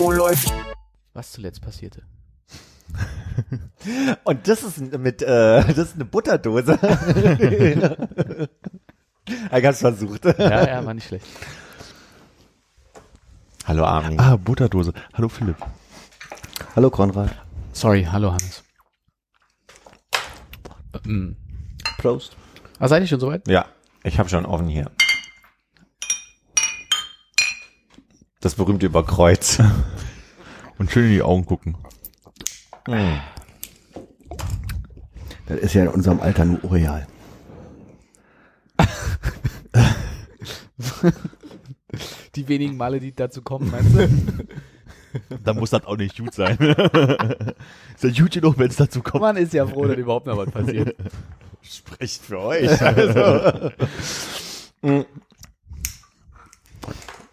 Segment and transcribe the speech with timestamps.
[0.00, 0.52] Oh, läuft.
[1.12, 2.02] Was zuletzt passierte.
[4.24, 6.74] Und das ist mit, äh, das ist eine Butterdose.
[9.26, 10.24] ich hab's versucht.
[10.26, 11.26] Ja, ja, war nicht schlecht.
[13.64, 14.20] Hallo Armin.
[14.20, 14.92] Ah, Butterdose.
[15.12, 15.56] Hallo Philipp.
[16.76, 17.30] Hallo Konrad.
[17.72, 18.62] Sorry, hallo Hannes.
[21.04, 21.36] Ähm,
[21.98, 22.36] Prost.
[22.78, 23.46] ah, seid ihr schon soweit?
[23.48, 23.66] Ja,
[24.04, 24.88] ich habe schon offen hier.
[28.40, 29.58] Das berühmte Überkreuz.
[30.78, 31.76] Und schön in die Augen gucken.
[35.46, 37.06] Das ist ja in unserem Alter nur Royal.
[42.34, 44.08] Die wenigen Male, die dazu kommen, meinst du?
[45.42, 46.58] Da muss das auch nicht gut sein.
[46.58, 49.22] ist ja gut genug, wenn es dazu kommt.
[49.22, 50.94] Man ist ja froh, dass überhaupt noch was passiert.
[51.62, 52.82] Spricht für euch.
[52.82, 53.70] Also.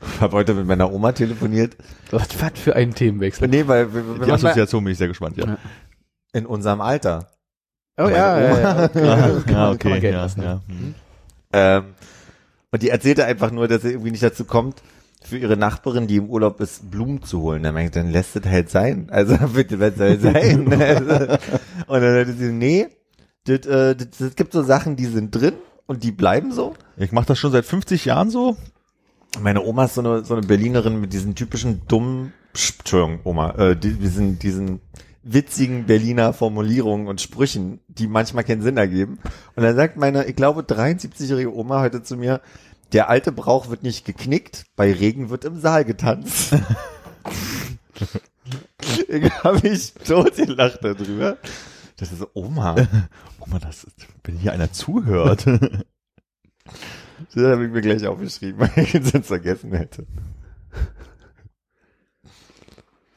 [0.16, 1.76] Ich habe heute mit meiner Oma telefoniert.
[2.12, 3.48] Was, was für ein Themenwechsel.
[3.48, 5.46] Nee, weil wir, wir Die Assoziation bin ich sehr gespannt, ja.
[5.46, 5.58] Ja.
[6.34, 7.32] in unserem Alter.
[7.98, 8.84] Oh ja, ja, ja.
[8.86, 9.02] Okay.
[9.06, 10.42] Ah, ja, okay, ja, lassen.
[10.42, 10.62] ja.
[10.68, 10.96] Hm.
[11.54, 11.84] Ähm,
[12.72, 14.82] und die erzählte einfach nur, dass sie irgendwie nicht dazu kommt,
[15.24, 17.64] für ihre Nachbarin, die im Urlaub ist, Blumen zu holen.
[17.64, 19.08] Dann meinte ich, dann lässt es halt sein.
[19.10, 20.68] Also bitte, was soll sein?
[20.68, 22.88] Und dann hatte sie, nee,
[23.46, 25.54] das, äh, das, das gibt so Sachen, die sind drin
[25.88, 26.74] und die bleiben so.
[26.98, 28.56] Ich mache das schon seit 50 Jahren so.
[29.42, 33.76] Meine Oma ist so eine, so eine Berlinerin mit diesen typischen dummen, Entschuldigung, Oma, äh,
[33.76, 34.80] die, diesen, diesen
[35.24, 39.20] witzigen Berliner Formulierungen und Sprüchen, die manchmal keinen Sinn ergeben.
[39.56, 42.42] Und dann sagt meine, ich glaube, 73-jährige Oma heute zu mir,
[42.94, 46.54] der alte Brauch wird nicht geknickt, bei Regen wird im Saal getanzt.
[49.08, 51.38] ich habe mich tot gelacht darüber.
[51.98, 52.76] Das ist Oma.
[53.48, 55.46] Man, das ist, wenn hier einer zuhört.
[57.34, 60.06] Das habe ich mir gleich aufgeschrieben, weil ich es sonst vergessen hätte.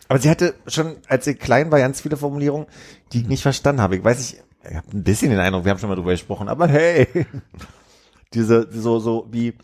[0.08, 2.66] Aber sie hatte schon, als sie klein war, ganz viele Formulierungen,
[3.12, 3.96] die ich nicht verstanden habe.
[3.96, 6.48] Ich weiß nicht, ich habe ein bisschen den Eindruck, wir haben schon mal drüber gesprochen,
[6.48, 7.06] aber hey,
[8.34, 9.54] diese, so, so, wie,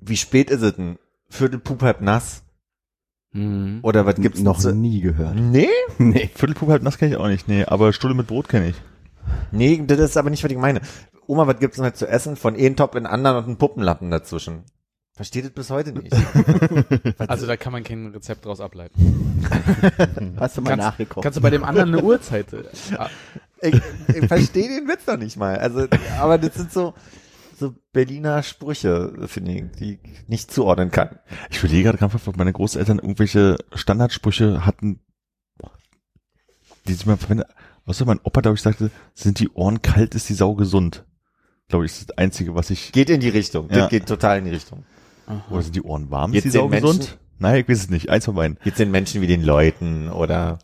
[0.00, 0.98] wie spät ist es denn?
[1.28, 2.42] Viertel Pup halb nass?
[3.32, 3.80] Mhm.
[3.82, 5.34] Oder was gibt's noch zu- nie gehört.
[5.36, 5.68] Nee?
[5.98, 6.30] Nee.
[6.34, 8.76] Viertelpup halb nass kenne ich auch nicht, nee, aber Stulle mit Brot kenne ich.
[9.50, 10.80] Nee, das ist aber nicht, was ich meine.
[11.26, 12.36] Oma, was gibt's denn halt zu essen?
[12.36, 14.64] Von einen Top in anderen und einen Puppenlappen dazwischen.
[15.14, 16.14] Versteht es bis heute nicht.
[17.18, 19.44] Also da kann man kein Rezept draus ableiten.
[20.38, 21.22] Hast du mal Kannst, nachgekocht?
[21.22, 22.52] kannst du bei dem anderen eine Uhrzeit?
[22.52, 22.64] äh,
[22.96, 23.08] ah,
[23.60, 25.58] ich, ich verstehe den Witz noch nicht mal.
[25.58, 25.86] Also,
[26.18, 26.94] aber das sind so,
[27.58, 31.18] so Berliner Sprüche, finde ich, die ich nicht zuordnen kann.
[31.50, 35.00] Ich überlege gerade krampfhaft, ob meine Großeltern irgendwelche Standardsprüche hatten,
[36.88, 37.48] die sie mal verwendet.
[37.86, 41.04] Außer mein Opa, glaube ich, sagte, sind die Ohren kalt, ist die Sau gesund.
[41.68, 43.68] Glaube ich, ist das Einzige, was ich, Geht in die Richtung.
[43.70, 43.78] Ja.
[43.78, 44.84] Das geht total in die Richtung.
[45.50, 47.18] oder sind die Ohren warm, Jetzt ist die Sau den Menschen- gesund?
[47.38, 48.08] Nein, ich weiß es nicht.
[48.08, 48.56] Eins von beiden.
[48.64, 50.58] Jetzt sind Menschen wie den Leuten oder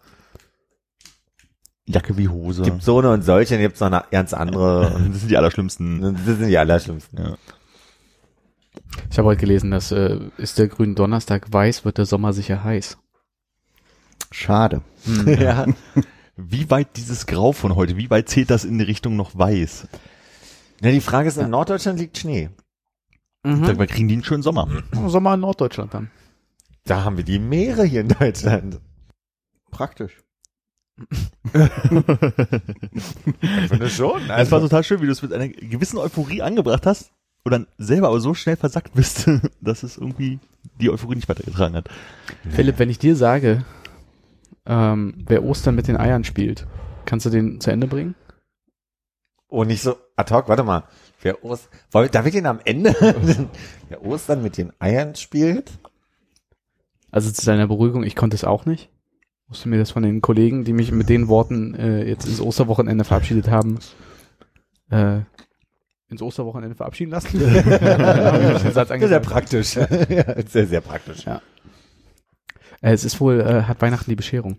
[1.87, 2.63] Jacke wie Hose.
[2.63, 4.93] gibt so eine und solche, dann gibt's noch eine ganz andere.
[5.11, 6.01] Das sind die allerschlimmsten.
[6.25, 7.19] das sind die allerschlimmsten.
[7.19, 7.37] Ja.
[9.11, 12.63] Ich habe heute gelesen, dass äh, ist der grüne Donnerstag weiß, wird der Sommer sicher
[12.63, 12.99] heiß.
[14.31, 14.83] Schade.
[15.27, 15.67] Ja.
[16.41, 19.89] Wie weit dieses Grau von heute, wie weit zählt das in die Richtung noch weiß?
[20.81, 22.51] Na, die Frage ist, in Norddeutschland liegt Schnee.
[23.43, 23.65] Mhm.
[23.65, 24.69] Sag mal, kriegen die einen schönen Sommer?
[25.09, 26.13] Sommer in Norddeutschland dann.
[26.85, 28.81] Da haben wir die Meere hier in Deutschland.
[29.71, 30.23] Praktisch.
[33.41, 34.29] Ich finde schon.
[34.31, 37.13] Es war total schön, wie du es mit einer gewissen Euphorie angebracht hast
[37.45, 39.29] und dann selber aber so schnell versackt bist,
[39.61, 40.39] dass es irgendwie
[40.81, 41.89] die Euphorie nicht weitergetragen hat.
[42.51, 43.65] Philipp, wenn ich dir sage,
[44.69, 46.67] ähm, wer Ostern mit den Eiern spielt,
[47.07, 48.15] kannst du den zu Ende bringen?
[49.49, 50.85] Oh, nicht so ad hoc, warte mal.
[51.23, 52.95] Wer Ost Wollen- Darf ich den am Ende?
[53.89, 55.73] Wer Ostern mit den Eiern spielt?
[57.11, 58.91] Also zu deiner Beruhigung, ich konnte es auch nicht.
[59.49, 63.05] Musste mir das von den Kollegen, die mich mit den Worten äh, jetzt ins Osterwochenende
[63.05, 63.79] verabschiedet haben,
[64.91, 65.21] äh,
[66.11, 67.39] ins Osterwochenende verabschieden lassen.
[67.41, 69.69] Sehr, praktisch.
[70.49, 71.25] sehr, sehr praktisch.
[71.25, 71.41] Ja.
[72.81, 74.59] Äh, es ist wohl, äh, hat Weihnachten die Bescherung.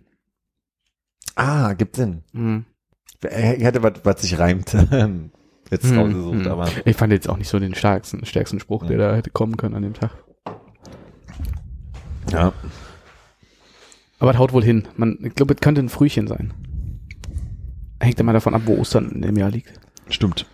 [1.36, 2.24] Ah, gibt Sinn.
[2.34, 2.66] Mhm.
[3.58, 4.74] Ich hatte was, was sich reimt.
[5.72, 6.48] Jetzt Hm, rausgesucht, hm.
[6.52, 6.68] aber.
[6.86, 9.76] Ich fand jetzt auch nicht so den stärksten, stärksten Spruch, der da hätte kommen können
[9.76, 10.12] an dem Tag.
[12.32, 12.54] Ja.
[14.18, 14.88] Aber es haut wohl hin.
[14.96, 16.54] Man, ich glaube, es könnte ein Frühchen sein.
[18.00, 19.80] Hängt immer davon ab, wo Ostern in dem Jahr liegt.
[20.10, 20.48] Stimmt.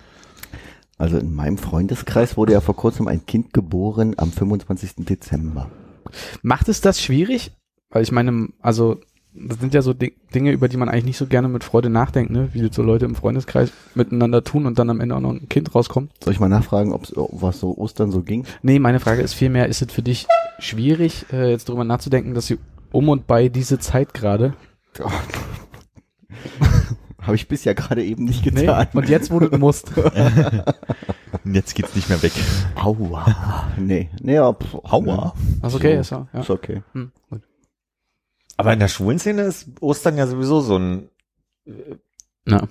[0.98, 4.96] Also in meinem Freundeskreis wurde ja vor kurzem ein Kind geboren am 25.
[5.06, 5.70] Dezember.
[6.42, 7.52] Macht es das schwierig?
[7.90, 9.00] Weil ich meine, also
[9.36, 11.90] das sind ja so Di Dinge, über die man eigentlich nicht so gerne mit Freude
[11.90, 12.50] nachdenkt, ne?
[12.54, 15.74] wie so Leute im Freundeskreis miteinander tun und dann am Ende auch noch ein Kind
[15.76, 16.12] rauskommt.
[16.24, 18.46] Soll ich mal nachfragen, ob's, was so Ostern so ging?
[18.62, 20.28] Nee, meine Frage ist vielmehr, ist es für dich
[20.60, 22.58] schwierig, äh, jetzt drüber nachzudenken, dass sie
[22.92, 24.54] um und bei diese Zeit gerade,
[27.26, 28.88] Habe ich bisher gerade eben nicht nee, getan.
[28.94, 29.92] und jetzt, wo du musst.
[31.44, 32.32] Jetzt geht's nicht mehr weg.
[32.76, 33.68] Aua.
[33.78, 35.34] Nee, nee, ja, pf, Aua.
[35.62, 36.00] Okay, So.
[36.02, 36.40] ist so, ja.
[36.40, 36.82] Ist okay.
[36.94, 37.42] Hm, gut.
[38.58, 41.10] Aber in der schwulen Szene ist Ostern ja sowieso so ein
[42.46, 42.68] Na,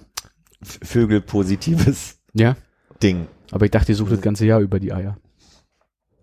[0.62, 2.56] V- Vögelpositives ja.
[3.02, 3.28] Ding.
[3.52, 5.16] Aber ich dachte, ihr sucht das ganze Jahr über die Eier.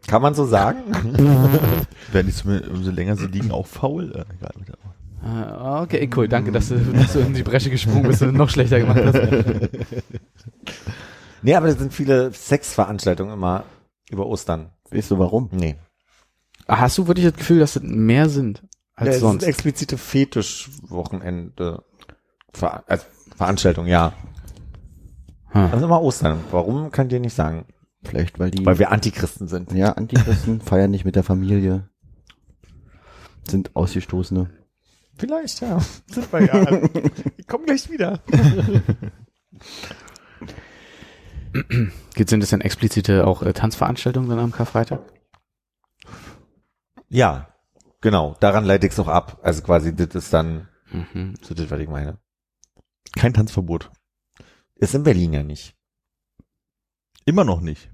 [0.07, 0.79] Kann man so sagen?
[2.11, 4.11] Werden die zumindest, umso länger sie liegen, auch faul?
[4.11, 4.53] Äh, egal,
[5.23, 6.27] okay, cool.
[6.27, 9.69] Danke, dass du, dass du in die Bresche gesprungen bist und noch schlechter gemacht hast.
[11.41, 13.63] nee, aber da sind viele Sexveranstaltungen immer
[14.09, 14.71] über Ostern.
[14.89, 15.49] Weißt du warum?
[15.51, 15.75] Nee.
[16.67, 18.63] Ah, Hast du wirklich das Gefühl, dass das mehr sind
[18.95, 19.41] als Ja, es sonst?
[19.41, 21.83] sind explizite Fetischwochenende.
[22.53, 24.13] Ver also Veranstaltung, ja.
[25.49, 25.69] Hm.
[25.71, 26.39] Also immer Ostern.
[26.51, 27.65] Warum könnt ihr nicht sagen?
[28.03, 29.71] Vielleicht, weil die Weil wir Antichristen sind.
[29.73, 31.87] ja, Antichristen feiern nicht mit der Familie.
[33.47, 34.49] Sind Ausgestoßene.
[35.21, 35.79] Vielleicht, ja.
[36.07, 36.81] Sind wir ja.
[37.37, 38.19] ich komm gleich wieder.
[42.15, 44.99] Gibt sind das denn explizite auch äh, Tanzveranstaltungen dann am Karfreitag?
[47.07, 47.53] Ja,
[48.01, 48.35] genau.
[48.39, 49.39] Daran leite ich es auch ab.
[49.43, 51.35] Also quasi, das ist dann, Mhm.
[51.41, 52.17] so das, was ich meine.
[53.15, 53.91] Kein Tanzverbot.
[54.75, 55.77] Ist in Berlin ja nicht.
[57.25, 57.89] Immer noch nicht.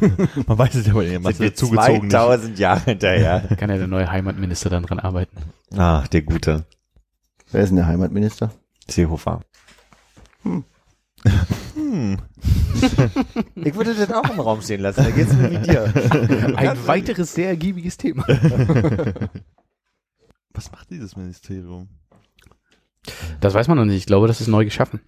[0.46, 2.12] Man weiß es ja bei der Sind wir zugezogen nicht.
[2.12, 3.40] 2000 Jahre hinterher.
[3.58, 5.36] Kann ja der neue Heimatminister dann dran arbeiten.
[5.76, 6.64] Ach, der Gute.
[7.50, 8.52] Wer ist denn der Heimatminister?
[8.88, 9.40] Seehofer.
[10.42, 10.64] Hm.
[13.54, 15.04] Ich würde das auch im Raum stehen lassen.
[15.04, 15.84] Da geht's mir wie dir.
[16.56, 18.26] Ein weiteres sehr ergiebiges Thema.
[20.52, 21.88] Was macht dieses Ministerium?
[23.40, 23.98] Das weiß man noch nicht.
[23.98, 25.00] Ich glaube, das ist neu geschaffen.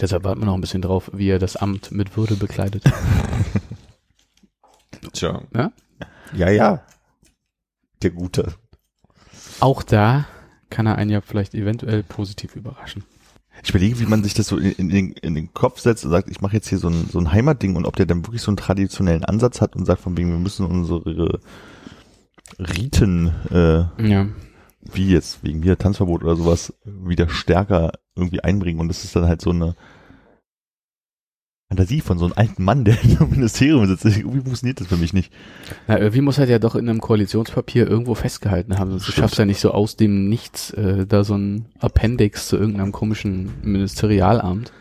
[0.00, 2.84] Deshalb warten wir noch ein bisschen drauf, wie er das Amt mit Würde bekleidet.
[5.12, 5.42] Tja.
[5.54, 5.72] Ja?
[6.34, 6.82] Ja, ja.
[8.02, 8.54] Der Gute.
[9.60, 10.26] Auch da
[10.70, 13.04] kann er einen ja vielleicht eventuell positiv überraschen.
[13.62, 16.10] Ich überlege, wie man sich das so in, in, den, in den Kopf setzt und
[16.10, 18.42] sagt, ich mache jetzt hier so ein, so ein Heimatding und ob der dann wirklich
[18.42, 21.38] so einen traditionellen Ansatz hat und sagt von wegen, wir müssen unsere
[22.58, 24.26] Riten, äh, Ja.
[24.80, 29.26] wie jetzt wegen hier Tanzverbot oder sowas, wieder stärker irgendwie einbringen und das ist dann
[29.26, 29.74] halt so eine
[31.68, 34.04] Fantasie von so einem alten Mann, der in einem Ministerium sitzt.
[34.04, 35.32] Irgendwie funktioniert das für mich nicht.
[35.88, 38.90] Na, irgendwie muss er ja doch in einem Koalitionspapier irgendwo festgehalten haben.
[38.90, 39.16] Sonst Stimmt.
[39.16, 42.92] schaffst du ja nicht so aus dem Nichts äh, da so ein Appendix zu irgendeinem
[42.92, 44.72] komischen Ministerialamt.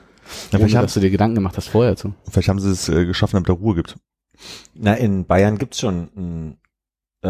[0.51, 2.13] Ja, ohne, dass du dir Gedanken gemacht hast vorher zu.
[2.29, 3.97] vielleicht haben sie es äh, geschaffen, damit da Ruhe gibt.
[4.73, 6.57] Na, in Bayern gibt's schon einen
[7.21, 7.27] äh,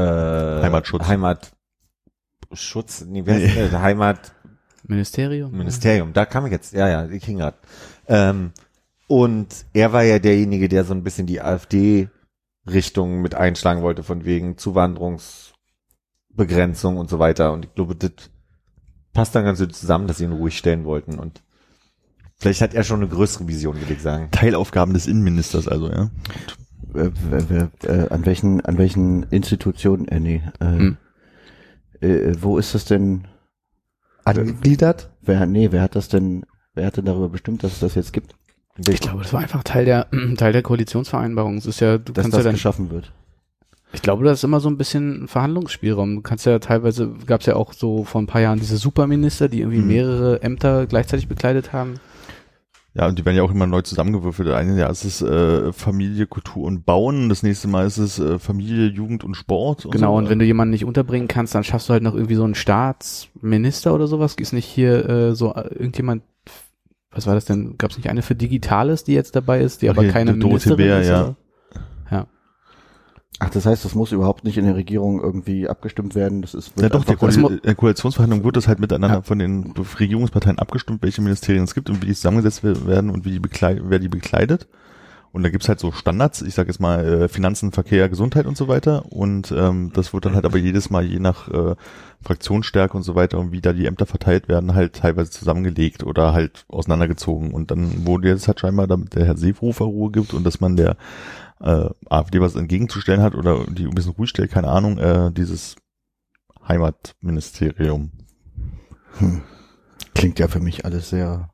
[0.62, 1.08] Heimatschutz.
[1.08, 3.70] Heimatschutz, nee, Nee.
[3.72, 4.34] Heimat
[4.84, 5.52] Ministerium?
[5.52, 7.56] Ministerium, da kam ich jetzt, ja, ja, ich hing grad.
[8.08, 8.52] Ähm,
[9.08, 14.26] und er war ja derjenige, der so ein bisschen die AfD-Richtung mit einschlagen wollte, von
[14.26, 17.54] wegen Zuwanderungsbegrenzung und so weiter.
[17.54, 18.12] Und ich glaube, das
[19.14, 21.20] passt dann ganz gut zusammen, dass sie ihn ruhig stellen wollten.
[21.20, 21.44] Und
[22.38, 24.30] vielleicht hat er schon eine größere Vision, würde ich sagen.
[24.32, 26.10] Teilaufgaben des Innenministers also, ja.
[26.96, 30.98] Äh, wer, äh, an welchen, an welchen Institutionen, äh, nee, äh, Hm.
[32.02, 33.28] äh, wo ist das denn,
[34.26, 35.10] Angegliedert?
[35.22, 38.14] wer, nee, wer hat das denn, wer hat denn darüber bestimmt, dass es das jetzt
[38.14, 38.36] gibt?
[38.88, 41.58] Ich glaube, das war einfach Teil der Teil der Koalitionsvereinbarung.
[41.58, 43.12] Es ist ja, du Dass kannst das ja dann, geschaffen wird.
[43.92, 46.16] ich glaube, das ist immer so ein bisschen Verhandlungsspielraum.
[46.16, 49.48] Du kannst ja teilweise, gab es ja auch so vor ein paar Jahren diese Superminister,
[49.50, 49.88] die irgendwie Mhm.
[49.88, 51.96] mehrere Ämter gleichzeitig bekleidet haben.
[52.96, 54.50] Ja, und die werden ja auch immer neu zusammengewürfelt.
[54.50, 58.38] Eine Jahr ist es äh, Familie, Kultur und Bauen, das nächste Mal ist es äh,
[58.38, 59.86] Familie, Jugend und Sport.
[59.86, 60.18] Und Genau, so.
[60.20, 62.54] und wenn du jemanden nicht unterbringen kannst, dann schaffst du halt noch irgendwie so einen
[62.54, 64.36] Staatsminister oder sowas.
[64.40, 66.22] Ist nicht hier äh, so äh, irgendjemand,
[67.10, 67.80] was war das denn?
[67.80, 70.40] Gab es nicht eine für Digitales, die jetzt dabei ist, die aber Okay, keine die
[70.40, 71.08] Dorothee Ministerin Bär, ist?
[71.08, 71.36] Ja.
[73.40, 76.42] Ach, das heißt, das muss überhaupt nicht in der Regierung irgendwie abgestimmt werden.
[76.42, 79.22] Das ist Ja doch, der Koal der Koalitionsverhandlung wird das halt miteinander Ja.
[79.24, 83.26] von den Regierungsparteien abgestimmt, welche Ministerien es gibt und wie die zusammengesetzt we- werden und
[83.26, 84.68] wie die wer die bekleidet.
[85.32, 88.56] Und da gibt's halt so Standards, ich sage jetzt mal äh, Finanzen, Verkehr, Gesundheit und
[88.56, 89.12] so weiter.
[89.12, 91.74] Und ähm, das wird dann halt aber jedes Mal je nach äh,
[92.22, 96.34] Fraktionsstärke und so weiter und wie da die Ämter verteilt werden, halt teilweise zusammengelegt oder
[96.34, 97.52] halt auseinandergezogen.
[97.52, 100.76] Und dann wurde jetzt halt scheinbar, damit der Herr Seehofer Ruhe gibt und dass man
[100.76, 100.98] der
[101.64, 105.76] äh, AfD was entgegenzustellen hat oder die ein bisschen ruhig stellt, keine Ahnung, äh, dieses
[106.68, 108.12] Heimatministerium.
[109.18, 109.42] Hm.
[110.14, 111.50] Klingt ja für mich alles sehr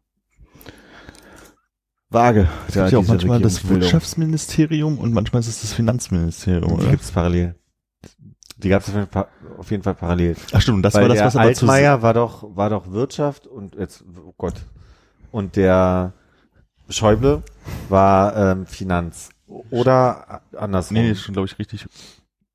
[2.10, 2.48] vage.
[2.68, 6.78] Es gibt ja auch manchmal das Wirtschaftsministerium und manchmal ist es das Finanzministerium.
[6.78, 6.92] Die Oder?
[6.92, 7.56] gibt's parallel.
[8.58, 10.36] Die gab's auf jeden Fall, auf jeden Fall parallel.
[10.52, 13.48] Ach stimmt, das Weil war das, was aber zu Altmaier war doch, war doch Wirtschaft
[13.48, 14.56] und jetzt, oh Gott.
[15.32, 16.14] Und der
[16.90, 17.44] Schäuble
[17.88, 19.30] war ähm, Finanz.
[19.72, 20.98] Oder andersrum.
[20.98, 21.88] Nee, ist schon, glaube ich, richtig.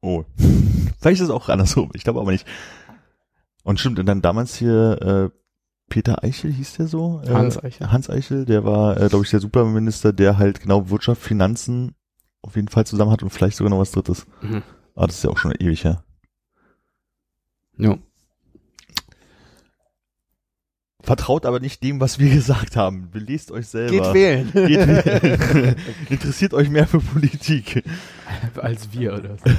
[0.01, 0.25] Oh.
[1.01, 2.47] Vielleicht ist es auch andersrum, ich glaube aber nicht.
[3.63, 5.39] Und stimmt, und dann damals hier äh,
[5.89, 7.21] Peter Eichel hieß der so?
[7.25, 7.91] Äh, Hans Eichel.
[7.91, 11.95] Hans Eichel, der war, äh, glaube ich, der Superminister, der halt genau Wirtschaft, Finanzen
[12.43, 14.27] auf jeden Fall zusammen hat und vielleicht sogar noch was Drittes.
[14.43, 14.63] Mhm.
[14.95, 16.05] Ah, das ist ja auch schon ewig her.
[17.77, 17.99] Jo.
[21.05, 23.11] Vertraut aber nicht dem, was wir gesagt haben.
[23.11, 23.91] Belest euch selber.
[23.91, 24.53] Geht wählen.
[24.53, 25.77] Geht wählen.
[26.09, 27.85] Interessiert euch mehr für Politik.
[28.57, 29.31] Als wir, oder?
[29.31, 29.55] was?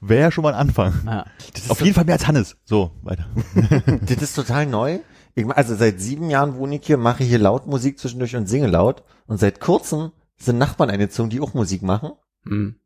[0.00, 0.94] Wäre ja schon mal ein Anfang.
[1.06, 1.26] Ah.
[1.68, 2.56] Auf jeden Fall mehr als Hannes.
[2.64, 3.26] So, weiter.
[4.02, 5.00] Das ist total neu.
[5.34, 8.68] Ich, also seit sieben Jahren wohne ich hier, mache hier laut Musik zwischendurch und singe
[8.68, 9.02] laut.
[9.26, 12.12] Und seit kurzem sind Nachbarn eingezogen, die auch Musik machen.
[12.44, 12.76] Hm.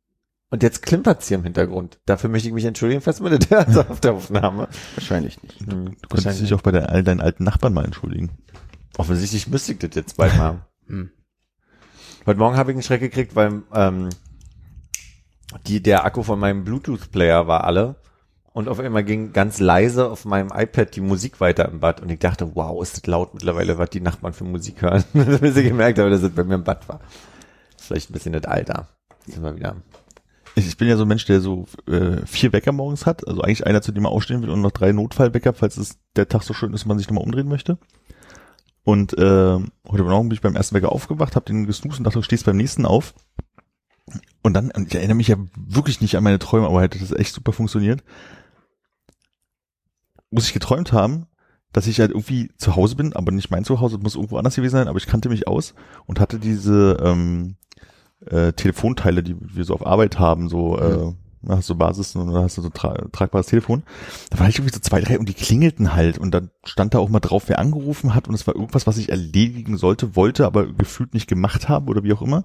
[0.52, 1.98] Und jetzt klimpert's hier im Hintergrund.
[2.04, 4.68] Dafür möchte ich mich entschuldigen, falls das hört auf der Aufnahme.
[4.96, 5.58] Wahrscheinlich nicht.
[5.60, 8.28] Hm, Du könntest dich auch bei deinen, all deinen alten Nachbarn mal entschuldigen.
[8.98, 10.66] Offensichtlich müsste ich das jetzt bald mal.
[10.88, 11.10] Hm.
[12.26, 14.10] Heute Morgen habe ich einen Schreck gekriegt, weil ähm,
[15.66, 17.96] die, der Akku von meinem Bluetooth-Player war alle.
[18.52, 22.02] Und auf einmal ging ganz leise auf meinem iPad die Musik weiter im Bad.
[22.02, 25.02] Und ich dachte, wow, ist das laut mittlerweile, was die Nachbarn für Musik hören.
[25.14, 27.00] Bis ich gemerkt habe, dass es bei mir im Bad war.
[27.78, 28.88] Vielleicht ein bisschen das Alter.
[29.24, 29.76] Jetzt sind wir wieder.
[30.54, 33.26] Ich bin ja so ein Mensch, der so äh, vier Wecker morgens hat.
[33.26, 36.28] Also eigentlich einer, zu dem man aufstehen will und noch drei Notfallwecker, falls es der
[36.28, 37.78] Tag so schön ist, man sich nochmal umdrehen möchte.
[38.84, 42.18] Und äh, heute Morgen bin ich beim ersten Wecker aufgewacht, habe den gesnoost und dachte,
[42.18, 43.14] du stehst beim nächsten auf.
[44.42, 47.32] Und dann, ich erinnere mich ja wirklich nicht an meine Träume, aber hätte das echt
[47.32, 48.02] super funktioniert.
[50.30, 51.26] Muss ich geträumt haben,
[51.72, 54.72] dass ich halt irgendwie zu Hause bin, aber nicht mein Zuhause, muss irgendwo anders gewesen
[54.72, 55.74] sein, aber ich kannte mich aus
[56.06, 57.56] und hatte diese ähm,
[58.30, 61.12] äh, Telefonteile, die wir so auf Arbeit haben, so äh,
[61.42, 63.82] da hast du Basis und dann hast du so tra tragbares Telefon.
[64.30, 66.98] Da war ich irgendwie so zwei, drei und die klingelten halt und dann stand da
[66.98, 70.46] auch mal drauf, wer angerufen hat und es war irgendwas, was ich erledigen sollte, wollte,
[70.46, 72.44] aber gefühlt nicht gemacht habe oder wie auch immer.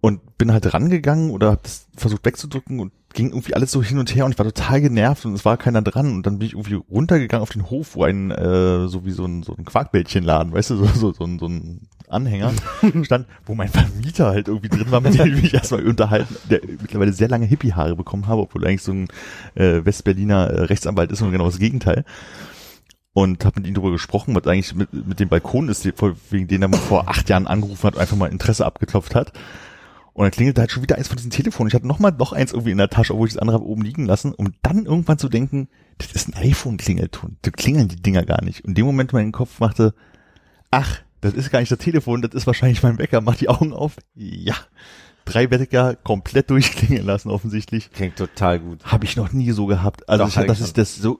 [0.00, 3.98] Und bin halt rangegangen oder hab das versucht wegzudrücken und ging irgendwie alles so hin
[3.98, 6.46] und her und ich war total genervt und es war keiner dran und dann bin
[6.46, 9.64] ich irgendwie runtergegangen auf den Hof, wo ein äh, so wie so ein so ein
[9.64, 12.52] Quarkbällchenladen, weißt du, so so so ein, so ein Anhänger
[13.02, 16.60] stand, wo mein Vermieter halt irgendwie drin war, mit dem ich mich erstmal unterhalten, der
[16.64, 19.08] mittlerweile sehr lange Hippie-Haare bekommen habe, obwohl er eigentlich so ein
[19.54, 22.04] äh, Westberliner äh, Rechtsanwalt ist und genau das Gegenteil.
[23.12, 25.86] Und habe mit ihm darüber gesprochen, was eigentlich mit, mit dem Balkon ist,
[26.30, 29.32] wegen den er mal vor acht Jahren angerufen hat und einfach mal Interesse abgeklopft hat.
[30.12, 31.68] Und dann klingelte halt schon wieder eins von diesen Telefonen.
[31.68, 33.66] Ich hatte noch mal noch eins irgendwie in der Tasche, obwohl ich das andere habe
[33.66, 37.36] oben liegen lassen, um dann irgendwann zu denken, das ist ein iPhone-Klingelton.
[37.42, 38.64] Da klingeln die Dinger gar nicht.
[38.64, 39.94] Und in dem Moment mein Kopf machte,
[40.70, 43.20] ach, das ist gar nicht das Telefon, das ist wahrscheinlich mein Wecker.
[43.20, 43.96] Mach die Augen auf.
[44.14, 44.54] Ja.
[45.24, 47.90] Drei Wecker komplett durchklingeln lassen, offensichtlich.
[47.90, 48.84] Klingt total gut.
[48.84, 50.08] Habe ich noch nie so gehabt.
[50.08, 50.66] Also Doch, ich, dass schon.
[50.66, 51.18] es das so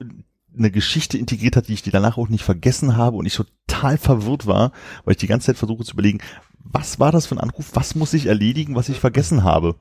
[0.56, 3.98] eine Geschichte integriert hat, die ich die danach auch nicht vergessen habe und ich total
[3.98, 4.72] verwirrt war,
[5.04, 6.20] weil ich die ganze Zeit versuche zu überlegen,
[6.58, 9.76] was war das für ein Anruf, was muss ich erledigen, was ich vergessen habe.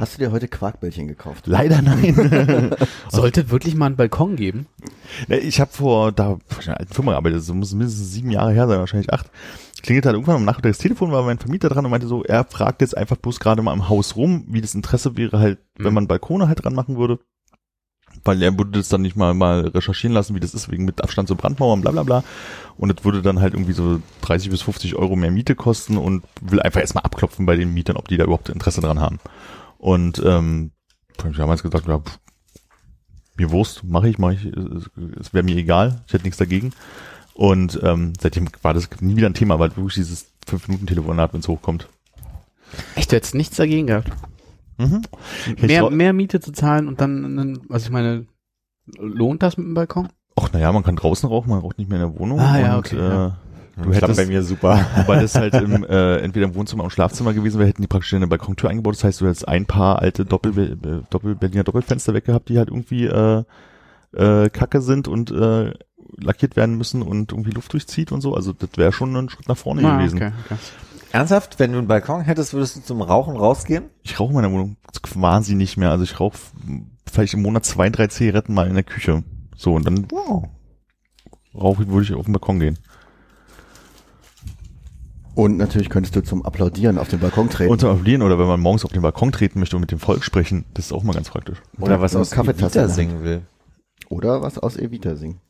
[0.00, 1.46] Hast du dir heute Quarkbällchen gekauft?
[1.46, 2.74] Leider nein.
[3.10, 4.66] Sollte es wirklich mal einen Balkon geben?
[5.28, 8.52] Ne, ich habe vor, da vor einer alten Firma gearbeitet, das muss mindestens sieben Jahre
[8.52, 9.30] her sein, wahrscheinlich acht.
[9.82, 12.44] Klingelt halt irgendwann am Nachmittag das Telefon, war mein Vermieter dran und meinte so, er
[12.44, 15.88] fragt jetzt einfach bloß gerade mal im Haus rum, wie das Interesse wäre halt, wenn
[15.88, 15.94] Mhm.
[15.94, 17.18] man Balkone halt dran machen würde.
[18.24, 21.02] Weil er würde das dann nicht mal, mal recherchieren lassen, wie das ist, wegen mit
[21.02, 22.24] Abstand zu Brandmauern, bla bla bla.
[22.76, 26.24] Und es würde dann halt irgendwie so 30 bis 50 Euro mehr Miete kosten und
[26.40, 29.20] will einfach erstmal abklopfen bei den Mietern, ob die da überhaupt Interesse dran haben.
[29.80, 30.72] Und ähm,
[31.18, 32.18] hab ich damals gesagt, ja, pff,
[33.36, 36.72] mir Wurst, mache ich, mache ich, es, wäre mir egal, ich hätte nichts dagegen.
[37.34, 41.48] Und ähm, seitdem war das nie wieder ein Thema, weil wirklich dieses 5-Minuten-Telefonat, wenn es
[41.48, 41.88] hochkommt.
[42.96, 44.10] Echt, du hättest nichts dagegen gehabt.
[44.76, 45.02] Mhm.
[45.60, 48.26] Mehr, mehr Miete zu zahlen und dann, einen- also ich meine,
[48.98, 50.08] lohnt das mit dem Balkon?
[50.36, 52.38] Ach, naja, man kann draußen rauchen, man raucht nicht mehr in der Wohnung.
[52.40, 53.36] Ah, ja, und, okay, äh, ja.
[53.76, 54.86] Du hättest, bei mir super.
[55.06, 58.12] weil das halt im, äh, entweder im Wohnzimmer und Schlafzimmer gewesen wäre, hätten die praktisch
[58.14, 58.94] eine Balkontür eingebaut.
[58.96, 62.68] Das heißt, du hättest ein paar alte Doppel, äh, Doppel Berliner Doppelfenster weggehabt, die halt
[62.68, 63.44] irgendwie äh,
[64.12, 65.72] äh, kacke sind und äh,
[66.18, 68.34] lackiert werden müssen und irgendwie Luft durchzieht und so.
[68.34, 70.16] Also das wäre schon ein Schritt nach vorne Ah, gewesen.
[70.16, 70.56] okay, okay.
[71.12, 73.84] Ernsthaft, wenn du einen Balkon hättest, würdest du zum Rauchen rausgehen?
[74.02, 75.90] Ich rauche in meiner Wohnung quasi nicht mehr.
[75.90, 76.38] Also ich rauche
[77.10, 79.24] vielleicht im Monat zwei, drei Zigaretten mal in der Küche.
[79.56, 80.06] So, und dann
[81.54, 82.78] rauche ich, würde ich auf den Balkon gehen.
[85.40, 87.70] Und natürlich könntest du zum Applaudieren auf den Balkon treten.
[87.70, 90.22] Unter Applaudieren oder wenn man morgens auf den Balkon treten möchte und mit dem Volk
[90.22, 91.62] sprechen, das ist auch mal ganz praktisch.
[91.78, 93.40] Oder was aus Evita singen will.
[94.10, 95.40] Oder was aus Evita singen.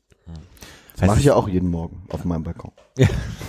[0.97, 2.71] Das mache ich ja auch jeden Morgen auf meinem Balkon.
[2.97, 3.05] Du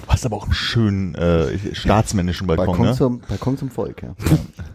[0.07, 2.93] hast aber auch einen schönen äh, staatsmännischen Balkon, Balkon, ne?
[2.95, 4.15] zum, Balkon zum Volk, ja.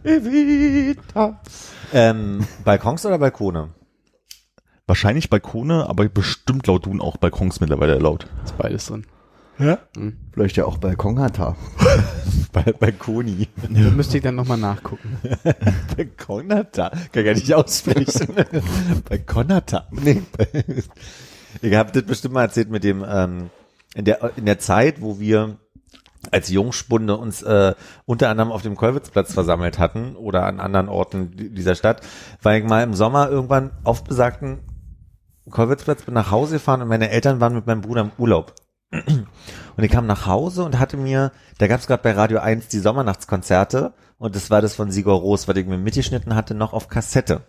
[0.04, 1.40] Evita.
[1.92, 3.70] Ähm, Balkons oder Balkone?
[4.86, 8.28] Wahrscheinlich Balkone, aber bestimmt laut Dun auch Balkons mittlerweile erlaubt.
[8.44, 9.04] Ist beides drin.
[10.32, 11.56] Vielleicht ja auch Balkonhatar.
[12.52, 13.48] Bal Balkoni.
[13.68, 15.18] Da müsste ich dann nochmal nachgucken.
[15.96, 16.90] Balkonata.
[17.12, 18.34] Kann gar nicht aussprechen.
[19.08, 19.88] Balkonata.
[19.90, 20.22] Nee.
[21.62, 23.50] Ihr habt das bestimmt mal erzählt mit dem, ähm,
[23.94, 25.56] in der, in der Zeit, wo wir
[26.30, 31.30] als Jungspunde uns äh, unter anderem auf dem Kolwitzplatz versammelt hatten oder an anderen Orten
[31.36, 32.00] di- dieser Stadt,
[32.42, 34.58] war ich mal im Sommer irgendwann auf besagten
[35.50, 38.54] Kolwitzplatz, bin nach Hause gefahren und meine Eltern waren mit meinem Bruder im Urlaub.
[38.90, 42.68] Und ich kam nach Hause und hatte mir, da gab es gerade bei Radio 1
[42.68, 46.72] die Sommernachtskonzerte und das war das von Sigur Ros, was ich mir mitgeschnitten hatte, noch
[46.72, 47.42] auf Kassette.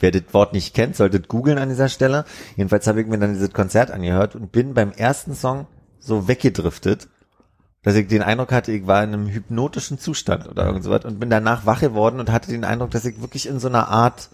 [0.00, 2.24] Wer das Wort nicht kennt, solltet googeln an dieser Stelle.
[2.56, 5.66] Jedenfalls habe ich mir dann dieses Konzert angehört und bin beim ersten Song
[6.00, 7.08] so weggedriftet,
[7.82, 11.20] dass ich den Eindruck hatte, ich war in einem hypnotischen Zustand oder irgend sowas und
[11.20, 14.30] bin danach wach geworden und hatte den Eindruck, dass ich wirklich in so einer Art,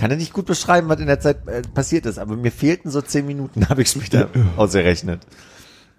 [0.00, 2.90] kann ja nicht gut beschreiben, was in der Zeit äh, passiert ist, aber mir fehlten
[2.90, 5.26] so zehn Minuten, habe ich später ausgerechnet.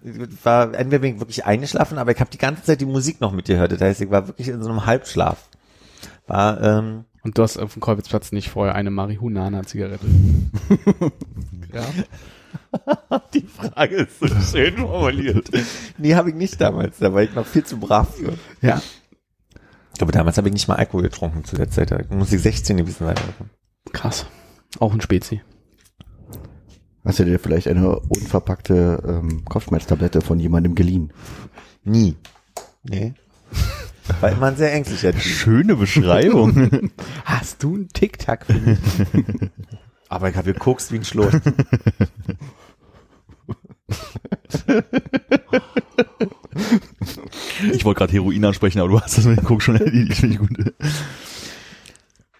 [0.02, 3.20] Ich war entweder bin ich wirklich eingeschlafen, aber ich habe die ganze Zeit die Musik
[3.20, 3.70] noch mitgehört.
[3.70, 5.48] Das heißt, ich war wirklich in so einem Halbschlaf.
[6.26, 10.04] War, ähm, Und du hast auf dem Kolwitzplatz nicht vorher eine Marihuana-Zigarette.
[11.72, 11.84] ja.
[13.34, 15.48] Die Frage ist so schön formuliert.
[15.98, 16.98] Nee, habe ich nicht damals.
[16.98, 18.32] Da war ich noch viel zu brav für.
[18.60, 18.82] Ja.
[20.00, 21.92] Aber damals habe ich nicht mal Alkohol getrunken zu der Zeit.
[21.92, 23.14] Da muss ich 16 gewesen sein.
[23.92, 24.26] Krass.
[24.78, 25.42] Auch ein Spezi.
[27.04, 31.12] Hast du dir vielleicht eine unverpackte ähm, Kopfschmerztablette von jemandem geliehen?
[31.84, 32.16] Nie.
[32.84, 33.14] Nee.
[34.20, 35.20] War immer ein sehr ängstlicher Typ.
[35.22, 36.90] Schöne Beschreibung.
[37.24, 38.78] Hast du einen Tic-Tac für mich?
[40.08, 41.32] Aber ich habe gekokst wie ein Schlot.
[47.72, 50.20] ich wollte gerade Heroin ansprechen, aber du hast das mit dem Guck schon erledigt.
[50.20, 50.74] Finde ich gut.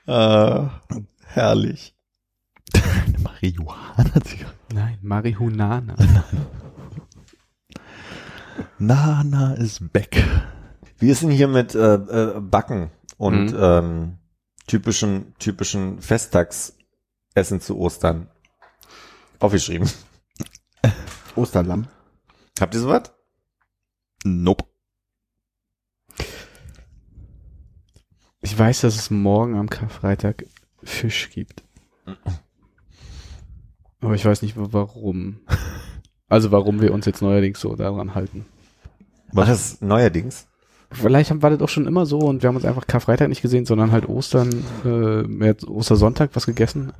[0.06, 0.66] äh,
[1.34, 1.94] herrlich.
[2.74, 4.54] Eine Marihuana-Zigarette.
[4.72, 5.82] Nein, Marihuana.
[8.78, 10.22] Nana is back.
[10.98, 13.58] Wie ist denn hier mit äh, äh, Backen und Mhm.
[13.58, 14.18] ähm,
[14.66, 18.28] typischen typischen Festtagsessen zu Ostern?
[19.38, 19.90] Aufgeschrieben.
[21.36, 21.88] Osterlamm.
[22.60, 23.12] Habt ihr sowas?
[24.24, 24.64] Nope.
[28.40, 30.44] Ich weiß, dass es morgen am Karfreitag
[30.84, 31.62] Fisch gibt.
[34.00, 35.36] Aber ich weiß nicht wa- warum.
[36.28, 38.46] Also warum wir uns jetzt neuerdings so daran halten.
[39.32, 40.48] Was ist neuerdings?
[40.90, 43.42] Vielleicht haben- war das auch schon immer so und wir haben uns einfach Karfreitag nicht
[43.42, 44.50] gesehen, sondern halt Ostern,
[44.84, 46.92] äh, jetzt Ostersonntag was gegessen.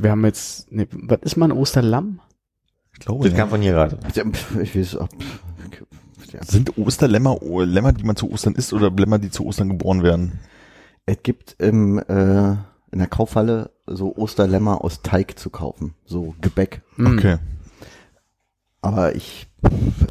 [0.00, 2.20] Wir haben jetzt, nee, was ist mal ein Osterlamm?
[2.94, 3.38] Ich glaube, Das ja.
[3.38, 3.98] kam von hier gerade.
[4.62, 5.42] Ich weiß pf,
[6.32, 6.42] Ja.
[6.42, 10.40] Sind Osterlämmer Lämmer, die man zu Ostern isst oder Lämmer, die zu Ostern geboren werden?
[11.06, 12.50] Es gibt im, äh,
[12.92, 15.94] in der Kaufhalle so Osterlämmer aus Teig zu kaufen.
[16.04, 16.82] So Gebäck.
[16.96, 17.16] Hm.
[17.18, 17.36] Okay.
[18.82, 19.48] Aber ich,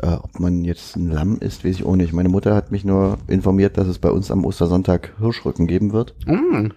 [0.02, 2.14] äh, ob man jetzt ein Lamm isst, weiß ich auch nicht.
[2.14, 6.16] Meine Mutter hat mich nur informiert, dass es bei uns am Ostersonntag Hirschrücken geben wird.
[6.28, 6.70] Mm,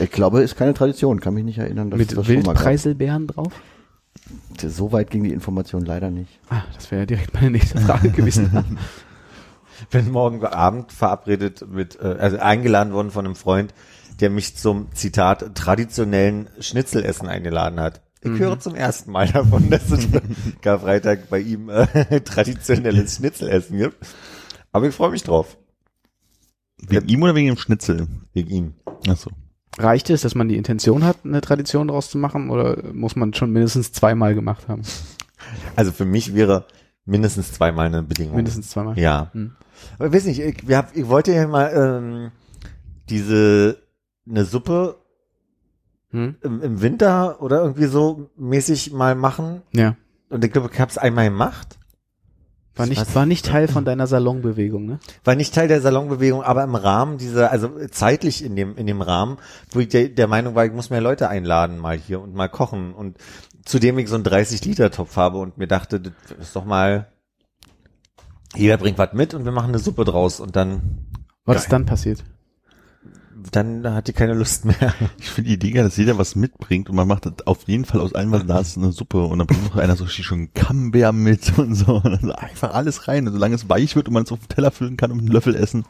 [0.00, 1.20] Ich glaube, ist keine Tradition.
[1.20, 2.54] Kann mich nicht erinnern, dass es mit das schon mal gab.
[2.56, 3.52] Wildpreiselbeeren drauf?
[4.66, 6.40] So weit ging die Information leider nicht.
[6.48, 8.50] Ah, das wäre ja direkt meine nächste Frage gewesen.
[9.90, 13.74] Bin morgen Abend verabredet mit, äh, also eingeladen worden von einem Freund,
[14.20, 18.00] der mich zum Zitat traditionellen Schnitzelessen eingeladen hat.
[18.22, 18.38] Ich Mhm.
[18.38, 20.08] höre zum ersten Mal davon, dass es
[20.62, 23.96] Karfreitag bei ihm äh, traditionelles Schnitzelessen gibt.
[24.72, 25.56] Aber ich freue mich drauf.
[26.88, 28.06] Wegen ihm oder wegen dem Schnitzel?
[28.32, 28.74] Wegen ihm.
[29.08, 29.30] Achso.
[29.78, 33.34] Reicht es, dass man die Intention hat, eine Tradition daraus zu machen, oder muss man
[33.34, 34.82] schon mindestens zweimal gemacht haben?
[35.76, 36.66] Also für mich wäre
[37.04, 38.36] mindestens zweimal eine Bedingung.
[38.36, 38.98] Mindestens zweimal.
[38.98, 39.30] Ja.
[39.32, 39.52] Hm.
[39.98, 42.30] Aber ich weiß nicht, ich, wir hab, ich wollte ja mal ähm,
[43.08, 43.78] diese
[44.28, 44.96] eine Suppe
[46.16, 46.36] Hm?
[46.42, 49.62] im, im Winter oder irgendwie so mäßig mal machen.
[49.72, 49.96] Ja.
[50.30, 51.78] Und ich glaube, ich habe es einmal gemacht.
[52.74, 54.98] War nicht, war nicht Teil von deiner Salonbewegung, ne?
[55.24, 59.00] War nicht Teil der Salonbewegung, aber im Rahmen dieser, also zeitlich in dem, in dem
[59.00, 59.38] Rahmen,
[59.70, 62.48] wo ich der, der Meinung war, ich muss mehr Leute einladen mal hier und mal
[62.48, 62.92] kochen.
[62.92, 63.16] Und
[63.64, 67.08] zudem ich so einen 30-Liter-Topf habe und mir dachte, das ist doch mal,
[68.56, 71.06] jeder bringt was mit und wir machen eine Suppe draus und dann
[71.44, 71.70] Was ist Geil.
[71.70, 72.24] dann passiert?
[73.52, 74.94] dann hat die keine Lust mehr.
[75.18, 77.84] Ich finde die Idee, geil, dass jeder was mitbringt und man macht das auf jeden
[77.84, 80.52] Fall aus allem, was da ist, eine Suppe und dann bringt noch einer so schon
[80.54, 81.96] Camembert mit und so.
[81.96, 83.26] Und dann einfach alles rein.
[83.26, 85.28] Und solange es weich wird und man es auf den Teller füllen kann und einen
[85.28, 85.84] Löffel essen.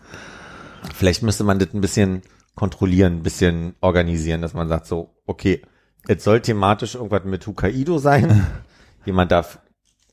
[0.94, 2.22] Vielleicht müsste man das ein bisschen
[2.54, 5.62] kontrollieren, ein bisschen organisieren, dass man sagt so, okay,
[6.08, 8.46] jetzt soll thematisch irgendwas mit Hokkaido sein.
[9.04, 9.60] jemand darf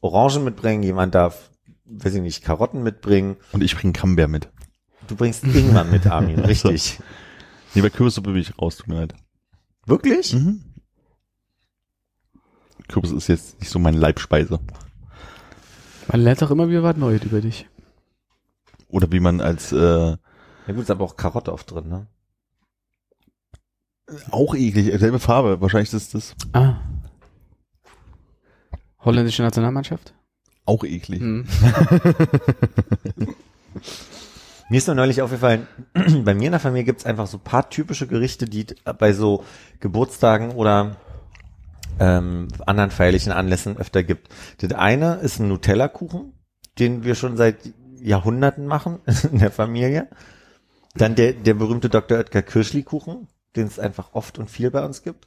[0.01, 1.49] Orangen mitbringen, jemand darf,
[1.85, 3.37] weiß ich nicht, Karotten mitbringen.
[3.51, 4.49] Und ich bringe Camembert mit.
[5.07, 6.99] Du bringst Ingwer mit, Armin, richtig.
[7.75, 9.15] Nee, bei Kürbissuppe bin ich raus, tut mir leid.
[9.85, 10.33] Wirklich?
[10.33, 10.63] Mhm.
[12.87, 14.59] Kürbis ist jetzt nicht so meine Leibspeise.
[16.07, 17.67] Man lernt doch immer wieder was Neues über dich.
[18.87, 20.17] Oder wie man als äh, Ja
[20.67, 22.07] gut, ist aber auch Karotte oft drin, ne?
[24.31, 25.59] auch eklig, selbe Farbe.
[25.61, 26.75] Wahrscheinlich ist das Ah.
[28.99, 30.13] Holländische Nationalmannschaft?
[30.65, 31.21] Auch eklig.
[31.21, 31.45] Hm.
[34.69, 35.67] Mir ist nur neulich aufgefallen,
[36.23, 38.65] bei mir in der Familie gibt's einfach so paar typische Gerichte, die
[38.97, 39.43] bei so
[39.79, 40.95] Geburtstagen oder
[41.99, 44.29] ähm, anderen feierlichen Anlässen öfter gibt.
[44.61, 46.33] Das eine ist ein Nutella-Kuchen,
[46.79, 47.57] den wir schon seit
[48.01, 48.99] Jahrhunderten machen
[49.31, 50.07] in der Familie.
[50.95, 52.17] Dann der, der berühmte Dr.
[52.17, 55.25] Oetker Kirschli-Kuchen, den es einfach oft und viel bei uns gibt.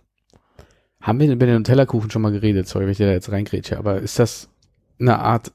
[1.01, 2.67] Haben wir denn über den Nutella-Kuchen schon mal geredet?
[2.67, 4.49] Sorry, wenn ich dir da jetzt reingrätsche, aber ist das
[4.99, 5.53] eine Art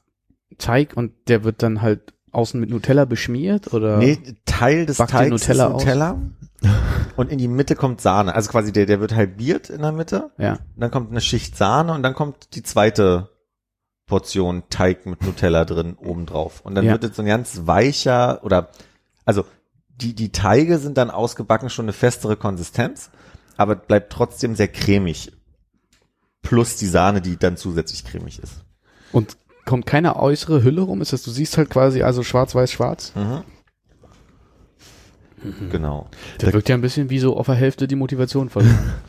[0.58, 3.98] Teig und der wird dann halt außen mit Nutella beschmiert oder?
[3.98, 5.82] Nee, Teil des Teigs Nutella ist aus?
[5.82, 6.20] Nutella.
[7.16, 8.34] und in die Mitte kommt Sahne.
[8.34, 10.30] Also quasi der, der wird halbiert in der Mitte.
[10.38, 10.58] Ja.
[10.76, 13.28] Dann kommt eine Schicht Sahne und dann kommt die zweite
[14.06, 16.60] Portion Teig mit Nutella drin obendrauf.
[16.60, 16.92] Und dann Ja.
[16.92, 18.68] wird jetzt so ein ganz weicher oder,
[19.24, 19.44] also
[19.88, 23.10] die, die Teige sind dann ausgebacken schon eine festere Konsistenz,
[23.56, 25.32] aber bleibt trotzdem sehr cremig.
[26.42, 28.64] Plus die Sahne, die dann zusätzlich cremig ist.
[29.12, 31.00] Und kommt keine äußere Hülle rum?
[31.00, 33.12] Ist das, du siehst halt quasi also schwarz, weiß, schwarz?
[33.14, 33.44] Mhm.
[35.70, 36.08] Genau.
[36.38, 38.92] Das wirkt ja ein bisschen wie so auf der Hälfte die Motivation verloren.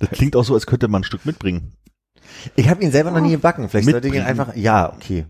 [0.00, 1.74] Das klingt auch so, als könnte man ein Stück mitbringen.
[2.56, 3.68] Ich habe ihn selber noch nie gebacken.
[3.68, 5.26] Vielleicht sollte ich ihn einfach, ja, okay.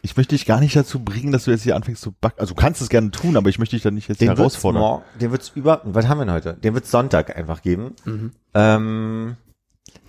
[0.00, 2.40] Ich möchte dich gar nicht dazu bringen, dass du jetzt hier anfängst zu backen.
[2.40, 4.38] Also du kannst es gerne tun, aber ich möchte dich dann nicht jetzt Den wird's
[4.38, 4.80] herausfordern.
[4.80, 6.54] morgen, den wird's über, was haben wir denn heute?
[6.54, 7.94] Den wird's Sonntag einfach geben.
[8.06, 8.32] Mhm.
[8.54, 9.36] Ähm,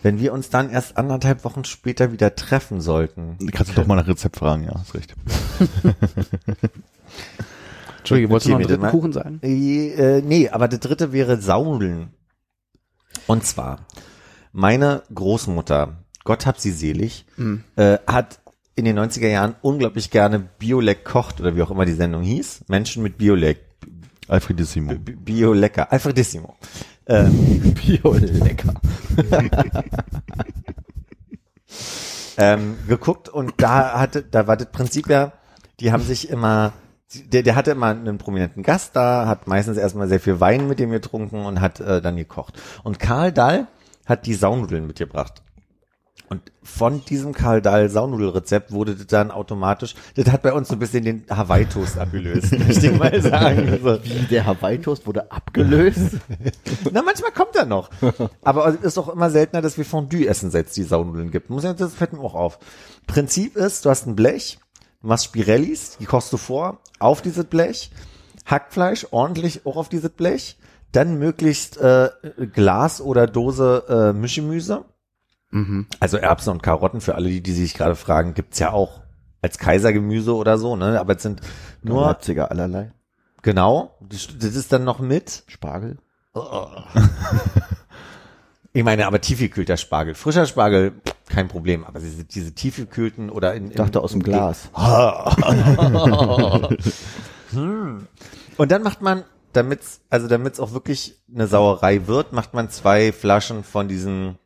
[0.03, 3.37] wenn wir uns dann erst anderthalb Wochen später wieder treffen sollten.
[3.51, 5.13] Kannst du doch mal nach Rezept fragen, ja, hast recht.
[7.99, 8.91] Entschuldige, wolltest du noch einen dritten mal.
[8.91, 9.39] Kuchen sagen?
[9.43, 12.09] Äh, äh, nee, aber der dritte wäre Saunudeln.
[13.27, 13.85] Und zwar,
[14.51, 17.63] meine Großmutter, Gott hab sie selig, Mhm.
[17.75, 18.39] äh, hat
[18.75, 22.65] in den 90er Jahren unglaublich gerne Biolek kocht oder wie auch immer die Sendung hieß.
[22.67, 23.59] Menschen mit Biolek.
[24.27, 24.93] Alfredissimo.
[24.95, 25.91] Biolecker.
[25.91, 26.55] Alfredissimo.
[27.11, 28.73] Ähm, Bio-lecker.
[32.37, 35.33] ähm, geguckt und da hatte, da war das Prinzip ja,
[35.81, 36.71] die haben sich immer,
[37.13, 40.79] der, der hatte immer einen prominenten Gast da, hat meistens erstmal sehr viel Wein mit
[40.79, 42.61] dem getrunken und hat äh, dann gekocht.
[42.83, 43.67] Und Karl Dahl
[44.05, 45.43] hat die Saunudeln mitgebracht.
[46.31, 50.75] Und von diesem Karl Dahl Saunudelrezept wurde das dann automatisch, das hat bei uns so
[50.75, 53.67] ein bisschen den Hawaii-Toast abgelöst, möchte ich mal sagen.
[53.69, 56.19] Also, Wie der Hawaii-Toast wurde abgelöst.
[56.93, 57.89] na, manchmal kommt er noch.
[58.43, 61.49] Aber es ist auch immer seltener, dass wir Fondue essen, seit es die Saunudeln gibt.
[61.49, 62.59] Muss ja, das fällt mir auch auf.
[63.07, 64.57] Prinzip ist, du hast ein Blech,
[65.01, 67.91] du machst Spirellis, die kochst du vor, auf dieses Blech,
[68.45, 70.57] Hackfleisch ordentlich auch auf dieses Blech,
[70.93, 72.09] dann möglichst äh,
[72.53, 74.85] Glas oder Dose äh, Mischgemüse,
[75.51, 75.87] Mhm.
[75.99, 79.01] also Erbsen und Karotten, für alle, die, die sich gerade fragen, gibt's ja auch
[79.41, 80.99] als Kaisergemüse oder so, ne?
[80.99, 81.41] Aber es sind
[81.81, 82.91] nur, Leipziger allerlei.
[83.41, 85.97] genau, das, das ist dann noch mit Spargel.
[88.73, 90.15] Ich meine, aber tiefgekühlter Spargel.
[90.15, 90.93] Frischer Spargel,
[91.27, 91.83] kein Problem.
[91.83, 94.69] Aber diese, diese tiefgekühlten oder in, in Ich dachte aus dem Glas.
[97.51, 98.07] Hm.
[98.55, 103.11] Und dann macht man, damit's, also damit's auch wirklich eine Sauerei wird, macht man zwei
[103.11, 104.37] Flaschen von diesen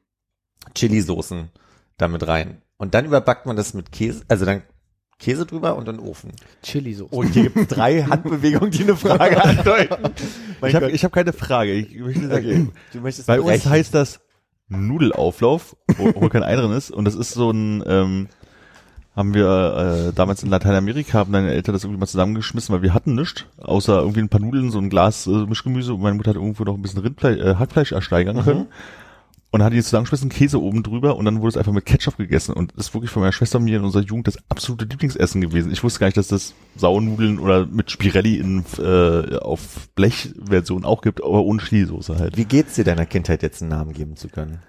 [0.74, 1.50] Chili-Soßen
[1.98, 2.62] damit rein.
[2.78, 4.64] Und dann überbackt man das mit Käse, also dann
[5.18, 6.32] Käse drüber und in den Ofen.
[6.64, 7.16] Chili-Soße.
[7.16, 9.96] Und hier gibt's drei Handbewegungen, die eine Frage andeuten.
[10.62, 11.74] Mein Ich habe hab keine Frage.
[11.74, 12.68] Ich möchte sagen, Okay.
[12.92, 13.70] Du möchtest bei uns brechen.
[13.72, 14.20] heißt das
[14.68, 16.92] Nudelauflauf, wo, wo kein Ei drin ist.
[16.92, 18.28] Und das ist so ein, ähm,
[19.16, 22.94] haben wir äh, damals in Lateinamerika, haben deine Eltern das irgendwie mal zusammengeschmissen, weil wir
[22.94, 26.32] hatten nichts, außer irgendwie ein paar Nudeln, so ein Glas äh, Mischgemüse und meine Mutter
[26.32, 28.68] hat irgendwo noch ein bisschen Rindfleisch, äh, Hackfleisch ersteigern können.
[29.52, 31.86] Und dann hat die es zusammengeschmissen, Käse oben drüber und dann wurde es einfach mit
[31.86, 32.54] Ketchup gegessen.
[32.54, 35.40] Und das ist wirklich von meiner Schwester und mir in unserer Jugend das absolute Lieblingsessen
[35.40, 35.72] gewesen.
[35.72, 41.02] Ich wusste gar nicht, dass das Sauernudeln oder mit Spirelli in, äh, auf Blechversion auch
[41.02, 42.36] gibt, aber ohne Chili-Soße halt.
[42.36, 44.60] Wie geht's dir deiner Kindheit jetzt einen Namen geben zu können?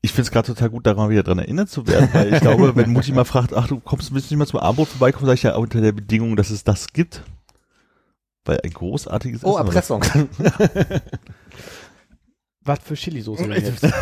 [0.00, 2.74] Ich finde es gerade total gut, daran wieder dran erinnert zu werden, weil ich glaube,
[2.74, 5.34] wenn Mutti mal fragt, ach, du kommst, willst du nicht mal zum Abendbrot vorbeikommen, sage
[5.36, 7.22] ich ja unter der Bedingung, dass es das gibt.
[8.44, 10.02] Weil ein großartiges Oh, Essen, Erpressung.
[12.64, 13.86] Was für Chili-Soße denn jetzt?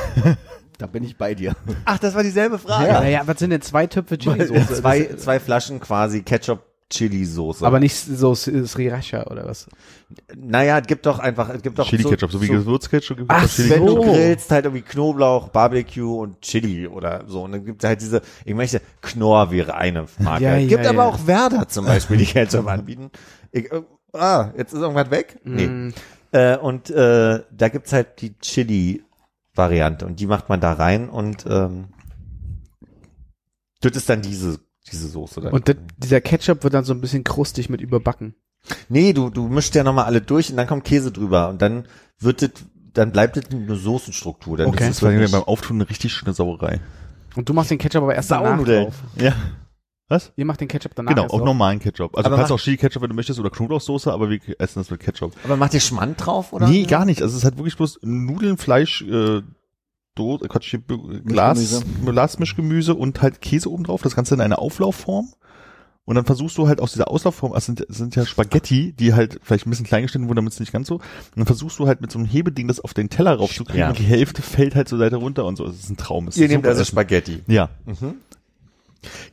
[0.78, 1.54] Da bin ich bei dir.
[1.84, 2.88] Ach, das war dieselbe Frage.
[2.88, 3.00] Ja.
[3.02, 4.76] Naja, was sind denn zwei Töpfe Chili-Soße?
[4.76, 7.64] zwei, zwei Flaschen quasi Ketchup Chili Soße.
[7.64, 9.68] Aber nicht so Sriracha oder was?
[10.36, 13.30] naja, es gibt doch einfach, es gibt doch Chili Ketchup, so, wie so Gewürzketchup gibt
[13.30, 14.02] Ach es Chili wenn du So.
[14.02, 17.44] grillst, halt irgendwie Knoblauch, Barbecue und Chili oder so.
[17.44, 20.44] Und dann gibt es halt diese, ich möchte, Knorr wäre eine Marke.
[20.44, 21.08] Ja, ja, gibt aber ja.
[21.08, 23.10] auch Werder zum Beispiel, die Ketchup anbieten.
[23.52, 25.38] Ich, äh, ah, jetzt ist irgendwas weg?
[25.44, 25.68] Nee.
[25.68, 25.94] Mm,
[26.32, 31.44] Äh, und äh, da gibt's halt die Chili-Variante und die macht man da rein und
[31.48, 31.88] ähm,
[33.80, 35.40] das ist dann diese, diese Soße.
[35.40, 35.52] Dann.
[35.52, 38.34] Und das, dieser Ketchup wird dann so ein bisschen krustig mit überbacken.
[38.88, 41.86] nee, du, du mischst ja nochmal alle durch und dann kommt Käse drüber und dann
[42.18, 42.50] wird das,
[42.92, 44.58] dann bleibt das eine Soßenstruktur.
[44.58, 44.88] Dann Okay.
[44.88, 46.80] ist Das beim Auftun eine richtig schöne Sauerei.
[47.36, 48.84] Und du machst den Ketchup aber erst danach Saunudeln.
[48.84, 48.94] drauf.
[49.16, 49.32] Ja.
[50.10, 50.32] Was?
[50.36, 51.44] Ihr macht den Ketchup danach Genau, auch drauf.
[51.44, 52.16] normalen Ketchup.
[52.16, 54.80] Also Aber du kannst auch Chili Ketchup, wenn du möchtest, oder Knoblauchsoße, aber wir essen
[54.80, 55.32] das mit Ketchup.
[55.44, 56.68] Aber macht ihr Schmand drauf, oder?
[56.68, 57.22] Nee, gar nicht.
[57.22, 59.40] Also es ist halt wirklich bloß Nudeln, Fleisch, äh,
[60.16, 60.76] Do äh, Quatsch,
[61.24, 64.02] Glas, Glasmischgemüse und halt Käse oben drauf.
[64.02, 65.28] Das Ganze in einer Auflaufform.
[66.06, 69.38] Und dann versuchst du halt aus dieser Auslaufform, es sind, sind ja Spaghetti, die halt
[69.44, 70.94] vielleicht ein bisschen klein geschnitten wurden, damit es nicht ganz so.
[70.96, 71.02] Und
[71.36, 73.88] dann versuchst du halt mit so einem Hebeding das auf den Teller raufzukriegen Ja.
[73.90, 75.66] und die Hälfte fällt halt so Seite runter und so.
[75.66, 76.26] Es ist ein Traum.
[76.26, 76.90] Es Ihr ist nehmt also Essen.
[76.90, 77.42] Spaghetti.
[77.46, 77.68] Ja.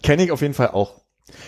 [0.03, 1.01] Kenne ich auf jeden Fall auch.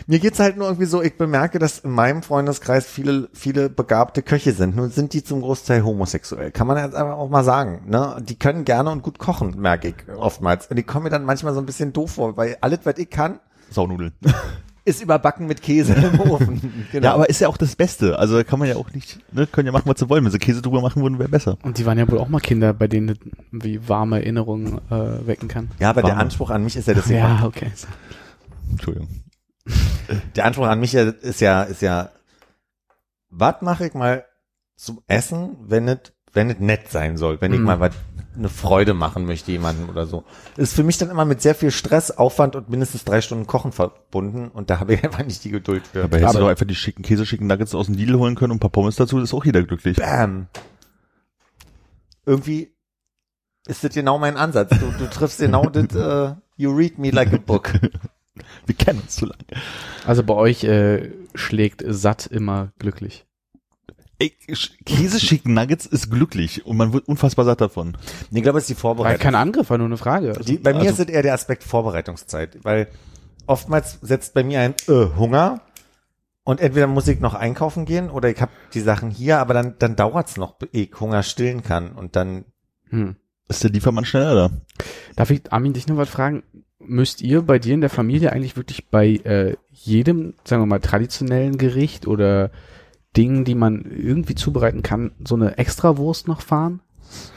[0.08, 4.22] Mir geht's halt nur irgendwie so, ich bemerke, dass in meinem Freundeskreis viele, viele begabte
[4.22, 4.76] Köche sind.
[4.76, 6.52] Nur sind die zum Großteil homosexuell.
[6.52, 7.84] Kann man jetzt einfach auch mal sagen.
[7.88, 8.18] Ne?
[8.22, 10.68] Die können gerne und gut kochen, merke ich oftmals.
[10.68, 13.10] Und die kommen mir dann manchmal so ein bisschen doof vor, weil alles, was ich
[13.10, 13.40] kann,
[13.72, 14.14] Saunudeln.
[14.90, 16.86] ist überbacken mit Käse im Ofen.
[16.92, 17.06] Genau.
[17.08, 18.18] Ja, aber ist ja auch das Beste.
[18.20, 20.24] Also da kann man ja auch nicht, ne, können ja machen, was sie wollen.
[20.26, 21.58] Wenn sie Käse drüber machen würden, wäre besser.
[21.64, 23.18] Und die waren ja wohl auch mal Kinder, bei denen das
[23.52, 25.70] wie warme Erinnerungen äh, wecken kann.
[25.80, 26.22] ja, aber der Warme.
[26.24, 27.72] Anspruch an mich ist ja, dass ich Ja, okay.
[28.72, 29.08] Entschuldigung.
[30.36, 32.10] Der Anspruch an mich ist ja, ist ja,
[33.30, 34.26] was mache ich mal
[34.76, 36.00] zum Essen, wenn es,
[36.34, 37.66] wenn es nett sein soll, wenn ich Mhm.
[37.66, 37.92] mal was,
[38.36, 40.24] eine Freude machen möchte jemandem oder so.
[40.56, 43.72] Ist für mich dann immer mit sehr viel Stress, Aufwand und mindestens drei Stunden Kochen
[43.72, 46.04] verbunden und da habe ich einfach nicht die Geduld für.
[46.04, 48.52] Aber hättest du doch einfach die schicken Käse, schicken Nuggets aus dem Lidl holen können
[48.52, 49.98] und ein paar Pommes dazu, ist auch jeder glücklich.
[49.98, 50.48] Bam.
[52.26, 52.74] Irgendwie
[53.68, 54.70] ist das genau mein Ansatz.
[54.80, 57.74] Du, du triffst genau das, äh, you read me like a book.
[58.66, 59.44] Wir kennen uns zu lange.
[60.06, 63.26] Also bei euch äh, schlägt satt immer glücklich.
[64.86, 67.98] Käse schicken Nuggets ist glücklich und man wird unfassbar satt davon.
[68.32, 69.22] Nee, ich glaube, es ist die Vorbereitung.
[69.22, 70.34] kein Angriff, war nur eine Frage.
[70.46, 72.88] Die, bei mir Also- ist es eher der Aspekt Vorbereitungszeit, weil
[73.48, 75.62] oftmals setzt bei mir ein äh, Hunger
[76.44, 79.76] und entweder muss ich noch einkaufen gehen oder ich habe die Sachen hier, aber dann,
[79.80, 82.46] dann dauert's noch, ehe ich Hunger stillen kann und dann
[82.90, 83.16] Hm.
[83.48, 84.50] Ist der Liefermann schneller da?
[85.16, 86.44] Darf ich, Armin, dich nur was fragen?
[86.80, 90.80] Müsst ihr bei dir in der Familie eigentlich wirklich bei äh, jedem, sagen wir mal,
[90.80, 92.52] traditionellen Gericht oder
[93.18, 96.82] Dingen, die man irgendwie zubereiten kann, so eine Extrawurst noch fahren?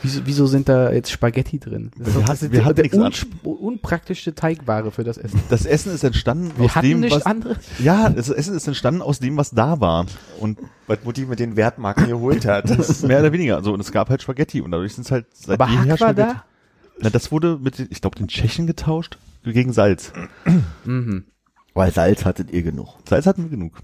[0.03, 1.93] Wieso, wieso sind da jetzt Spaghetti drin?
[1.99, 5.41] Das ist Wir hatten- wir hatten unsp- unpraktische Teigware für das Essen.
[5.49, 7.57] Das Essen ist entstanden Wir aus hatten dem, nichts was, anderes.
[7.79, 10.05] ja, das Essen ist entstanden aus dem, was da war.
[10.41, 12.69] Und was Mutti mit den Wertmarken geholt hat.
[12.69, 13.57] das ist mehr oder weniger.
[13.57, 15.89] Also, und es gab halt Spaghetti und dadurch sind es halt seit Aber jeher Hack
[15.89, 16.35] war Spaghetti.
[16.35, 16.45] da?
[17.01, 20.13] Na, das wurde mit, den- ich glaube, den Tschechen getauscht gegen Salz.
[20.85, 21.25] Mhm.
[21.73, 22.99] Weil Salz hattet ihr genug.
[23.09, 23.79] Salz hatten wir genug.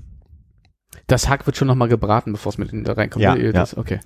[1.07, 3.22] Das Hack wird schon nochmal gebraten, bevor es mit in da reinkommt.
[3.22, 3.53] Ja, ihr ja.
[3.53, 4.01] Das, okay.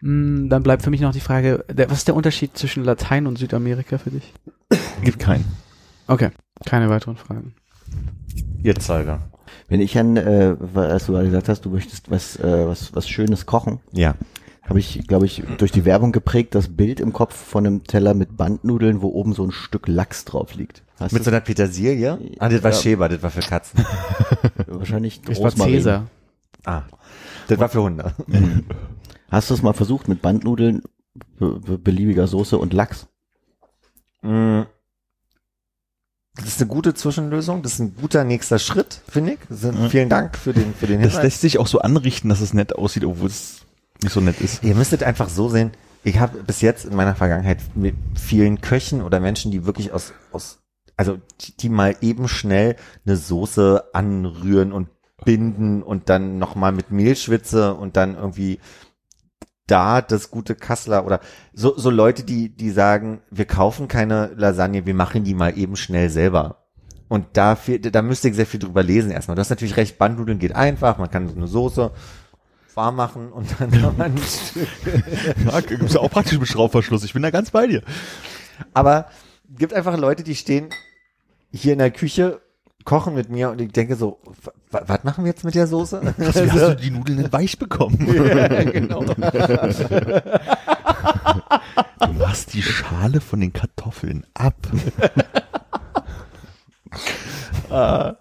[0.00, 3.26] Mm, Dann bleibt für mich noch die Frage, der, was ist der Unterschied zwischen Latein
[3.26, 4.32] und Südamerika für dich?
[5.02, 5.44] Gibt keinen.
[6.06, 6.30] Okay,
[6.66, 7.54] keine weiteren Fragen.
[8.62, 9.20] Ihr Zeuge.
[9.68, 13.08] Wenn ich an, äh, als du gerade gesagt hast, du möchtest was, äh, was, was
[13.08, 14.14] Schönes kochen, Ja.
[14.62, 18.14] Habe ich, glaube ich, durch die Werbung geprägt, das Bild im Kopf von einem Teller
[18.14, 20.82] mit Bandnudeln, wo oben so ein Stück Lachs drauf liegt.
[20.98, 22.18] Hast Mit so einer Petersilie?
[22.38, 22.76] Ah, das war Ja.
[22.76, 23.84] Schäber, das war für Katzen.
[24.66, 25.50] wahrscheinlich Ich war.
[25.50, 26.06] Cäsar.
[26.64, 26.82] Ah.
[27.48, 28.14] Das war für Hunde.
[29.30, 30.82] Hast du es mal versucht mit Bandnudeln,
[31.38, 33.08] be be beliebiger Soße und Lachs?
[34.22, 34.62] Mm.
[36.36, 37.62] Das ist eine gute Zwischenlösung.
[37.62, 39.38] Das ist ein guter nächster Schritt, finde ich.
[39.48, 41.24] Das Vielen Dank für den, für den Das Hinweis.
[41.24, 43.66] lässt sich auch so anrichten, dass es nett aussieht, obwohl es
[44.02, 44.62] nicht so nett ist.
[44.62, 45.72] Ihr müsstet einfach so sehen,
[46.04, 50.12] ich habe bis jetzt in meiner Vergangenheit mit vielen Köchen oder Menschen, die wirklich aus,
[50.32, 50.58] aus
[50.96, 51.18] also
[51.60, 54.88] die, mal eben schnell eine Soße anrühren und
[55.24, 58.58] binden und dann nochmal mit Mehlschwitze und dann irgendwie
[59.66, 61.20] da das gute Kassler oder
[61.52, 65.76] so, so Leute, die, die sagen, wir kaufen keine Lasagne, wir machen die mal eben
[65.76, 66.68] schnell selber.
[67.08, 69.34] Und da, da müsste ich sehr viel drüber lesen erstmal.
[69.34, 71.92] Du hast natürlich recht, Bandnudeln geht einfach, man kann so eine Soße
[72.74, 74.20] warm machen und dann kann man ein
[75.50, 77.04] Ja, gibt's ja auch praktisch mit Schraubverschluss.
[77.04, 77.82] Ich bin da ganz bei dir.
[78.74, 79.06] Aber
[79.56, 80.70] gibt einfach Leute, die stehen
[81.52, 82.40] hier in der Küche
[82.84, 84.18] kochen mit mir und ich denke so,
[84.70, 86.00] wa- was machen wir jetzt mit der Soße?
[86.16, 87.96] Wie hast du die Nudeln denn weich bekommen?
[88.26, 89.04] ja, genau.
[92.00, 94.54] Du machst die Schale von den Kartoffeln ab.
[97.70, 98.12] Äh,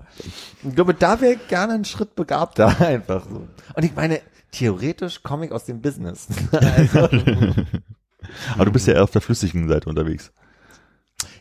[0.63, 3.47] ich glaube, da wäre gerne einen Schritt begabter einfach so.
[3.73, 6.27] Und ich meine, theoretisch komme ich aus dem Business.
[6.51, 7.09] also,
[8.55, 10.31] Aber du bist ja eher auf der flüssigen Seite unterwegs.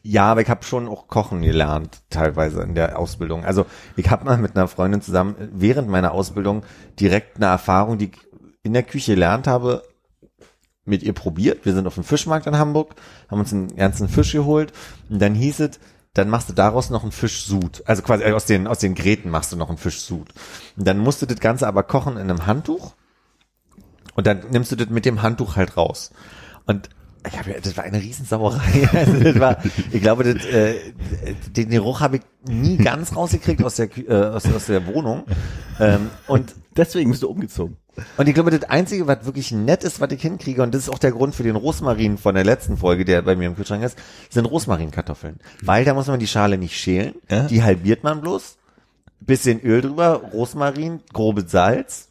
[0.02, 3.44] ja, aber ich habe schon auch kochen gelernt, teilweise in der Ausbildung.
[3.44, 6.64] Also ich habe mal mit einer Freundin zusammen während meiner Ausbildung
[6.98, 8.18] direkt eine Erfahrung, die ich
[8.62, 9.82] in der Küche gelernt habe,
[10.84, 11.64] mit ihr probiert.
[11.64, 12.94] Wir sind auf dem Fischmarkt in Hamburg,
[13.30, 14.72] haben uns einen ganzen Fisch geholt
[15.08, 15.80] und dann hieß es,
[16.14, 17.82] dann machst du daraus noch einen Fischsud.
[17.86, 20.28] Also quasi aus den, aus den Gräten machst du noch einen Fischsud.
[20.76, 22.94] Und dann musst du das Ganze aber kochen in einem Handtuch
[24.14, 26.10] und dann nimmst du das mit dem Handtuch halt raus.
[26.66, 26.88] Und
[27.30, 28.88] ich hab, das war eine Riesensauerei.
[28.94, 29.58] Also das war,
[29.92, 30.74] ich glaube, das, äh,
[31.50, 35.24] den Geruch habe ich nie ganz rausgekriegt aus der, äh, aus, aus der Wohnung.
[35.78, 37.76] Ähm, und Deswegen bist du umgezogen.
[38.16, 40.88] und ich glaube, das Einzige, was wirklich nett ist, was ich hinkriege, und das ist
[40.88, 43.82] auch der Grund für den Rosmarin von der letzten Folge, der bei mir im Kühlschrank
[43.82, 43.98] ist,
[44.30, 45.40] sind Rosmarinkartoffeln.
[45.62, 47.42] Weil da muss man die Schale nicht schälen, Ja.
[47.48, 48.56] die halbiert man bloß,
[49.20, 52.09] bisschen Öl drüber, Rosmarin, grobes Salz,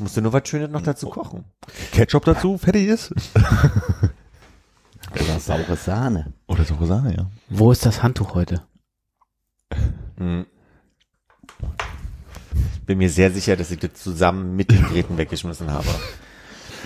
[0.00, 1.44] musst du nur was Schönes noch dazu kochen.
[1.92, 3.12] Ketchup dazu, fertig ist.
[5.12, 6.32] Oder saure Sahne.
[6.46, 7.30] Oder so Sahne, ja.
[7.48, 8.62] Wo ist das Handtuch heute?
[10.16, 10.46] Hm.
[12.86, 15.88] Bin mir sehr sicher, dass ich das zusammen mit den Geräten weggeschmissen habe.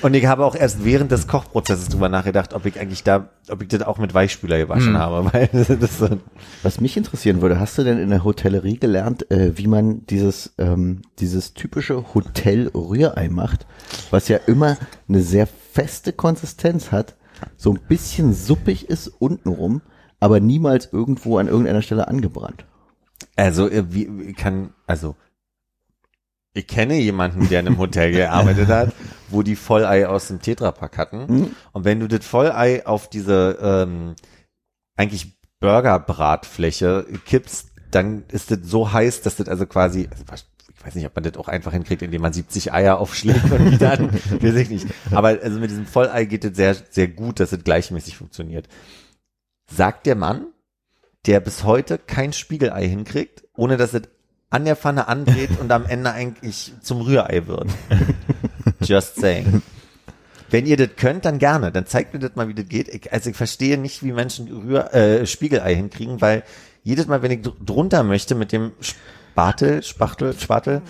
[0.02, 3.62] Und ich habe auch erst während des Kochprozesses drüber nachgedacht, ob ich eigentlich da, ob
[3.62, 4.98] ich das auch mit Weichspüler gewaschen Hm.
[4.98, 6.08] habe, weil das, das so,
[6.62, 10.54] Was mich interessieren würde, hast du denn in der Hotellerie gelernt, äh, wie man dieses,
[10.58, 13.66] ähm, dieses typische Hotel-Rührei macht,
[14.10, 14.76] was ja immer
[15.08, 17.16] eine sehr feste Konsistenz hat,
[17.56, 19.82] so ein bisschen suppig ist untenrum,
[20.20, 22.64] aber niemals irgendwo an irgendeiner Stelle angebrannt.
[23.36, 25.14] Also, äh, wie, wie kann, also,
[26.58, 28.92] ich kenne jemanden, der in einem Hotel gearbeitet hat,
[29.28, 31.26] wo die Vollei aus dem Tetrapack hatten.
[31.28, 31.56] Mhm.
[31.72, 34.16] Und wenn du das Vollei auf diese, ähm,
[34.96, 40.24] eigentlich Burgerbratfläche kippst, dann ist das so heiß, dass das also quasi, also
[40.74, 43.70] ich weiß nicht, ob man das auch einfach hinkriegt, indem man 70 Eier aufschlägt und
[43.70, 44.86] die dann, weiß ich nicht.
[45.12, 48.68] Aber also mit diesem Vollei geht es sehr, sehr gut, dass es gleichmäßig funktioniert.
[49.70, 50.46] Sagt der Mann,
[51.26, 54.02] der bis heute kein Spiegelei hinkriegt, ohne dass es
[54.50, 57.68] an der Pfanne andreht und am Ende eigentlich zum Rührei wird.
[58.80, 59.62] Just saying.
[60.50, 61.70] Wenn ihr das könnt, dann gerne.
[61.72, 62.88] Dann zeigt mir das mal, wie das geht.
[62.88, 66.42] Ich, also ich verstehe nicht, wie Menschen Rühr, äh, Spiegelei hinkriegen, weil
[66.82, 70.80] jedes Mal, wenn ich dr- drunter möchte mit dem Spatel, Spachtel, Spatel,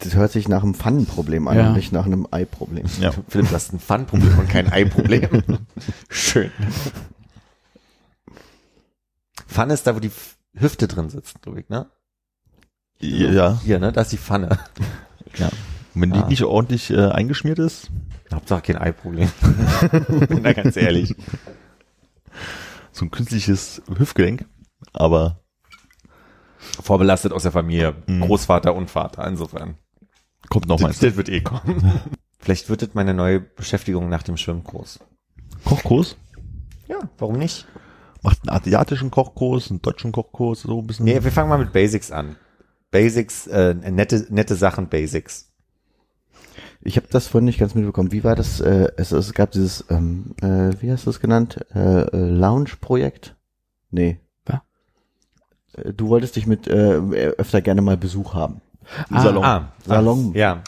[0.00, 1.68] Das hört sich nach einem Pfannenproblem an Ja.
[1.68, 2.84] und nicht nach einem Ei-Problem.
[3.00, 3.12] Ja.
[3.28, 5.42] Philipp, du hast ein Pfannenproblem und kein Ei-Problem.
[6.10, 6.50] Schön.
[9.46, 10.10] Pfanne ist da, wo die
[10.54, 11.86] Hüfte drin sitzt, glaube ich, ne?
[13.00, 13.58] Ja.
[13.62, 13.92] Hier, ne?
[13.92, 14.58] Da ist die Pfanne.
[15.36, 15.48] ja.
[15.94, 16.28] Wenn die Ah.
[16.28, 17.90] nicht ordentlich äh, eingeschmiert ist,
[18.32, 19.30] Hauptsache kein Ei-Problem.
[20.28, 21.14] Bin da ganz ehrlich.
[22.92, 24.44] so ein künstliches Hüftgelenk,
[24.92, 25.40] aber
[26.82, 27.94] Vorbelastet aus der Familie.
[28.06, 28.20] Mhm.
[28.22, 29.76] Großvater und Vater, insofern.
[30.48, 30.88] kommt noch mal.
[30.88, 32.00] das, das wird eh kommen.
[32.38, 34.98] Vielleicht wird das meine neue Beschäftigung nach dem Schwimmkurs.
[35.64, 36.16] Kochkurs?
[36.88, 37.66] Ja, warum nicht?
[38.22, 41.04] Macht einen asiatischen Kochkurs, einen deutschen Kochkurs, so ein bisschen.
[41.04, 42.36] Nee, wir fangen mal mit Basics an.
[42.90, 45.50] Basics, äh, nette, nette Sachen, Basics.
[46.80, 48.12] Ich habe das vorhin nicht ganz mitbekommen.
[48.12, 48.60] Wie war das?
[48.60, 51.58] Äh, es, es gab dieses, ähm, äh, wie hast du es genannt?
[51.74, 53.34] Äh, äh, Lounge-Projekt?
[53.90, 54.20] Nee.
[54.46, 54.60] Was?
[55.74, 56.94] Äh, Du wolltest dich mit äh,
[57.36, 58.60] öfter gerne mal Besuch haben.
[59.10, 59.44] Ah, Salon.
[59.44, 60.32] Ah, Salon.
[60.34, 60.62] Ja.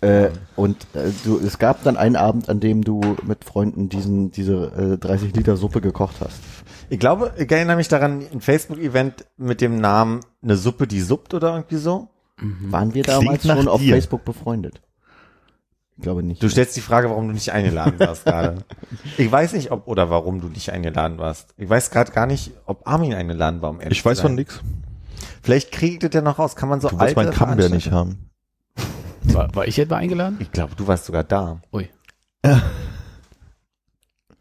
[0.00, 4.30] Äh, und äh, du, es gab dann einen Abend, an dem du mit Freunden diesen,
[4.30, 6.40] diese äh, 30 Liter Suppe gekocht hast.
[6.88, 11.34] Ich glaube, ich erinnere mich daran, ein Facebook-Event mit dem Namen eine Suppe, die suppt
[11.34, 12.08] oder irgendwie so.
[12.38, 13.94] Waren wir damals schon auf dir.
[13.94, 14.80] Facebook befreundet?
[15.98, 16.42] Ich glaube nicht.
[16.42, 18.64] Du stellst die Frage, warum du nicht eingeladen warst gerade.
[19.18, 21.52] Ich weiß nicht, ob oder warum du nicht eingeladen warst.
[21.58, 24.62] Ich weiß gerade gar nicht, ob Armin eingeladen war, um ehrlich ich weiß von nix.
[25.42, 26.56] Vielleicht kriegt ihr ja noch raus.
[26.56, 28.29] Kann man so Du alte meinen Camembert nicht haben.
[29.22, 30.36] War, war ich etwa eingeladen?
[30.40, 31.60] Ich glaube, du warst sogar da.
[31.72, 31.88] Ui.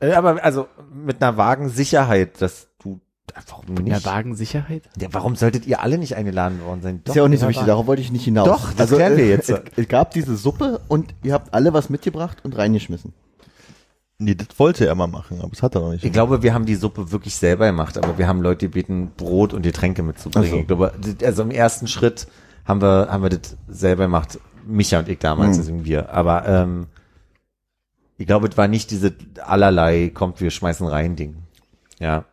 [0.01, 3.01] Äh, Aber also mit einer vagen Sicherheit, dass du
[3.47, 3.87] warum nicht?
[3.87, 4.83] Ja, Wagensicherheit?
[4.99, 7.01] Ja, warum solltet ihr alle nicht eingeladen worden sein?
[7.03, 8.47] ist ja auch nicht so wichtig, darauf wollte ich nicht hinaus.
[8.47, 9.49] Doch, das klären wir äh, jetzt.
[9.49, 13.13] Es, es gab diese Suppe und ihr habt alle was mitgebracht und reingeschmissen.
[14.21, 16.03] Nee, das wollte er mal machen, aber das hat er noch nicht.
[16.03, 19.53] Ich glaube, wir haben die Suppe wirklich selber gemacht, aber wir haben Leute gebeten, Brot
[19.53, 20.49] und Getränke mitzubringen.
[20.49, 20.57] So.
[20.57, 22.27] Ich glaube, also im ersten Schritt
[22.65, 24.39] haben wir, haben wir das selber gemacht.
[24.65, 25.57] Micha und ich damals, Hm.
[25.57, 26.09] deswegen wir.
[26.11, 26.87] Aber ähm,
[28.17, 31.37] ich glaube, es war nicht diese allerlei, kommt, wir schmeißen rein Ding.
[31.99, 32.25] Ja.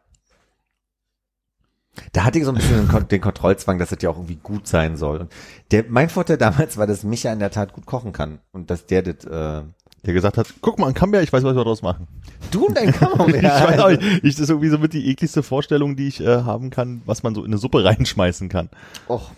[2.13, 4.67] Da hatte ich so ein bisschen den, den Kontrollzwang, dass das ja auch irgendwie gut
[4.67, 5.19] sein soll.
[5.19, 5.33] Und
[5.71, 8.85] der, mein Vorteil damals war, dass Micha in der Tat gut kochen kann und dass
[8.87, 9.63] der das, äh,
[10.05, 12.07] Der gesagt hat, guck mal, ein Camembert, ich weiß, was wir daraus machen.
[12.51, 13.37] du und dein Camembert.
[13.43, 16.21] ich weiß auch nicht, ich, das ist irgendwie so mit die ekligste Vorstellung, die ich
[16.21, 18.69] äh, haben kann, was man so in eine Suppe reinschmeißen kann.
[19.09, 19.31] Och,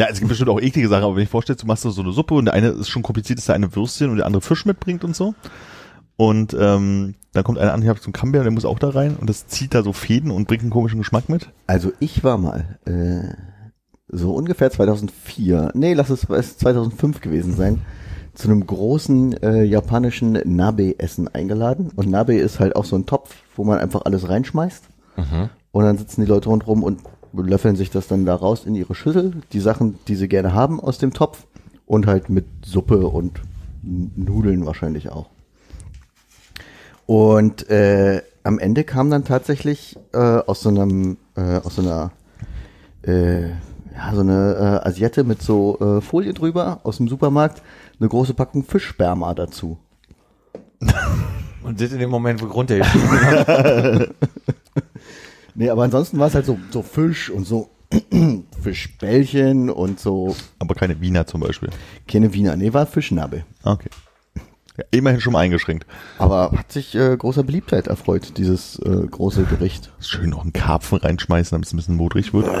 [0.00, 2.12] Ja, es gibt bestimmt auch eklige Sachen, aber wenn ich vorstelle, du machst so eine
[2.12, 4.64] Suppe und der eine ist schon kompliziert, dass der eine Würstchen und der andere Fisch
[4.64, 5.34] mitbringt und so.
[6.16, 8.88] Und ähm, dann kommt einer an, ich habe so einen Camembert, der muss auch da
[8.88, 11.50] rein und das zieht da so Fäden und bringt einen komischen Geschmack mit.
[11.66, 13.34] also ich war mal äh,
[14.08, 17.82] so ungefähr 2004, nee, lass es es 2005 gewesen sein,
[18.32, 21.90] zu einem großen äh, japanischen Nabe-Essen eingeladen.
[21.94, 24.82] Und Nabe ist halt auch so ein Topf, wo man einfach alles reinschmeißt.
[25.72, 27.00] Und dann sitzen die Leute rundherum und
[27.32, 30.80] löffeln sich das dann da raus in ihre Schüssel, die Sachen, die sie gerne haben
[30.80, 31.46] aus dem Topf
[31.86, 33.40] und halt mit Suppe und
[33.82, 35.26] Nudeln wahrscheinlich auch.
[37.06, 42.12] Und äh, am Ende kam dann tatsächlich äh, aus so einem, äh, aus so einer,
[43.02, 47.62] äh, ja, so eine äh, Asiette mit so äh, Folie drüber aus dem Supermarkt,
[47.98, 49.78] eine große Packung Fischsperma dazu.
[51.62, 53.08] Und das in dem Moment, wo ich runtergeschrieben
[55.60, 57.68] Nee, aber ansonsten war es halt so, so Fisch und so
[58.62, 61.68] Fischbällchen und so Aber keine Wiener zum Beispiel.
[62.08, 62.56] keine Wiener.
[62.56, 63.44] Nee, war Fischnabe.
[63.62, 63.90] Ah, Okay.
[64.78, 65.84] Ja, immerhin schon mal eingeschregt.
[66.16, 69.90] Aber hat sich äh, großer Beliebtheit erfreut, dieses äh, große Gericht.
[70.00, 72.46] Schön noch einen Karpfen reinschmeißen, damit es ein bisschen modrig wird.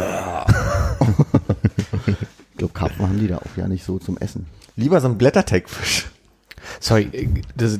[2.52, 4.44] Ich glaube, Karpfen haben die da auch ja nicht so zum Essen.
[4.76, 6.08] Lieber so ein Blätterteigfisch.
[6.78, 7.78] Sorry, äh, das,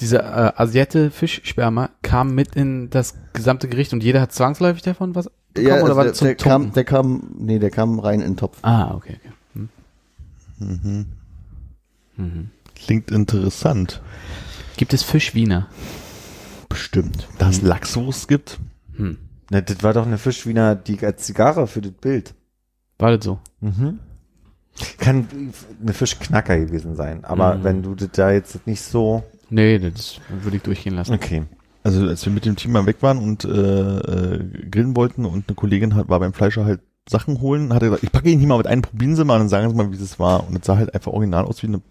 [0.00, 5.14] dieser äh, Asiate Fischsperma kam mit in das gesamte Gericht und jeder hat zwangsläufig davon
[5.14, 7.98] was bekommen Ja, oder war der, das zum der kam, der kam, nee, der kam
[7.98, 8.58] rein in den Topf.
[8.62, 11.06] Ah, okay, okay.
[12.74, 14.00] Klingt interessant.
[14.76, 15.68] Gibt es Fischwiener?
[16.68, 17.28] Bestimmt.
[17.38, 18.58] Dass es Lachswurst gibt?
[18.96, 19.18] Hm.
[19.50, 22.34] Na, das war doch eine Fischwiener, die als Zigarre für das Bild.
[22.98, 23.38] War das so?
[23.60, 23.98] Mhm.
[24.98, 25.28] Kann
[25.80, 27.64] eine Fischknacker gewesen sein, aber Mhm.
[27.64, 31.14] wenn du das da jetzt nicht so, Nee, das würde ich durchgehen lassen.
[31.14, 31.44] okay.
[31.82, 35.44] Also als wir mit dem Team mal weg waren und äh, äh, grillen wollten und
[35.48, 38.38] eine Kollegin hat, war beim Fleischer halt Sachen holen, hat er gesagt, ich packe ihn
[38.38, 40.48] hier mal mit ein, probieren Sie mal und dann sagen Sie mal, wie das war.
[40.48, 41.82] Und es sah halt einfach original aus wie eine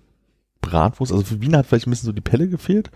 [0.61, 1.11] Bratwurst.
[1.11, 2.89] Also für Wiener hat vielleicht ein bisschen so die Pelle gefehlt.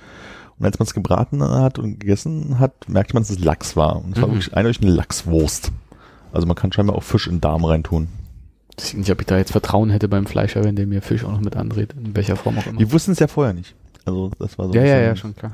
[0.58, 3.98] Und als man es gebraten hat und gegessen hat, merkte man, dass es Lachs war.
[4.04, 4.34] Und es war Mhm.
[4.34, 5.72] wirklich eindeutig eine Lachswurst.
[6.32, 8.08] Also man kann scheinbar auch Fisch in den Darm reintun.
[8.80, 11.24] Ich weiß nicht, ob ich da jetzt Vertrauen hätte beim Fleischer, wenn der mir Fisch
[11.26, 12.80] auch noch mit andreht, in welcher Form auch immer.
[12.80, 13.76] Die wussten es ja vorher nicht.
[14.08, 15.52] Also das war so ein Ja, ja, ja, schon klar.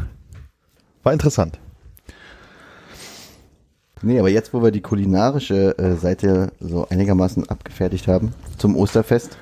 [1.02, 1.60] War interessant.
[4.04, 9.38] Nee, aber jetzt, wo wir die kulinarische äh, Seite so einigermaßen abgefertigt haben zum Osterfest,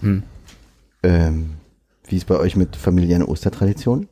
[0.00, 0.22] Hm.
[1.02, 1.54] ähm,
[2.06, 4.08] wie ist bei euch mit familiären Ostertraditionen?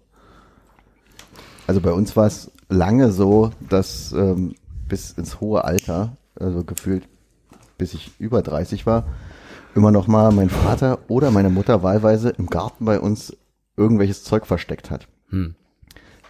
[1.67, 4.55] Also bei uns war es lange so, dass ähm,
[4.89, 7.09] bis ins hohe Alter, also gefühlt
[7.79, 9.05] bis ich über 30 war,
[9.75, 13.37] immer noch mal mein Vater oder meine Mutter wahlweise im Garten bei uns
[13.77, 15.09] irgendwelches Zeug versteckt hat.
[15.31, 15.55] Hm.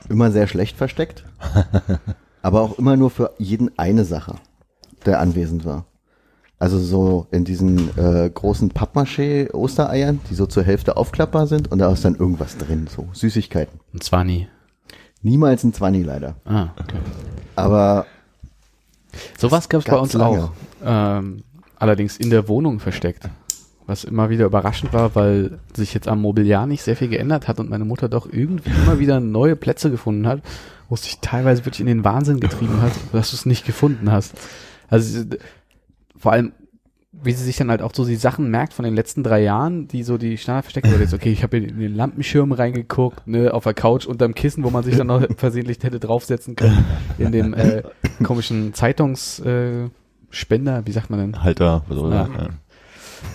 [0.09, 1.25] Immer sehr schlecht versteckt,
[2.43, 4.37] aber auch immer nur für jeden eine Sache,
[5.07, 5.87] der anwesend war.
[6.59, 11.91] Also so in diesen äh, großen Pappmaché-Ostereiern, die so zur Hälfte aufklappbar sind und da
[11.93, 13.81] ist dann irgendwas drin, so Süßigkeiten.
[13.93, 14.49] Und zwar nie.
[15.23, 16.37] Niemals ein Zwanni leider.
[16.45, 16.99] Ah, okay.
[17.57, 18.07] Aber
[19.39, 20.45] Sowas gab es bei uns lange.
[20.45, 20.53] auch.
[20.85, 21.45] Ähm,
[21.79, 23.29] allerdings in der Wohnung versteckt.
[23.87, 27.61] Was immer wieder überraschend war, weil sich jetzt am Mobiliar nicht sehr viel geändert hat
[27.61, 30.41] und meine Mutter doch irgendwie immer wieder neue Plätze gefunden hat,
[30.89, 34.11] wo es sich teilweise wirklich in den Wahnsinn getrieben hat, dass du es nicht gefunden
[34.11, 34.35] hast.
[34.89, 35.25] Also
[36.17, 36.53] vor allem,
[37.13, 39.87] wie sie sich dann halt auch so die Sachen merkt von den letzten drei Jahren,
[39.89, 41.03] die so die Standard versteckt wurde.
[41.03, 44.71] Jetzt, okay, ich habe in den Lampenschirm reingeguckt, ne, auf der Couch unterm Kissen, wo
[44.71, 46.85] man sich dann noch versehentlich hätte draufsetzen können,
[47.19, 47.83] in dem äh,
[48.23, 49.91] komischen Zeitungsspender, äh,
[50.31, 51.43] Spender, wie sagt man denn?
[51.45, 51.85] Halter.
[51.89, 52.29] So, Ja.
[52.37, 52.49] ja.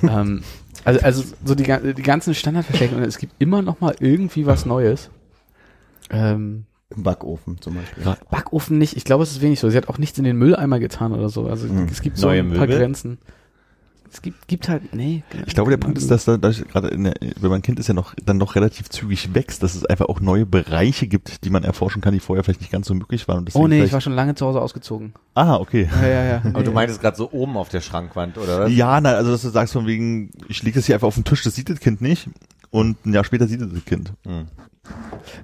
[0.04, 0.42] Ähm,
[0.86, 5.10] also, also so die, die ganzen Standardversteckungen, es gibt immer noch mal irgendwie was Neues.
[6.10, 6.66] Ähm,
[6.96, 8.04] im Backofen zum Beispiel.
[8.32, 9.70] Backofen nicht, ich glaube, es ist wenig so.
[9.70, 11.46] Sie hat auch nichts in den Mülleimer getan oder so.
[11.48, 11.88] Also Hm.
[11.92, 12.78] es gibt so Neue ein paar Möbel?
[12.80, 13.20] Grenzen.
[14.12, 15.24] Es gibt, gibt halt, nee.
[15.46, 17.94] Ich glaube, der Punkt ist, dass da, dass gerade der, wenn man Kind ist ja
[17.94, 21.64] noch dann noch relativ zügig wächst, dass es einfach auch neue Bereiche gibt, die man
[21.64, 23.46] erforschen kann, die vorher vielleicht nicht ganz so möglich waren.
[23.54, 25.14] Oh nee, ich war schon lange zu Hause ausgezogen.
[25.36, 25.88] Ah, okay.
[26.02, 26.42] Ja, ja, ja.
[26.54, 28.72] Aber du meintest gerade so oben auf der Schrankwand, oder was?
[28.72, 31.24] Ja, nein, also dass du sagst von wegen, ich lege das hier einfach auf den
[31.24, 32.30] Tisch, das sieht das Kind nicht.
[32.72, 34.14] Und ein Jahr später sieht es das Kind.
[34.26, 34.48] Hm.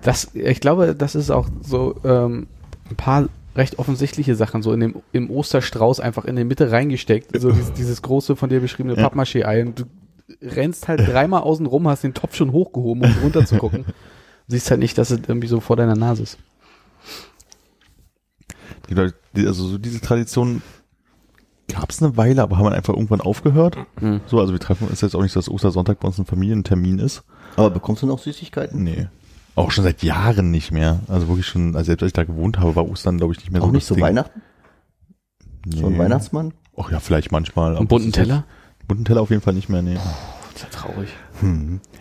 [0.01, 2.47] Das, ich glaube, das ist auch so ähm,
[2.89, 7.39] ein paar recht offensichtliche Sachen, so in dem im Osterstrauß einfach in die Mitte reingesteckt.
[7.39, 9.03] So dieses, dieses große von dir beschriebene Ja.
[9.03, 9.61] Pappmaché-Ei.
[9.65, 9.83] Und du
[10.41, 13.85] rennst halt dreimal außen rum, hast den Topf schon hochgehoben, um runter zu gucken.
[14.47, 16.37] Siehst halt nicht, dass es irgendwie so vor deiner Nase ist.
[18.89, 20.61] Die Leute, also so diese Tradition
[21.67, 23.77] gab es eine Weile, aber haben einfach irgendwann aufgehört.
[23.99, 24.21] Hm.
[24.27, 27.23] So, also wir treffen uns jetzt auch nicht, dass Ostersonntag bei uns ein Familientermin ist.
[27.55, 28.83] Aber bekommst du noch Süßigkeiten?
[28.83, 29.07] Nee.
[29.55, 30.99] Auch schon seit Jahren nicht mehr.
[31.07, 33.51] Also wirklich schon, also selbst als ich da gewohnt habe, war Ostern, glaube ich, nicht
[33.51, 34.03] mehr Auch so nicht das so Ding.
[34.03, 34.41] Weihnachten?
[35.67, 35.99] So ein Nee.
[35.99, 36.53] Weihnachtsmann?
[36.77, 37.75] Ach ja, vielleicht manchmal.
[37.77, 38.35] Und bunten Teller?
[38.79, 39.95] jetzt- Bunten Teller auf jeden Fall nicht mehr, nee.
[39.95, 41.09] Das ist ja traurig.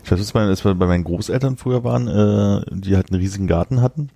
[0.03, 3.21] Ich weiß, dass wir, als wir bei meinen Großeltern früher waren, äh, die halt einen
[3.21, 4.11] riesigen Garten hatten.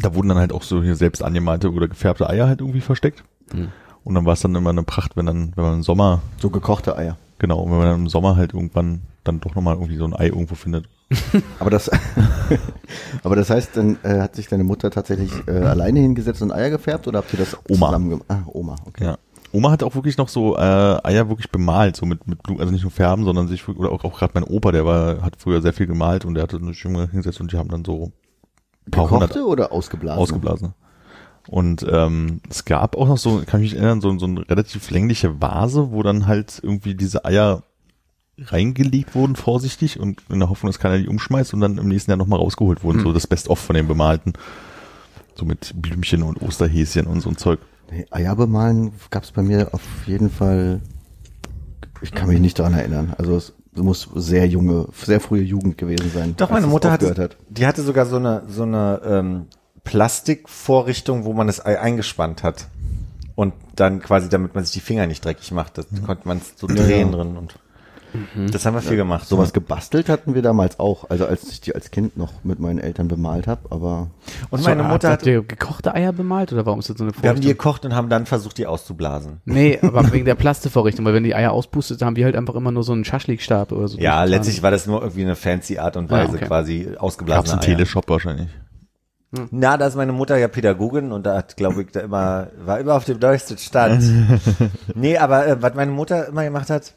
[0.00, 3.22] Da wurden dann halt auch so hier selbst angemalte oder gefärbte Eier halt irgendwie versteckt.
[3.52, 3.68] Hm.
[4.02, 6.50] Und dann war es dann immer eine Pracht, wenn dann, wenn man im Sommer, So
[6.50, 7.16] gekochte Eier.
[7.38, 10.26] genau, wenn man dann im Sommer halt irgendwann dann doch nochmal irgendwie so ein Ei
[10.28, 10.88] irgendwo findet.
[11.58, 11.90] Aber das,
[13.22, 16.70] aber das heißt, dann äh, hat sich deine Mutter tatsächlich äh, alleine hingesetzt und Eier
[16.70, 17.86] gefärbt oder habt ihr das Oma.
[17.86, 18.26] zusammen gemacht?
[18.28, 19.04] Ah, Oma, okay.
[19.04, 19.18] Ja.
[19.52, 22.72] Oma hat auch wirklich noch so äh, Eier wirklich bemalt, so mit, mit Blut, also
[22.72, 25.62] nicht nur färben, sondern sich, oder auch, auch gerade mein Opa, der war, hat früher
[25.62, 28.10] sehr viel gemalt und der hatte eine Stimme hingesetzt und die haben dann so
[28.90, 30.20] paar hundert Gekochte oder ausgeblasen?
[30.20, 30.74] ausgeblasen.
[31.48, 34.90] Und ähm, es gab auch noch so, kann ich mich erinnern, so, so eine relativ
[34.90, 37.62] längliche Vase, wo dann halt irgendwie diese Eier
[38.38, 42.10] reingelegt wurden, vorsichtig, und in der Hoffnung, dass keiner die umschmeißt und dann im nächsten
[42.10, 43.00] Jahr nochmal rausgeholt wurden.
[43.00, 44.32] So das Best-of von den Bemalten.
[45.36, 47.60] So mit Blümchen und Osterhäschen und so ein Zeug.
[47.90, 50.80] Nee, Eier bemalen gab es bei mir auf jeden Fall.
[52.00, 53.14] Ich kann mich nicht daran erinnern.
[53.18, 56.34] Also es muss sehr junge, sehr frühe Jugend gewesen sein.
[56.36, 59.46] Doch, meine es Mutter hatte, die hatte sogar so eine, so eine ähm,
[59.84, 62.68] Plastikvorrichtung, wo man das Ei eingespannt hat.
[63.34, 66.68] Und dann quasi, damit man sich die Finger nicht dreckig macht, das konnte man so
[66.68, 67.58] drehen drin und
[68.52, 69.26] das haben wir viel gemacht.
[69.28, 72.78] Sowas gebastelt hatten wir damals auch, also als ich die als Kind noch mit meinen
[72.78, 74.10] Eltern bemalt habe, aber
[74.50, 77.04] Und So, meine Mutter habt hat, ihr gekochte Eier bemalt oder warum ist das so
[77.04, 77.50] eine wir haben die Vorrichtung?
[77.58, 79.40] gekocht und haben dann versucht, die auszublasen.
[79.44, 82.70] Nee, aber wegen der Plastevorrichtung, weil wenn die Eier auspustet, haben die halt einfach immer
[82.70, 83.98] nur so einen Schaschlikstab oder so.
[83.98, 86.46] Ja, letztlich war das nur irgendwie eine fancy Art und Ah, Weise, okay.
[86.46, 87.76] quasi Gab's ausgeblasene einen Eier.
[87.76, 88.48] Teleshop wahrscheinlich.
[89.50, 92.78] Na, da ist meine Mutter ja Pädagogin und da hat, glaube ich, da immer, war
[92.78, 94.04] immer auf dem neuesten Stand.
[94.94, 96.94] nee, aber äh, was meine Mutter immer gemacht hat,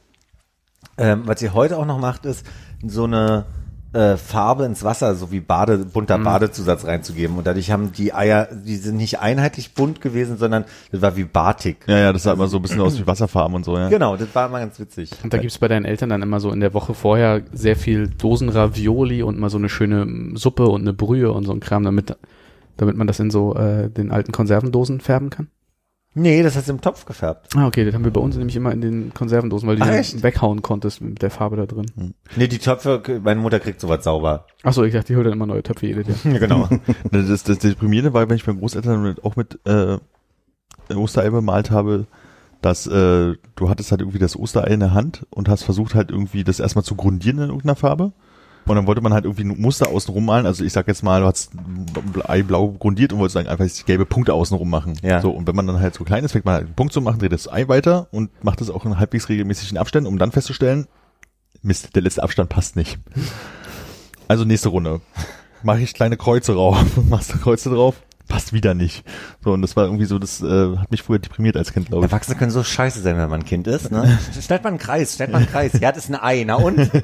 [0.98, 2.46] ähm, was sie heute auch noch macht, ist
[2.86, 3.46] so eine
[3.94, 7.38] äh, Farbe ins Wasser, so wie Bade, bunter Badezusatz reinzugeben.
[7.38, 11.24] Und dadurch haben die Eier, die sind nicht einheitlich bunt gewesen, sondern das war wie
[11.24, 11.86] Batik.
[11.88, 13.90] Ja, ja, das sah immer so ein bisschen aus wie Wasserfarben und so, ja.
[13.90, 15.12] Genau, das war immer ganz witzig.
[15.24, 18.08] Und da gibt's bei deinen Eltern dann immer so in der Woche vorher sehr viel
[18.08, 21.84] Dosen Ravioli und mal so eine schöne Suppe und eine Brühe und so ein Kram,
[21.84, 22.16] damit,
[22.76, 25.48] damit man das in so äh, den alten Konservendosen färben kann.
[26.20, 27.56] Nee, das hat sie im Topf gefärbt.
[27.56, 29.90] Ah, okay, das haben wir bei uns nämlich immer in den Konservendosen, weil du die
[29.90, 30.24] echt?
[30.24, 31.86] weghauen konntest mit der Farbe da drin.
[32.36, 34.48] Nee, die Töpfe, meine Mutter kriegt sowas sauber.
[34.64, 36.34] Achso, ich dachte, die holt dann immer neue Töpfe jedes Jahr.
[36.34, 36.68] Ja, genau.
[37.12, 39.98] Das, das, das Deprimierende war, wenn ich meinen Großeltern mit, auch mit äh,
[40.92, 42.08] Osterei bemalt habe,
[42.64, 46.10] dass äh, du hattest halt irgendwie das Osterei in der Hand und hast versucht halt
[46.10, 48.14] irgendwie das erstmal zu grundieren in irgendeiner Farbe.
[48.68, 50.46] Und dann wollte man halt irgendwie ein Muster außenrum malen.
[50.46, 51.52] Also ich sag jetzt mal, du hast
[52.28, 54.94] Ei blau grundiert und wolltest dann einfach gelbe Punkte außenrum machen.
[55.02, 55.22] Ja.
[55.22, 57.02] So, und wenn man dann halt so klein ist, fängt man halt einen Punkt zu
[57.02, 60.32] machen, dreht das Ei weiter und macht es auch in halbwegs regelmäßigen Abständen, um dann
[60.32, 60.88] festzustellen,
[61.62, 63.00] Mist, der letzte Abstand passt nicht.
[64.28, 65.02] Also nächste Runde.
[65.64, 67.96] Mache ich kleine Kreuze drauf, machst du Kreuze drauf,
[68.28, 69.04] passt wieder nicht.
[69.44, 72.06] So, und das war irgendwie so, das äh, hat mich früher deprimiert als Kind, glaube
[72.06, 72.12] ich.
[72.12, 74.20] Erwachsene können so scheiße sein, wenn man ein Kind ist, ne?
[74.42, 75.74] Stellt man einen Kreis, stellt man einen Kreis.
[75.80, 76.80] Ja, das ist ein Ei, na und?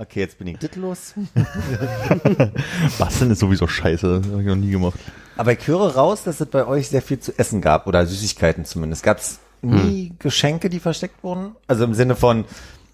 [0.00, 1.14] Okay, jetzt bin ich das los.
[3.00, 4.98] Basteln ist sowieso scheiße, habe ich noch nie gemacht.
[5.36, 8.64] Aber ich höre raus, dass es bei euch sehr viel zu essen gab oder Süßigkeiten
[8.64, 9.02] zumindest.
[9.02, 11.56] Gab es nie Geschenke, die versteckt wurden?
[11.66, 12.44] Also im Sinne von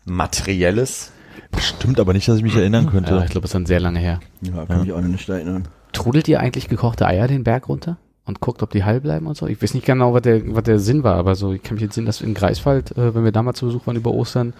[0.07, 1.13] materielles?
[1.59, 3.15] Stimmt aber nicht, dass ich mich erinnern könnte.
[3.15, 4.21] Ja, ich glaube, das ist dann sehr lange her.
[4.41, 5.69] ja, kann mich auch noch nicht erinnern.
[5.93, 7.99] Trudelt ihr eigentlich gekochte Eier den Berg runter?
[8.25, 9.47] Und guckt, ob die heil bleiben und so?
[9.47, 11.83] Ich weiß nicht genau, was der, was der Sinn war, aber so, ich kann mich
[11.83, 14.55] jetzt sehen, dass in Greifswald, äh, wenn wir damals zu Besuch waren über Ostern,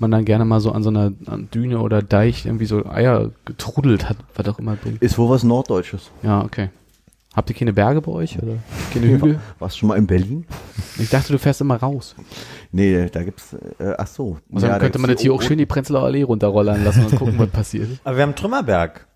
[0.00, 3.30] man dann gerne mal so an so einer an Düne oder Deich irgendwie so Eier
[3.44, 5.02] getrudelt hat, was auch immer bringt.
[5.02, 6.10] Ist wohl was Norddeutsches.
[6.22, 6.70] Ja, okay.
[7.34, 8.54] Habt ihr keine Berge bei euch oder
[8.92, 9.38] keine Hügel?
[9.58, 10.44] Warst du schon mal in Berlin?
[10.98, 12.16] Ich dachte, du fährst immer raus.
[12.72, 14.38] Nee, da gibt's, äh, ach so.
[14.48, 17.04] Und dann da könnte man gibt's das hier auch schön die Prenzlauer Allee runterrollern lassen
[17.04, 17.88] und gucken, was passiert.
[18.02, 19.06] Aber wir haben Trümmerberg.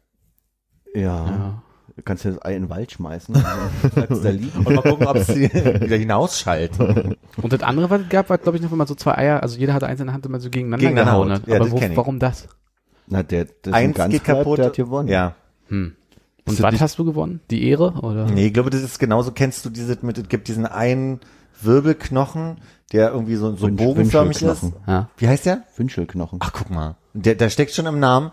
[0.94, 1.00] Ja.
[1.02, 1.62] Ja.
[1.96, 3.34] Du kannst ja das Ei in den Wald schmeißen.
[3.34, 4.64] dann bleibt's da liegen.
[4.66, 6.78] Und mal gucken, ob es wieder hinausschallt.
[6.80, 9.58] Und das andere, was es gab, war, glaube ich, noch immer so zwei Eier, also
[9.58, 11.46] jeder hatte eins in der Hand immer so gegeneinander, Gegeneinander gehauen hat.
[11.46, 12.48] Ja, Aber das wo, warum das?
[13.08, 14.58] Na, der, das ist ein Eins ganz geht kaputt.
[14.58, 15.08] der hat gewonnen.
[15.08, 15.34] Ja.
[15.68, 15.94] Hm.
[16.44, 17.40] Und was hast du gewonnen?
[17.50, 17.92] Die Ehre?
[18.00, 18.24] Oder?
[18.26, 21.20] Nee, ich glaube, das ist genauso, kennst du diese mit, es gibt diesen einen
[21.60, 22.56] Wirbelknochen,
[22.92, 24.64] der irgendwie so, so Wünsch- bogenförmig ist.
[24.86, 25.08] Ja.
[25.16, 25.62] Wie heißt der?
[25.76, 26.38] Wünschelknochen.
[26.42, 26.96] Ach, guck mal.
[27.14, 28.30] Der, der steckt schon im Namen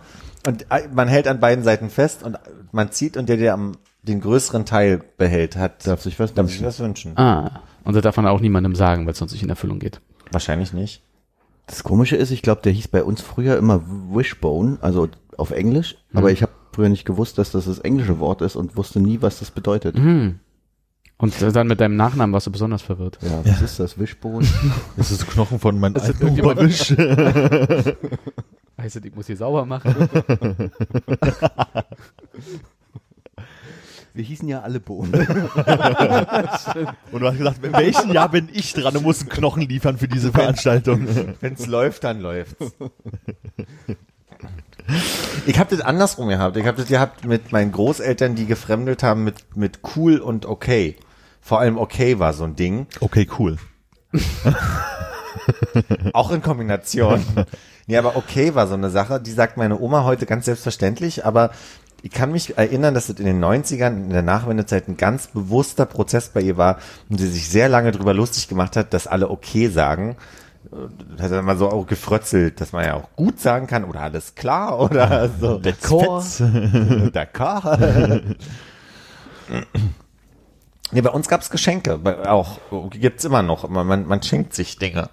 [0.48, 2.38] und äh, man hält an beiden Seiten fest und
[2.72, 3.74] man zieht und der, der am,
[4.04, 6.66] den größeren Teil behält, hat, Darf sich was darf sich wünschen.
[6.68, 7.18] was wünschen.
[7.18, 7.62] Ah.
[7.84, 10.00] Und das darf man auch niemandem sagen, weil es sonst nicht in Erfüllung geht.
[10.32, 11.02] Wahrscheinlich nicht.
[11.68, 13.82] Das Komische ist, ich glaube, der hieß bei uns früher immer
[14.12, 16.18] Wishbone, also auf Englisch, Mhm.
[16.18, 19.22] aber ich habe früher nicht gewusst, dass das das englische Wort ist und wusste nie,
[19.22, 19.96] was das bedeutet.
[19.98, 20.40] Hm.
[21.18, 23.20] Und dann mit deinem Nachnamen warst du besonders verwirrt.
[23.22, 24.00] Ja, was ist das?
[24.00, 24.48] Wischbohnen?
[24.98, 26.92] Das ist Knochen von meinem Oberwisch.
[28.80, 29.94] Heißt das, ich muss hier sauber machen?
[34.14, 35.14] Wir hießen ja alle Bohnen.
[37.12, 39.98] Und du hast gesagt, in welchem Jahr bin ich dran und muss einen Knochen liefern
[39.98, 41.08] für diese Veranstaltung?
[41.40, 42.74] Wenn's läuft, dann läuft's.
[45.46, 46.58] Ich habe das andersrum gehabt.
[46.58, 50.96] Ich habe das gehabt mit meinen Großeltern, die gefremdelt haben mit, mit cool und okay.
[51.40, 52.88] Vor allem okay war so ein Ding.
[53.00, 53.58] Okay, cool.
[56.14, 57.24] Auch in Kombination.
[57.90, 61.50] Nee, aber okay war so eine Sache, die sagt meine Oma heute ganz selbstverständlich, aber
[62.02, 65.86] ich kann mich erinnern, dass das in den 90ern, in der Nachwendezeit, ein ganz bewusster
[65.86, 66.78] Prozess bei ihr war
[67.10, 70.16] und sie sich sehr lange drüber lustig gemacht hat, dass alle okay sagen.
[71.18, 74.02] Das hat dann mal so auch gefrötzelt, dass man ja auch gut sagen kann oder
[74.02, 75.56] alles klar oder so.
[75.58, 76.42] D'accord.
[77.12, 78.36] D'accord.
[80.92, 82.60] nee, bei uns gab's Geschenke, auch
[82.92, 83.68] gibt's immer noch.
[83.70, 85.10] Man, man, schenkt sich Dinge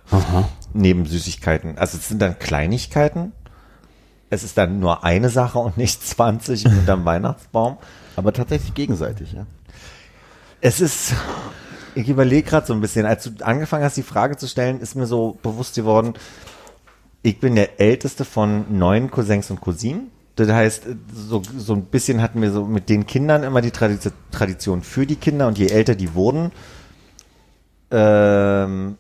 [0.73, 1.79] neben Süßigkeiten.
[1.79, 3.33] Also es sind dann Kleinigkeiten.
[4.29, 7.79] Es ist dann nur eine Sache und nicht 20 unterm Weihnachtsbaum.
[8.17, 9.47] Aber tatsächlich gegenseitig, ja.
[10.61, 11.15] Es ist,
[11.95, 14.97] ich überlege gerade so ein bisschen, als du angefangen hast, die Frage zu stellen, ist
[14.97, 16.15] mir so bewusst geworden,
[17.23, 20.11] ich bin der älteste von neun Cousins und Cousinen.
[20.37, 24.13] Das heißt, so, so ein bisschen hatten wir so mit den Kindern immer die Tradition,
[24.31, 26.53] Tradition für die Kinder und je älter die wurden,
[27.91, 28.99] ähm,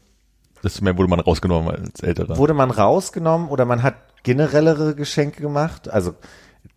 [0.64, 2.38] Desto mehr wurde man rausgenommen als Älterer.
[2.38, 5.88] wurde man rausgenommen oder man hat generellere Geschenke gemacht.
[5.88, 6.14] Also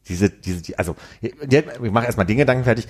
[0.08, 2.88] diese, diese, die, also ich mache erstmal den Gedanken fertig.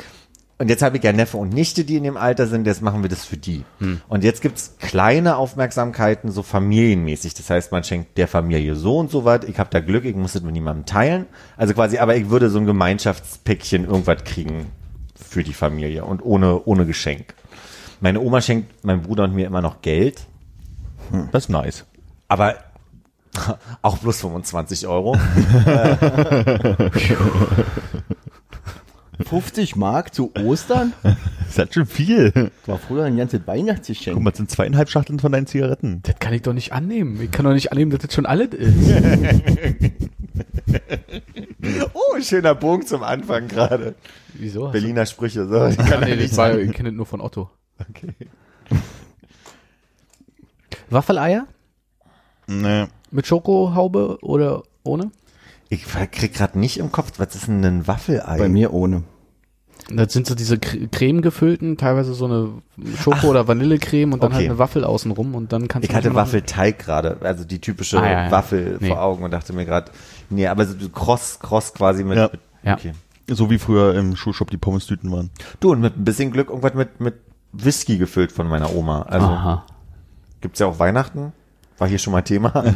[0.60, 3.02] Und jetzt habe ich ja Neffe und Nichte, die in dem Alter sind, jetzt machen
[3.02, 3.64] wir das für die.
[4.10, 7.34] Und jetzt gibt's kleine Aufmerksamkeiten, so familienmäßig.
[7.34, 9.46] Das heißt, man schenkt der Familie so und so was.
[9.46, 11.28] Ich habe da Glück, ich muss das mit niemandem teilen.
[11.56, 14.66] Also quasi, aber ich würde so ein Gemeinschaftspäckchen irgendwas kriegen
[15.16, 17.36] für die Familie und ohne, ohne Geschenk.
[18.02, 20.28] Meine Oma schenkt meinem Bruder und mir immer noch Geld.
[21.32, 21.86] Das ist nice.
[22.28, 22.56] Aber
[23.82, 25.16] auch bloß 25 Euro.
[29.24, 30.94] 50 Mark zu Ostern?
[31.50, 32.32] Das ist halt schon viel.
[32.32, 34.22] Das war früher ein ganzes Guck Weihnachtsgeschenk.
[34.22, 36.02] mal, das sind zweieinhalb Schachteln von deinen Zigaretten.
[36.04, 37.20] Das kann ich doch nicht annehmen.
[37.20, 38.78] Ich kann doch nicht annehmen, dass das schon alles ist.
[41.94, 43.96] Oh, schöner Punkt zum Anfang gerade.
[44.34, 44.70] Wieso?
[44.70, 45.48] Berliner Sprüche.
[45.48, 45.68] So.
[45.68, 47.50] Ich kann nee, ich, war, ich kenne das nur von Otto.
[47.90, 48.14] Okay.
[50.90, 51.48] Waffeleier?
[52.48, 52.86] Nee.
[53.12, 55.12] Mit Schokohaube oder ohne?
[55.70, 58.38] Ich krieg gerade nicht im Kopf, was ist denn ein Waffelei?
[58.38, 59.04] Bei mir ohne.
[59.92, 62.50] Das sind so diese Cre- Creme gefüllten, teilweise so eine
[63.02, 64.42] Schoko- oder Vanillecreme und dann okay.
[64.42, 67.60] halt eine Waffel außenrum und dann kannst Ich du hatte manchmal- Waffelteig gerade, also die
[67.60, 68.32] typische Ah, ja, ja.
[68.32, 68.88] Waffel Nee.
[68.90, 69.92] vor Augen und dachte mir gerade,
[70.30, 72.30] nee, aber so cross, cross quasi mit, Ja.
[72.32, 72.74] mit Ja.
[72.76, 72.94] okay.
[73.32, 75.30] So wie früher im Schulshop die Pommes-Tüten waren.
[75.60, 77.16] Du, und mit ein bisschen Glück irgendwas mit, mit
[77.54, 79.04] Whisky gefüllt von meiner Oma.
[79.04, 79.66] Also Aha.
[80.42, 81.32] gibt's ja auch Weihnachten.
[81.78, 82.64] War hier schon mal Thema.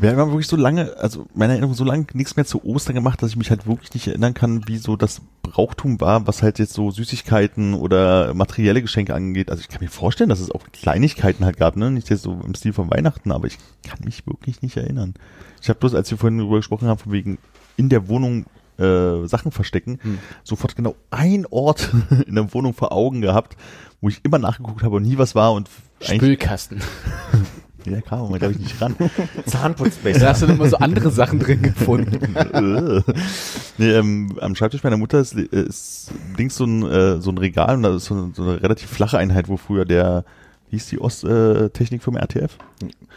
[0.00, 3.22] Wir haben wirklich so lange, also meine Erinnerung so lange nichts mehr zu Ostern gemacht,
[3.22, 6.58] dass ich mich halt wirklich nicht erinnern kann, wie so das Brauchtum war, was halt
[6.58, 9.50] jetzt so Süßigkeiten oder materielle Geschenke angeht.
[9.50, 11.90] Also ich kann mir vorstellen, dass es auch Kleinigkeiten halt gab, ne?
[11.90, 15.14] Nicht jetzt so im Stil von Weihnachten, aber ich kann mich wirklich nicht erinnern.
[15.60, 17.38] Ich habe bloß, als wir vorhin darüber gesprochen haben, von wegen
[17.76, 18.46] in der Wohnung
[18.78, 19.98] äh, Sachen verstecken,
[20.42, 21.92] sofort genau ein Ort
[22.26, 23.56] in der Wohnung vor Augen gehabt,
[24.00, 25.68] wo ich immer nachgeguckt habe und nie was war und
[26.00, 26.82] Spülkasten.
[27.86, 28.96] ja, kam glaube ich nicht ran.
[29.46, 30.18] Zahnputzbecher.
[30.18, 32.34] Da hast du dann immer so andere Sachen drin gefunden.
[32.34, 33.02] Äh.
[33.78, 37.76] nee, ähm, am Schreibtisch meiner Mutter ist, ist links so ein, äh, so ein Regal
[37.76, 40.24] und da ist so eine, so eine relativ flache Einheit, wo früher der,
[40.70, 42.58] wie hieß die Osttechnik vom RTF?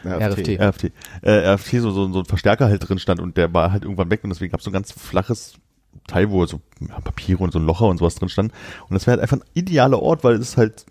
[0.05, 0.59] RFT.
[0.59, 0.91] RFT.
[1.21, 4.09] Äh, RFT, so, so, so ein Verstärker halt drin stand und der war halt irgendwann
[4.09, 5.55] weg und deswegen gab es so ein ganz flaches
[6.07, 8.51] Teil, wo so ja, Papiere und so ein Locher und sowas drin stand.
[8.89, 10.85] Und das wäre halt einfach ein idealer Ort, weil es ist halt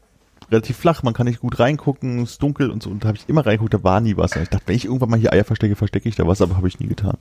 [0.50, 2.90] relativ flach, man kann nicht gut reingucken, es ist dunkel und so.
[2.90, 4.36] Und da habe ich immer reingeguckt, da war nie was.
[4.36, 6.56] Und ich dachte, wenn ich irgendwann mal hier Eier verstecke, verstecke ich da was, aber
[6.56, 7.16] habe ich nie getan.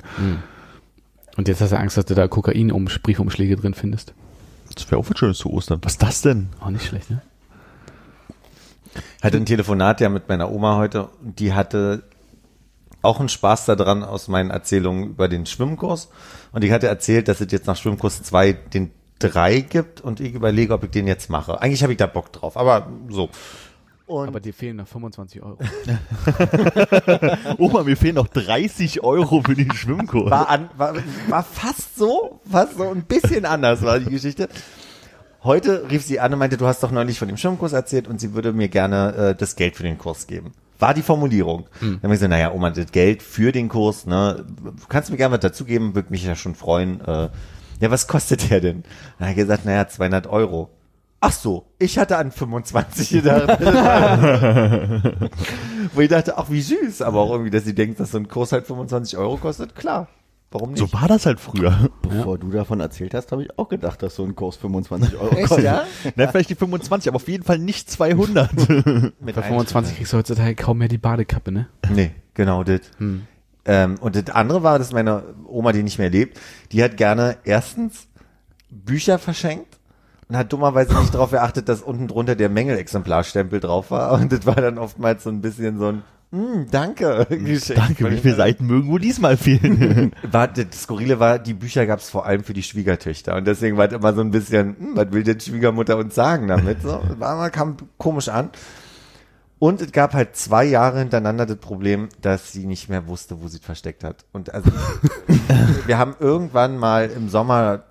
[1.38, 4.13] Und jetzt hast du Angst, dass du da Kokain um Briefumschläge drin findest.
[4.73, 5.80] Das wäre auch was Schönes zu Ostern.
[5.84, 6.49] Was ist das denn?
[6.59, 7.21] Auch nicht schlecht, ne?
[9.26, 12.03] hatte ein Telefonat ja mit meiner Oma heute und die hatte
[13.01, 16.09] auch einen Spaß daran aus meinen Erzählungen über den Schwimmkurs.
[16.51, 20.34] Und ich hatte erzählt, dass es jetzt nach Schwimmkurs 2 den 3 gibt und ich
[20.34, 21.61] überlege, ob ich den jetzt mache.
[21.61, 23.30] Eigentlich habe ich da Bock drauf, aber so.
[24.07, 25.57] Und Aber dir fehlen noch 25 Euro.
[27.57, 30.30] Oma, mir fehlen noch 30 Euro für den Schwimmkurs.
[30.30, 30.93] war, an, war,
[31.28, 34.47] war fast so, fast so ein bisschen anders war die Geschichte.
[35.43, 38.20] Heute rief sie an und meinte, du hast doch neulich von dem Schwimmkurs erzählt und
[38.20, 40.51] sie würde mir gerne äh, das Geld für den Kurs geben.
[40.78, 41.66] War die Formulierung.
[41.80, 45.18] Dann habe ich gesagt, naja, Oma, das Geld für den Kurs, ne, du kannst mir
[45.18, 47.01] gerne was dazugeben, würde mich ja schon freuen.
[47.01, 47.30] Äh,
[47.80, 48.84] ja, was kostet der denn?
[49.19, 50.69] Dann hat er gesagt, naja, 200 Euro.
[51.21, 53.59] ach so, ich hatte an 25 gedacht.
[55.93, 58.28] Wo ich dachte, ach wie süß, aber auch irgendwie, dass sie denkt, dass so ein
[58.28, 60.07] Kurs halt 25 Euro kostet, klar.
[60.51, 60.80] Warum nicht?
[60.80, 61.89] So war das halt früher.
[62.01, 65.36] Bevor du davon erzählt hast, habe ich auch gedacht, dass so ein Kurs 25 Euro
[65.36, 65.65] Echt, kostet.
[65.65, 65.84] ja?
[66.15, 68.51] Na, vielleicht die 25, aber auf jeden Fall nicht 200.
[69.19, 71.67] Mit Bei 25 kriegst du heutzutage kaum mehr die Badekappe, ne?
[71.91, 72.82] Nee, genau das.
[72.99, 73.23] Hm.
[73.66, 76.39] Ähm, und das andere war, dass meine Oma, die nicht mehr lebt,
[76.72, 78.07] die hat gerne erstens
[78.70, 79.78] Bücher verschenkt
[80.28, 84.13] und hat dummerweise nicht darauf geachtet, dass unten drunter der Mängelexemplarstempel drauf war.
[84.13, 87.26] Und das war dann oftmals so ein bisschen so ein mm, Danke.
[87.30, 87.80] Geschenk.
[87.80, 90.11] Danke, wie viele Seiten mögen wohl diesmal fehlen?
[90.32, 93.36] War, das Skurrile war, die Bücher gab es vor allem für die Schwiegertöchter.
[93.36, 96.47] Und deswegen war es immer so ein bisschen, hm, was will denn Schwiegermutter uns sagen
[96.47, 96.82] damit?
[96.82, 98.49] So, war, mal- kam komisch an.
[99.57, 103.47] Und es gab halt zwei Jahre hintereinander das Problem, dass sie nicht mehr wusste, wo
[103.47, 104.25] sie es versteckt hat.
[104.33, 104.69] Und also,
[105.85, 107.83] wir haben irgendwann mal im Sommer,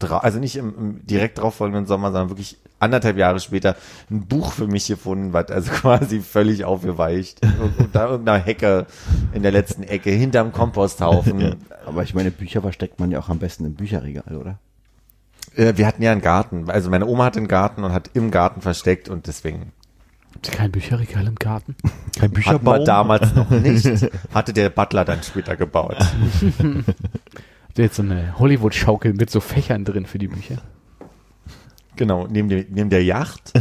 [0.00, 3.76] also nicht im, im direkt drauf folgenden Sommer, sondern wirklich anderthalb Jahre später
[4.10, 7.40] ein Buch für mich gefunden, was also quasi völlig aufgeweicht.
[7.78, 8.86] Unter irgendeiner Hecke
[9.32, 11.56] in der letzten Ecke, hinterm Komposthaufen.
[11.86, 14.58] Aber ich meine, Bücher versteckt man ja auch am besten im Bücherregal, oder?
[15.54, 16.68] Äh, wir hatten ja einen Garten.
[16.70, 19.72] Also meine Oma hatte einen Garten und hat im Garten versteckt und deswegen
[20.42, 21.76] kein Bücherregal im Garten?
[21.82, 22.84] Kein hatten wir Bücherbaum.
[22.84, 23.86] damals noch nicht.
[24.32, 25.96] Hatte der Butler dann später gebaut.
[25.98, 30.58] Habt ihr jetzt so eine Hollywood-Schaukel mit so Fächern drin für die Bücher?
[31.96, 33.52] Genau, neben, der neben der Yacht.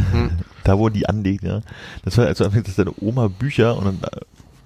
[0.64, 1.62] Da, wo die anlegt, ja.
[2.04, 4.22] Das war also dass deine Oma Bücher und dann äh,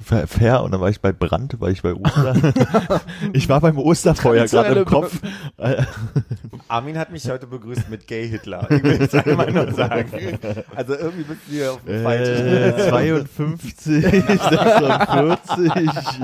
[0.08, 2.54] fair- und dann war ich bei Brand, war ich bei Ostern.
[3.34, 5.20] ich war beim Osterfeuer gerade im Kopf.
[6.68, 8.68] Armin hat mich heute begrüßt mit Gay Hitler.
[8.70, 10.40] Ich will es einmal nur sagen.
[10.76, 12.48] Also irgendwie bist du hier auf dem falschen.
[12.48, 15.72] Äh, 52, 46,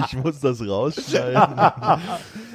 [0.08, 1.34] ich muss das rausschneiden.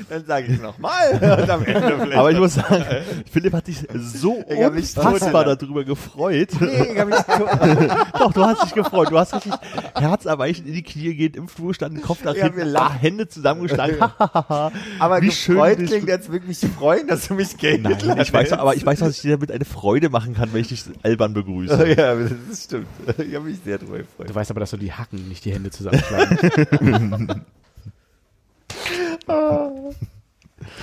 [0.09, 1.13] Dann sage ich nochmal.
[1.43, 2.17] Und am Ende vielleicht.
[2.19, 2.85] Aber ich muss sagen,
[3.31, 6.49] Philipp hat sich so Ich unfassbar darüber gefreut.
[6.61, 9.11] Nee, ich hab mich to- Doch, du hast dich gefreut.
[9.11, 9.53] Du hast richtig
[9.95, 12.97] herzerweichend in die Knie gehend im Flur standen, Kopf nach Ja, hinten, wir lachen.
[12.97, 13.97] ah, Hände zusammengeschlagen.
[14.99, 17.99] aber Wie schön gefreut bist klingt, als würde mich freuen, dass du mich Gay Nein,
[18.21, 20.69] ich weiß, aber ich weiß, dass ich dir damit eine Freude machen kann, wenn ich
[20.69, 21.87] dich albern begrüße.
[21.99, 22.87] Ja, das stimmt.
[23.19, 24.31] Ich habe mich sehr drüber gefreut.
[24.31, 26.39] Du weißt aber, dass du die Hacken, nicht die Hände zusammenschlagen.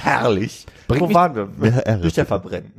[0.02, 0.66] Herrlich.
[0.88, 1.70] Bringt Wo mich- waren wir?
[1.70, 2.02] Ja, irre.
[2.02, 2.72] Bücher verbrennen.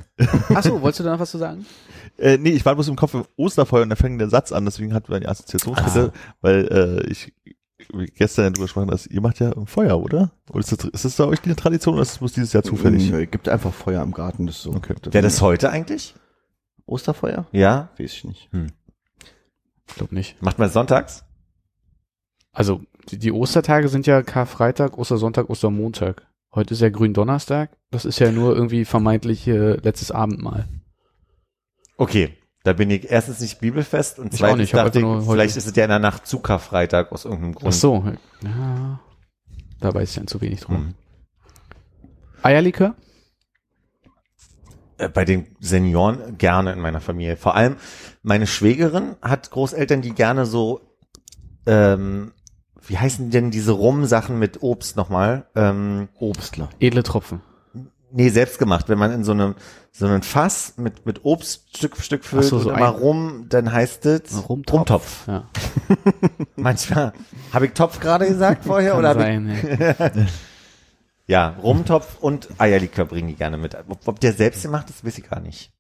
[0.55, 1.65] Achso, wolltest du da noch was zu sagen?
[2.19, 4.65] Äh, nee, ich war bloß im Kopf im Osterfeuer und da fängt der Satz an,
[4.65, 6.67] deswegen hatten wir die Assoziationskette, weil
[7.05, 7.35] äh, ich
[8.15, 10.31] gestern ja drüber gesprochen, dass ihr macht ja ein Feuer, oder?
[10.49, 13.11] Oder ist das, ist das bei euch die Tradition oder ist das dieses Jahr zufällig?
[13.11, 14.71] Nö, gibt einfach Feuer im Garten, das ist so.
[14.73, 14.95] Okay.
[15.11, 16.15] Wäre das heute eigentlich?
[16.87, 17.45] Osterfeuer?
[17.53, 17.91] Ja.
[17.99, 18.49] Weiß ich nicht.
[19.89, 20.41] Ich glaube nicht.
[20.41, 21.23] Macht man sonntags?
[22.51, 22.81] Also,
[23.11, 26.27] die, die Ostertage sind ja Karfreitag, Ostersonntag, Ostermontag.
[26.55, 27.76] Heute ist ja Gründonnerstag.
[27.90, 30.68] Das ist ja nur irgendwie vermeintlich äh, letztes Abendmahl.
[31.97, 32.36] Okay.
[32.64, 35.68] Da bin ich erstens nicht bibelfest und Ich zweitens nicht, ich dachte ich, vielleicht ist
[35.68, 37.72] es ja in der Nacht zu Karfreitag aus irgendeinem Grund.
[37.72, 38.05] Ach so.
[38.42, 39.01] Ja,
[39.78, 40.76] da weiß ich dann zu wenig drum.
[40.76, 40.94] Hm.
[42.42, 42.97] Eierlikör?
[44.99, 47.36] Äh, Bei den Senioren gerne in meiner Familie.
[47.36, 47.76] Vor allem
[48.22, 50.80] meine Schwägerin hat Großeltern, die gerne so,
[51.66, 52.32] ähm,
[52.89, 55.47] wie heißen denn diese Rumsachen mit Obst nochmal?
[55.55, 56.68] Ähm, Obstler.
[56.80, 57.41] Edle Tropfen.
[58.12, 58.89] nee, selbst gemacht.
[58.89, 59.55] Wenn man in so einem
[59.93, 63.47] so einem Fass mit mit Obst Stück für Stück füllt so, so und immer rum,
[63.49, 65.26] dann heißt es Rumtopf.
[65.26, 65.28] Rumtopf.
[65.28, 65.49] Ja,
[66.57, 67.12] Manchmal
[67.53, 69.78] habe ich Topf gerade gesagt vorher kann oder sein.
[69.78, 70.11] ja.
[71.26, 73.74] ja Rumtopf und Eierlikör bringen die gerne mit.
[73.89, 75.72] Ob, ob der selbst gemacht ist, weiß ich gar nicht.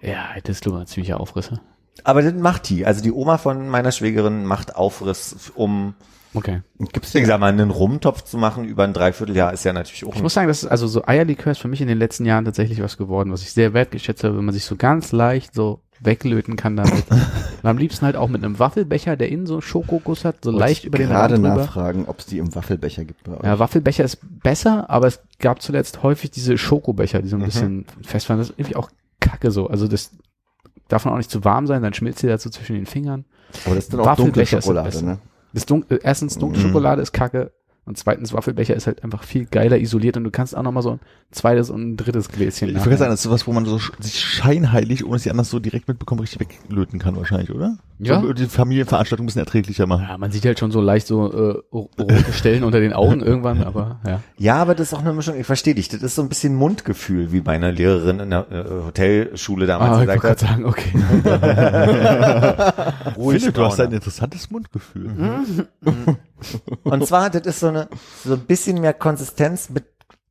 [0.00, 1.60] Ja, das ist ein ziemlicher Aufrisser.
[2.04, 2.86] Aber das macht die.
[2.86, 5.94] Also die Oma von meiner Schwägerin macht Aufriss, um,
[6.34, 6.60] Okay.
[6.92, 10.14] Gibt's ich sag mal, einen Rumtopf zu machen über ein Dreivierteljahr ist ja natürlich auch
[10.14, 12.44] Ich muss sagen, das ist also so Eierlikör ist für mich in den letzten Jahren
[12.44, 15.80] tatsächlich was geworden, was ich sehr wertgeschätzt habe, wenn man sich so ganz leicht so
[16.00, 17.04] weglöten kann damit.
[17.10, 17.20] Und
[17.64, 20.98] am liebsten halt auch mit einem Waffelbecher, der innen so Schokoguss hat, so leicht über
[20.98, 21.56] den gerade Rand drüber.
[21.56, 23.44] nachfragen, ob es die im Waffelbecher gibt bei euch.
[23.44, 27.86] Ja, Waffelbecher ist besser, aber es gab zuletzt häufig diese Schokobecher, die so ein bisschen
[28.02, 28.38] fest waren.
[28.38, 28.90] Das ist irgendwie auch
[29.20, 29.66] kacke so.
[29.68, 30.12] Also das
[30.88, 33.24] darf man auch nicht zu warm sein, dann schmilzt sie dazu zwischen den Fingern.
[33.64, 35.18] Aber das ist dann auch dunkle ist Schokolade, ne?
[35.52, 37.52] Das Dun äh, erstens, dunkle Schokolade ist kacke
[37.88, 40.82] und zweitens, Waffelbecher ist halt einfach viel geiler isoliert und du kannst auch noch mal
[40.82, 43.64] so ein zweites und ein drittes Gläschen Ich würde sagen, das ist sowas, wo man
[43.64, 47.76] so sich scheinheilig, ohne dass die anders so direkt mitbekommen, richtig weglöten kann wahrscheinlich, oder?
[48.00, 48.20] Ja.
[48.20, 50.06] So, die Familienveranstaltung ein bisschen erträglicher machen.
[50.08, 53.20] Ja, man sieht halt schon so leicht so äh, ro- rote Stellen unter den Augen
[53.24, 54.20] irgendwann, aber ja.
[54.36, 56.54] Ja, aber das ist auch eine Mischung, ich verstehe dich, das ist so ein bisschen
[56.54, 60.52] Mundgefühl, wie bei einer Lehrerin in der äh, Hotelschule damals Ah, ich wollte gesagt gerade
[60.52, 60.58] hat.
[60.58, 60.92] sagen, okay.
[63.16, 65.10] Ruhig Philipp, du hast ein interessantes Mundgefühl.
[66.84, 67.88] Und zwar, das ist so eine,
[68.24, 69.84] so ein bisschen mehr Konsistenz mit,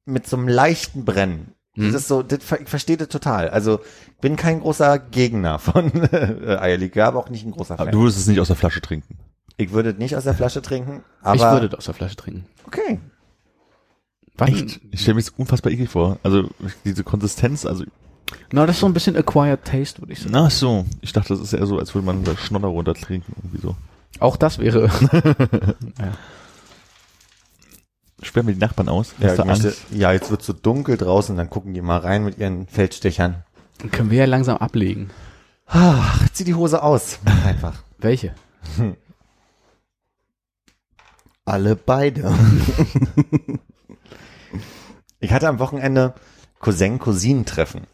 [0.06, 1.54] mit so einem leichten Brennen.
[1.80, 3.50] Das ist so, das, ich verstehe das total.
[3.50, 3.82] Also
[4.20, 7.92] bin kein großer Gegner von äh, Eierlikör, aber auch nicht ein großer Aber Fan.
[7.92, 9.16] du würdest es nicht aus der Flasche trinken.
[9.58, 12.16] Ich würde es nicht aus der Flasche trinken, aber ich würde das aus der Flasche
[12.16, 12.46] trinken.
[12.66, 13.00] okay.
[14.38, 14.50] Wann?
[14.92, 16.18] Ich stelle mir das unfassbar eklig vor.
[16.24, 16.50] Also
[16.84, 17.84] diese Konsistenz, also
[18.52, 20.32] Na, das ist so ein bisschen acquired taste, würde ich sagen.
[20.32, 20.86] na so.
[21.02, 23.34] Ich dachte, das ist eher so, als würde man Schnodder runtertrinken.
[23.38, 23.76] Irgendwie so.
[24.20, 24.90] Auch das wäre.
[28.22, 29.14] Sperren wir die Nachbarn aus?
[29.20, 32.68] Ja, möchte, ja, jetzt wird so dunkel draußen, dann gucken die mal rein mit ihren
[32.68, 33.44] Feldstechern.
[33.78, 35.12] Dann können wir ja langsam ablegen.
[35.68, 37.20] Ach, zieh die Hose aus.
[37.46, 37.84] Einfach.
[38.00, 38.34] Welche?
[41.46, 42.34] Alle beide.
[45.20, 46.14] Ich hatte am Wochenende
[46.60, 47.88] Cousin-Cousinen-Treffen.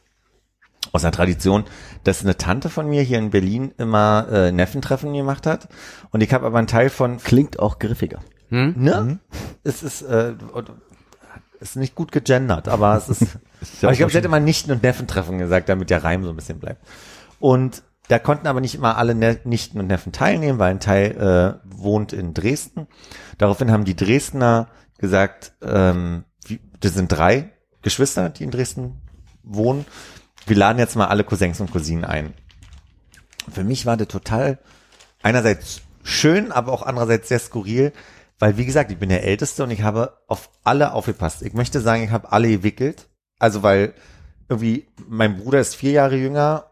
[0.94, 1.66] Aus der Tradition,
[2.06, 5.68] dass eine Tante von mir hier in Berlin immer äh, Neffentreffen gemacht hat.
[6.12, 8.20] Und ich habe aber einen Teil von, Klingt auch griffiger.
[8.50, 8.76] Hm?
[8.78, 9.20] ne?
[9.64, 10.36] Es ist, äh,
[11.60, 13.22] ist nicht gut gegendert, aber es ist,
[13.82, 16.30] ja aber ich glaube, sie hätte mal Nichten- und Neffentreffen gesagt, damit der Reim so
[16.30, 16.86] ein bisschen bleibt.
[17.40, 21.60] Und da konnten aber nicht immer alle ne Nichten und Neffen teilnehmen, weil ein Teil
[21.64, 22.88] äh, wohnt in Dresden.
[23.38, 24.68] Daraufhin haben die Dresdner
[24.98, 29.02] gesagt, ähm, wie, das sind drei Geschwister, die in Dresden
[29.44, 29.86] wohnen.
[30.46, 32.34] Wir laden jetzt mal alle Cousins und Cousinen ein.
[33.52, 34.60] Für mich war das total
[35.22, 37.94] einerseits schön, aber auch andererseits sehr skurril,
[38.40, 41.42] weil wie gesagt, ich bin der Älteste und ich habe auf alle aufgepasst.
[41.44, 43.08] Ich möchte sagen, ich habe alle gewickelt.
[43.40, 43.94] Also weil
[44.50, 46.72] irgendwie mein Bruder ist vier Jahre jünger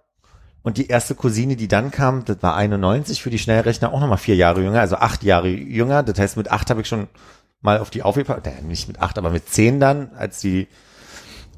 [0.63, 4.17] und die erste Cousine, die dann kam, das war 91 für die Schnellrechner auch nochmal
[4.17, 6.03] vier Jahre jünger, also acht Jahre jünger.
[6.03, 7.07] Das heißt, mit acht habe ich schon
[7.61, 8.45] mal auf die aufgepasst.
[8.45, 10.67] Naja, nicht mit acht, aber mit zehn dann, als die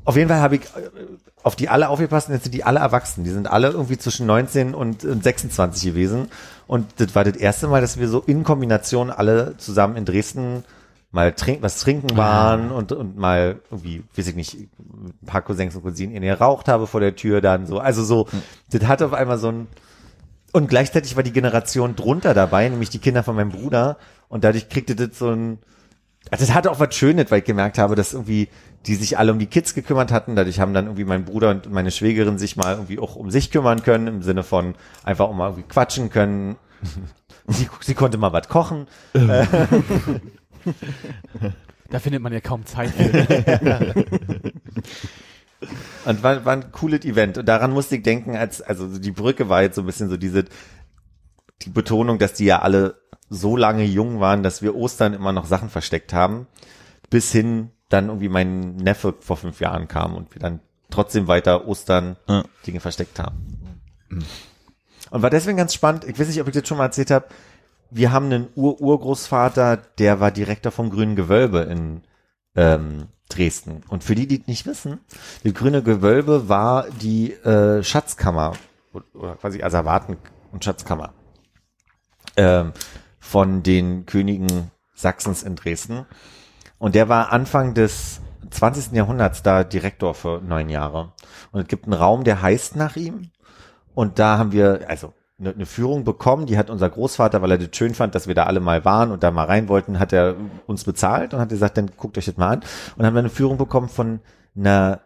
[0.06, 0.89] auf jeden Fall habe ich äh,
[1.43, 3.24] auf die alle aufgepasst und jetzt sind die alle erwachsen.
[3.24, 6.30] Die sind alle irgendwie zwischen 19 und, und 26 gewesen.
[6.68, 10.64] Und das war das erste Mal, dass wir so in Kombination alle zusammen in Dresden
[11.12, 15.76] mal trink, was trinken waren und, und mal irgendwie, weiß ich nicht, ein paar Cousins
[15.76, 17.78] und Cousinen in geraucht habe vor der Tür dann so.
[17.78, 18.28] Also so,
[18.72, 19.68] das hatte auf einmal so ein,
[20.54, 23.97] und gleichzeitig war die Generation drunter dabei, nämlich die Kinder von meinem Bruder.
[24.28, 25.60] Und dadurch kriegte das so ein,
[26.32, 28.49] also das hatte auch was Schönes, weil ich gemerkt habe, dass irgendwie
[28.86, 30.36] die sich alle um die Kids gekümmert hatten.
[30.36, 33.49] Dadurch haben dann irgendwie mein Bruder und meine Schwägerin sich mal irgendwie auch um sich
[33.51, 36.57] kümmern können, im Sinne von einfach auch mal irgendwie quatschen können.
[37.45, 38.88] Sie, sie konnte mal was kochen.
[41.89, 42.93] Da findet man ja kaum Zeit.
[46.05, 47.38] Und war, war ein cooles Event.
[47.38, 50.17] Und daran musste ich denken, als, also die Brücke war jetzt so ein bisschen so
[50.17, 50.45] diese,
[51.61, 53.03] die Betonung, dass die ja alle
[53.34, 56.47] so lange jung waren, dass wir Ostern immer noch Sachen versteckt haben,
[57.09, 60.59] bis hin dann irgendwie mein Neffe vor fünf Jahren kam und wir dann
[60.89, 62.43] trotzdem weiter Ostern Ja.
[62.65, 63.81] Dinge versteckt haben.
[65.09, 67.25] Und war deswegen ganz spannend, ich weiß nicht, ob ich das schon mal erzählt habe,
[67.89, 72.01] wir haben einen Ur-Urgroßvater, der war Direktor vom Grünen Gewölbe in
[72.55, 73.84] ähm, Dresden.
[73.88, 74.99] Und für die, die es nicht wissen,
[75.43, 78.53] das Grüne Gewölbe war die äh, Schatzkammer
[79.13, 80.17] oder quasi Asservaten-
[80.51, 81.13] und Schatzkammer
[82.38, 82.73] ähm,
[83.34, 86.05] von den Königen Sachsens in Dresden.
[86.77, 88.21] Und der war Anfang des
[88.51, 88.91] 20.
[88.91, 91.13] Jahrhunderts da Direktor für neun Jahre.
[91.51, 93.31] Und es gibt einen Raum, der heißt nach ihm.
[93.95, 97.57] Und da haben wir, also eine, eine Führung bekommen, die hat unser Großvater, weil er
[97.57, 100.13] das schön fand, dass wir da alle mal waren und da mal rein wollten, hat
[100.13, 100.36] er
[100.67, 102.59] uns bezahlt und hat gesagt, dann guckt euch das mal an.
[102.59, 104.19] Und dann haben wir eine Führung bekommen von
[104.55, 105.01] einer,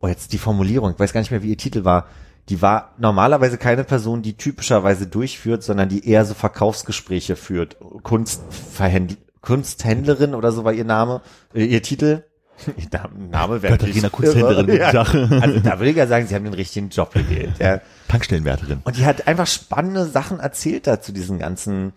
[0.00, 2.08] oh jetzt die Formulierung, ich weiß gar nicht mehr, wie ihr Titel war.
[2.48, 7.76] Die war normalerweise keine Person, die typischerweise durchführt, sondern die eher so Verkaufsgespräche führt.
[8.02, 11.22] Kunstverhändl Kunsthändlerin oder so war ihr Name,
[11.54, 12.24] äh, ihr Titel.
[12.76, 12.88] Ihr
[13.30, 14.90] Name wäre Katharina Kunsthändlerin, Ja.
[14.90, 17.54] Also da würde ich ja sagen, sie haben den richtigen Job gewählt.
[17.58, 17.80] Ja.
[18.08, 18.80] Tankstellenwärterin.
[18.84, 21.94] Und die hat einfach spannende Sachen erzählt da zu diesen ganzen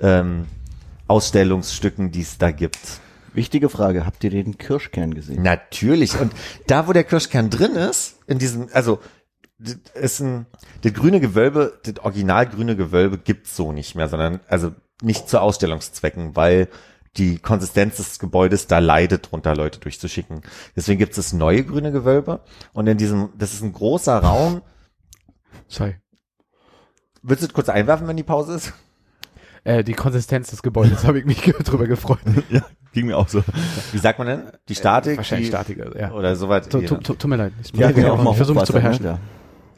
[0.00, 0.46] ähm,
[1.06, 2.78] Ausstellungsstücken, die es da gibt.
[3.34, 5.42] Wichtige Frage, habt ihr den Kirschkern gesehen?
[5.42, 6.18] Natürlich.
[6.18, 6.32] Und
[6.66, 9.00] da, wo der Kirschkern drin ist, in diesem, also
[9.58, 10.46] das ist ein,
[10.82, 15.40] das grüne Gewölbe, das original grüne Gewölbe gibt's so nicht mehr, sondern also nicht zu
[15.40, 16.68] Ausstellungszwecken, weil
[17.16, 20.42] die Konsistenz des Gebäudes da leidet drunter, Leute durchzuschicken.
[20.76, 22.40] Deswegen gibt's das neue grüne Gewölbe
[22.74, 24.60] und in diesem, das ist ein großer Raum.
[25.68, 25.96] Sorry.
[27.22, 28.72] Willst du das kurz einwerfen, wenn die Pause ist?
[29.64, 32.18] Äh, die Konsistenz des Gebäudes habe ich mich drüber gefreut.
[32.50, 32.60] Ja,
[32.92, 33.42] ging mir auch so.
[33.92, 34.42] Wie sagt man denn?
[34.68, 35.16] Die Statik?
[35.16, 36.12] Wahrscheinlich die, Statiker, ja.
[36.12, 36.70] Oder soweit.
[36.70, 37.52] Tu- tu- tu- Tut mir leid.
[37.62, 39.04] Ich, Ja, genau, ich, versuche mich zu beherrschen.
[39.06, 39.18] ne?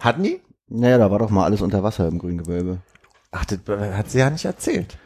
[0.01, 0.40] Hatten die?
[0.68, 2.78] Naja, da war doch mal alles unter Wasser im grünen Gewölbe.
[3.30, 4.96] Ach, das hat sie ja nicht erzählt.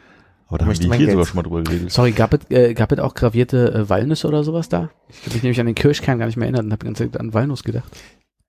[0.47, 1.15] Aber da haben wir mein hier Geld.
[1.15, 1.91] sogar schon mal drüber geredet.
[1.91, 4.91] Sorry, gab es, äh, gab es auch gravierte äh, Walnüsse oder sowas da?
[5.09, 7.09] Ich habe mich nämlich an den Kirschkern gar nicht mehr erinnert und habe die ganze
[7.09, 7.89] Zeit an Walnuss gedacht.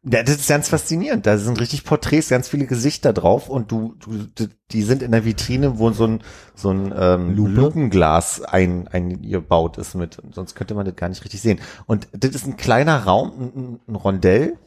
[0.07, 1.25] Ja, das ist ganz faszinierend.
[1.25, 5.25] Da sind richtig Porträts, ganz viele Gesichter drauf und du, du die sind in der
[5.25, 6.21] Vitrine, wo so ein
[6.55, 7.51] so ein ähm, Lupe?
[7.53, 10.19] Lupenglas ein, eingebaut ist mit.
[10.33, 11.59] Sonst könnte man das gar nicht richtig sehen.
[11.87, 14.59] Und das ist ein kleiner Raum, ein, ein Rondell.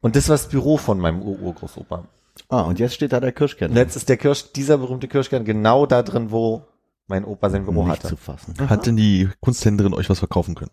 [0.00, 2.04] Und das war das Büro von meinem Ur Urgroßopa.
[2.48, 3.70] Ah, und jetzt steht da der Kirschkern.
[3.72, 6.62] Und jetzt ist der Kirsch, dieser berühmte Kirschkern genau da drin, wo
[7.08, 8.08] mein Opa sein Büro nicht hatte.
[8.08, 8.54] zu fassen.
[8.68, 10.70] Hat denn die Kunsthändlerin euch was verkaufen können?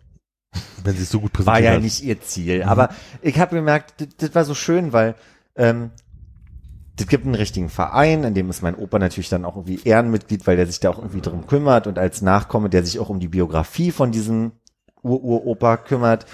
[0.84, 1.82] Wenn sie es so gut War präsentiert ja hat.
[1.82, 2.62] nicht ihr Ziel.
[2.62, 5.16] Aber ich habe gemerkt, das, das war so schön, weil
[5.56, 5.90] ähm,
[6.96, 10.46] das gibt einen richtigen Verein, in dem ist mein Opa natürlich dann auch irgendwie Ehrenmitglied,
[10.46, 13.20] weil der sich da auch irgendwie drum kümmert und als Nachkomme, der sich auch um
[13.20, 14.52] die Biografie von diesem
[15.02, 16.26] Ur-Ur-Opa kümmert,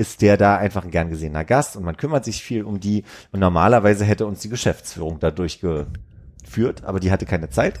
[0.00, 3.04] ist der da einfach ein gern gesehener Gast und man kümmert sich viel um die
[3.32, 7.78] und normalerweise hätte uns die Geschäftsführung da durchgeführt, aber die hatte keine Zeit.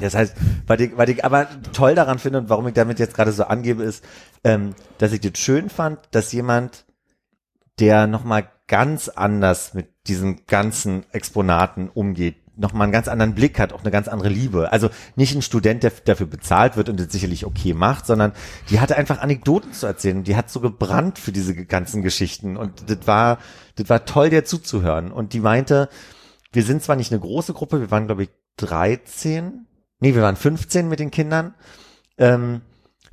[0.00, 0.34] Das heißt,
[0.66, 3.44] was ich, was ich aber toll daran finde und warum ich damit jetzt gerade so
[3.44, 4.04] angebe, ist,
[4.42, 6.86] ähm, dass ich das schön fand, dass jemand,
[7.78, 13.72] der nochmal ganz anders mit diesen ganzen Exponaten umgeht, nochmal einen ganz anderen Blick hat,
[13.72, 14.72] auch eine ganz andere Liebe.
[14.72, 18.32] Also nicht ein Student, der dafür bezahlt wird und das sicherlich okay macht, sondern
[18.68, 20.24] die hatte einfach Anekdoten zu erzählen.
[20.24, 23.38] Die hat so gebrannt für diese ganzen Geschichten und das war,
[23.76, 25.12] das war toll, der zuzuhören.
[25.12, 25.88] Und die meinte,
[26.52, 29.66] wir sind zwar nicht eine große Gruppe, wir waren glaube ich 13,
[30.00, 31.54] nee, wir waren 15 mit den Kindern.
[32.18, 32.62] Ähm,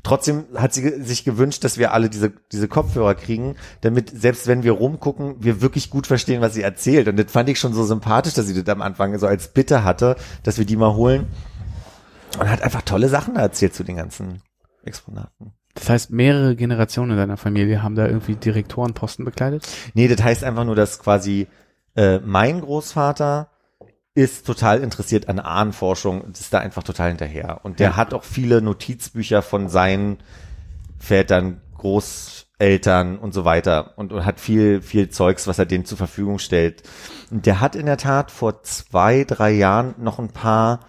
[0.06, 4.64] trotzdem hat sie sich gewünscht, dass wir alle diese, diese Kopfhörer kriegen, damit selbst wenn
[4.64, 7.08] wir rumgucken, wir wirklich gut verstehen, was sie erzählt.
[7.08, 9.84] Und das fand ich schon so sympathisch, dass sie das am Anfang so als Bitte
[9.84, 11.28] hatte, dass wir die mal holen.
[12.40, 14.42] Und hat einfach tolle Sachen erzählt zu den ganzen
[14.84, 15.54] Exponaten.
[15.74, 19.68] Das heißt, mehrere Generationen deiner Familie haben da irgendwie Direktorenposten bekleidet?
[19.94, 21.48] Nee, das heißt einfach nur, dass quasi
[21.96, 23.50] äh, mein Großvater
[24.16, 27.60] ist total interessiert an Ahnenforschung und ist da einfach total hinterher.
[27.64, 27.96] Und der Ja.
[27.98, 30.18] hat auch viele Notizbücher von seinen
[30.98, 35.98] Vätern, Großeltern und so weiter und, und hat viel, viel Zeugs, was er denen zur
[35.98, 36.84] Verfügung stellt.
[37.30, 40.80] Und der hat in der Tat vor zwei, drei Jahren noch ein paar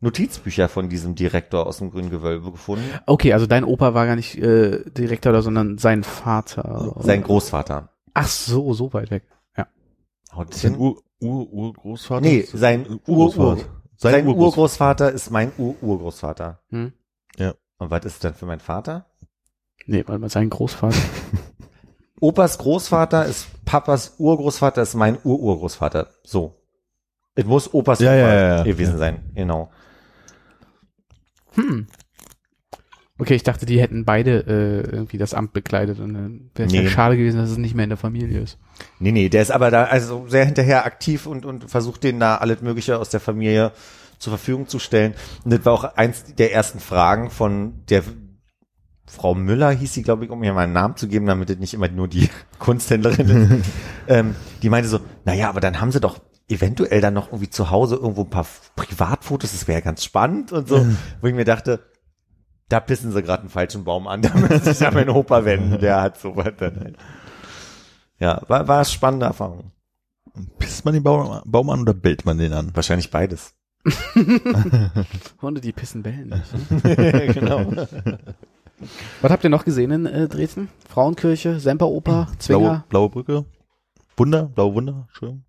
[0.00, 2.84] Notizbücher von diesem Direktor aus dem Grünen Gewölbe gefunden.
[3.06, 6.96] Okay, also dein Opa war gar nicht äh, Direktor oder, sondern sein Vater.
[6.98, 7.90] Sein Großvater.
[8.12, 9.22] Ach so, so weit weg.
[9.56, 9.68] Ja.
[10.34, 10.74] Haut hin.
[11.22, 12.20] Ur, Ur, Urgroßvater?
[12.20, 13.62] Nee, sein Urgroßvater.
[13.62, 14.44] Ur, Sein, sein Urgroß.
[14.56, 16.60] Urgroßvater ist mein Ur Urgroßvater.
[16.70, 16.92] Hm?
[17.78, 19.06] Und was ist dann für mein Vater?
[19.86, 20.96] Nee, warte mal, sein Großvater.
[22.20, 26.08] Opas Großvater ist Papas Urgroßvater, ist mein Ururgroßvater.
[26.22, 26.62] So.
[27.34, 28.62] Es muss Opas Ja, Opa ja, ja, ja.
[28.62, 29.32] gewesen sein.
[29.34, 29.72] Genau.
[31.54, 31.88] Hm.
[33.22, 36.74] Okay, ich dachte, die hätten beide äh, irgendwie das Amt bekleidet und dann wäre es
[36.74, 36.88] ja Nee.
[36.88, 38.58] schade gewesen, dass es nicht mehr in der Familie ist.
[38.98, 42.38] Nee, nee, der ist aber da also sehr hinterher aktiv und, und versucht denen da
[42.38, 43.70] alles Mögliche aus der Familie
[44.18, 45.14] zur Verfügung zu stellen.
[45.44, 48.02] Und das war auch eins der ersten Fragen von der
[49.06, 51.58] Frau Müller, hieß sie, glaube ich, um mir mal einen Namen zu geben, damit das
[51.58, 53.70] nicht immer nur die Kunsthändlerin ist.
[54.08, 56.18] ähm, die meinte so, naja, aber dann haben sie doch
[56.48, 60.50] eventuell dann noch irgendwie zu Hause irgendwo ein paar Privatfotos, das wäre ja ganz spannend
[60.50, 60.84] und so,
[61.20, 61.84] wo ich mir dachte,
[62.72, 65.78] da pissen sie gerade einen falschen Baum an, da müsste ich an meinen Opa wenden,
[65.78, 66.96] der hat sowas dann halt.
[68.18, 69.72] Ja, war, war eine spannende Erfahrung.
[70.58, 72.70] Pisst man den Baum, Baum an oder bellt man den an?
[72.74, 73.54] Wahrscheinlich beides.
[75.42, 76.84] Hunde, die pissen bellen nicht.
[76.84, 77.32] Ne?
[77.34, 77.86] genau.
[79.20, 80.68] Was habt ihr noch gesehen in äh, Dresden?
[80.88, 82.84] Frauenkirche, Semperoper, Blaue, Zwinger?
[82.88, 83.44] blaue Brücke?
[84.16, 84.44] Wunder?
[84.44, 85.04] Blaue Wunder?
[85.08, 85.44] Entschuldigung.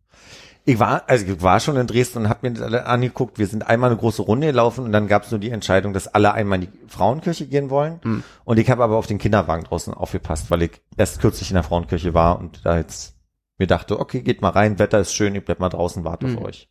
[0.65, 3.37] Ich war, also ich war schon in Dresden und habe mir das alle angeguckt.
[3.37, 6.07] Wir sind einmal eine große Runde gelaufen und dann gab es nur die Entscheidung, dass
[6.07, 7.99] alle einmal in die Frauenkirche gehen wollen.
[8.03, 8.23] Hm.
[8.45, 11.63] Und ich habe aber auf den Kinderwagen draußen aufgepasst, weil ich erst kürzlich in der
[11.63, 13.15] Frauenkirche war und da jetzt
[13.57, 16.37] mir dachte, okay, geht mal rein, Wetter ist schön, ich bleib mal draußen, warte Hm.
[16.37, 16.69] auf euch.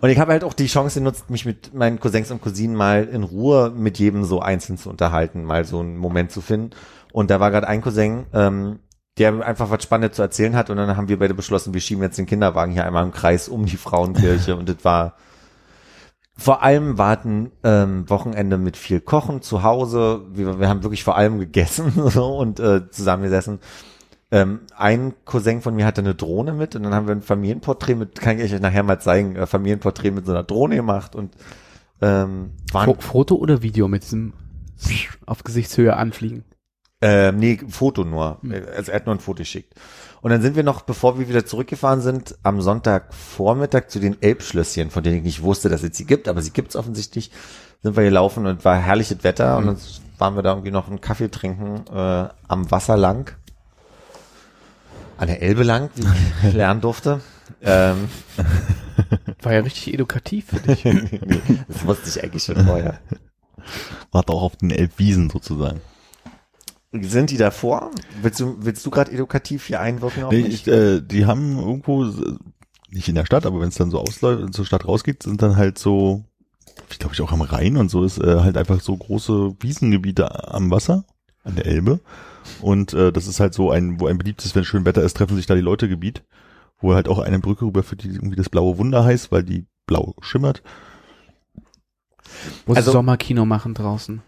[0.00, 3.04] Und ich habe halt auch die Chance genutzt, mich mit meinen Cousins und Cousinen mal
[3.04, 6.70] in Ruhe mit jedem so einzeln zu unterhalten, mal so einen Moment zu finden.
[7.12, 8.80] Und da war gerade ein Cousin, ähm,
[9.18, 12.02] der einfach was Spannendes zu erzählen hat und dann haben wir beide beschlossen, wir schieben
[12.02, 15.14] jetzt den Kinderwagen hier einmal im Kreis um die Frauenkirche und das war
[16.38, 20.26] vor allem war es ein ähm, Wochenende mit viel Kochen zu Hause.
[20.32, 23.60] Wir, wir haben wirklich vor allem gegessen so, und äh, zusammengesessen.
[24.30, 27.94] Ähm, ein Cousin von mir hatte eine Drohne mit und dann haben wir ein Familienporträt
[27.94, 31.34] mit, kann ich euch nachher mal zeigen, äh, Familienporträt mit so einer Drohne gemacht und
[32.02, 34.34] ähm, waren, Fo Foto oder Video mit diesem
[35.24, 36.44] auf Gesichtshöhe anfliegen?
[37.06, 38.38] Äh, nee, Foto nur.
[38.76, 39.74] Also er hat nur ein Foto geschickt.
[40.22, 44.90] Und dann sind wir noch, bevor wir wieder zurückgefahren sind, am Sonntagvormittag zu den Elbschlösschen,
[44.90, 47.30] von denen ich nicht wusste, dass es sie gibt, aber sie gibt's offensichtlich,
[47.82, 49.76] sind wir gelaufen und war herrliches Wetter und dann
[50.18, 53.36] waren wir da irgendwie noch einen Kaffee trinken äh, am Wasser lang.
[55.18, 57.20] An der Elbe lang, wie ich lernen durfte.
[57.62, 58.08] Ähm,
[59.42, 60.84] War ja richtig edukativ für dich.
[60.84, 62.98] nee, das wusste ich eigentlich schon vorher.
[64.10, 65.80] Warte auch auf den Elbwiesen sozusagen.
[66.92, 67.90] Sind die davor?
[68.22, 70.66] Willst du, willst du gerade edukativ hier einwirken auf Nee, mich?
[70.66, 72.04] ich, äh, die haben irgendwo,
[72.90, 75.42] nicht in der Stadt, aber wenn es dann so ausläuft und zur Stadt rausgeht, sind
[75.42, 76.24] dann halt so,
[76.90, 80.52] ich glaube ich auch am Rhein und so ist äh, halt einfach so große Wiesengebiete
[80.54, 81.04] am Wasser,
[81.44, 82.00] an der Elbe.
[82.62, 85.36] Und äh, das ist halt so ein, wo ein beliebtes, wenn schön Wetter ist, treffen
[85.36, 86.22] sich da die Leute Gebiet,
[86.80, 90.14] wo halt auch eine Brücke rüberführt, die irgendwie das blaue Wunder heißt, weil die blau
[90.20, 90.62] schimmert.
[92.66, 94.22] Muss Also- Sommerkino machen draußen.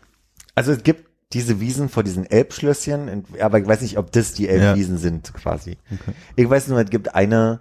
[0.54, 4.48] Also es gibt diese Wiesen vor diesen Elbschlösschen, aber ich weiß nicht, ob das die
[4.48, 5.76] Elbwiesen sind quasi.
[5.92, 6.14] Okay.
[6.36, 7.60] Ich weiß nur, es gibt eine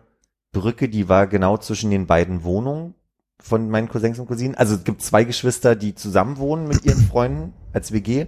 [0.53, 2.93] Brücke, die war genau zwischen den beiden Wohnungen
[3.39, 4.55] von meinen Cousins und Cousinen.
[4.55, 8.27] Also es gibt zwei Geschwister, die zusammen wohnen mit ihren Freunden als WG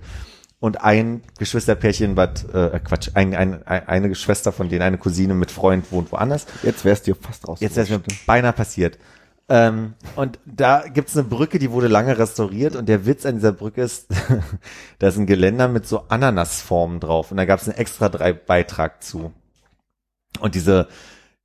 [0.60, 5.34] und ein Geschwisterpärchen, was äh, Quatsch, ein, ein, ein, eine Schwester von denen, eine Cousine
[5.34, 6.46] mit Freund wohnt woanders.
[6.64, 7.60] Jetzt wär's dir fast raus.
[7.62, 8.98] Jetzt ist mir beinahe passiert.
[9.52, 13.52] Ähm, und da gibt's eine Brücke, die wurde lange restauriert und der Witz an dieser
[13.52, 14.08] Brücke ist,
[15.00, 19.04] da ist ein Geländer mit so Ananasformen drauf und da gab's einen extra drei Beitrag
[19.04, 19.34] zu.
[20.40, 20.88] Und diese,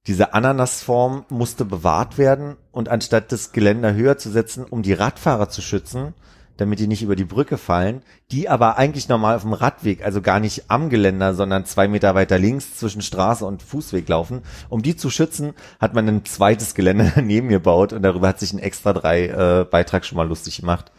[0.06, 5.48] diese Ananasform musste bewahrt werden und anstatt das Geländer höher zu setzen, um die Radfahrer
[5.48, 6.12] zu schützen,
[6.56, 10.20] damit die nicht über die Brücke fallen, die aber eigentlich normal auf dem Radweg, also
[10.20, 14.42] gar nicht am Geländer, sondern zwei Meter weiter links zwischen Straße und Fußweg laufen.
[14.68, 18.52] Um die zu schützen, hat man ein zweites Geländer daneben gebaut und darüber hat sich
[18.52, 20.92] ein extra drei äh, Beitrag schon mal lustig gemacht.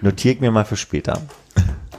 [0.00, 1.22] Notiere ich mir mal für später.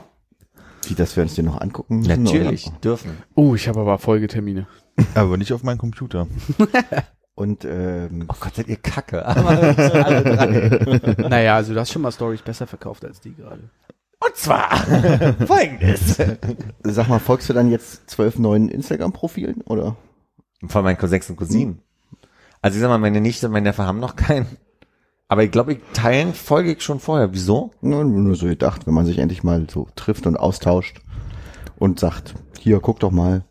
[0.88, 2.24] Wie, dass wir uns den noch angucken müssen?
[2.24, 2.78] Natürlich, Oder?
[2.80, 3.18] dürfen.
[3.36, 4.68] Oh, ich habe aber Folgetermine.
[5.16, 6.28] Aber nicht auf meinem Computer.
[7.40, 9.26] Und ähm, Oh Gott, seid ihr kacke.
[9.26, 11.14] Aber alle drei.
[11.30, 13.70] naja, also du hast schon mal Stories besser verkauft als die gerade.
[14.20, 14.76] Und zwar
[15.48, 16.18] folgendes.
[16.84, 19.62] sag mal, folgst du dann jetzt zwölf neuen Instagram-Profilen?
[19.62, 19.96] Oder?
[20.68, 21.82] Von meinen Cousins und Cousinen.
[22.62, 24.58] Also ich sag mal, meine Nichte und meine Neffe haben noch keinen.
[25.30, 27.32] Aber ich glaube, ich teilen folge ich schon vorher.
[27.32, 27.72] Wieso?
[27.80, 31.00] Nur, nur so gedacht, wenn man sich endlich mal so trifft und austauscht
[31.78, 33.46] und sagt, hier, guck doch mal.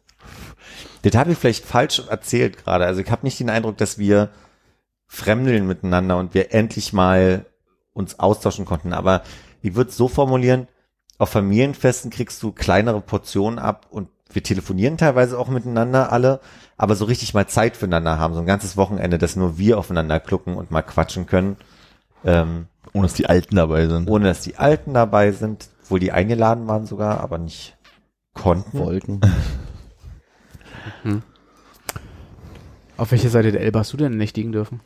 [1.10, 2.84] Das habe ich vielleicht falsch erzählt gerade.
[2.84, 4.30] Also ich habe nicht den Eindruck, dass wir
[5.06, 7.46] fremdeln miteinander und wir endlich mal
[7.92, 8.92] uns austauschen konnten.
[8.92, 9.22] Aber
[9.62, 10.68] ich würde es so formulieren,
[11.18, 16.40] auf Familienfesten kriegst du kleinere Portionen ab und wir telefonieren teilweise auch miteinander alle,
[16.76, 20.20] aber so richtig mal Zeit füreinander haben, so ein ganzes Wochenende, dass nur wir aufeinander
[20.20, 21.56] klucken und mal quatschen können,
[22.24, 24.08] ähm, Ohne dass die Alten dabei sind.
[24.08, 27.76] ohne dass die Alten dabei sind, wohl die eingeladen waren sogar, aber nicht
[28.34, 28.78] konnten.
[28.78, 29.20] Wollten.
[32.96, 34.80] Auf welcher Seite der Elbe hast du denn nächtigen dürfen?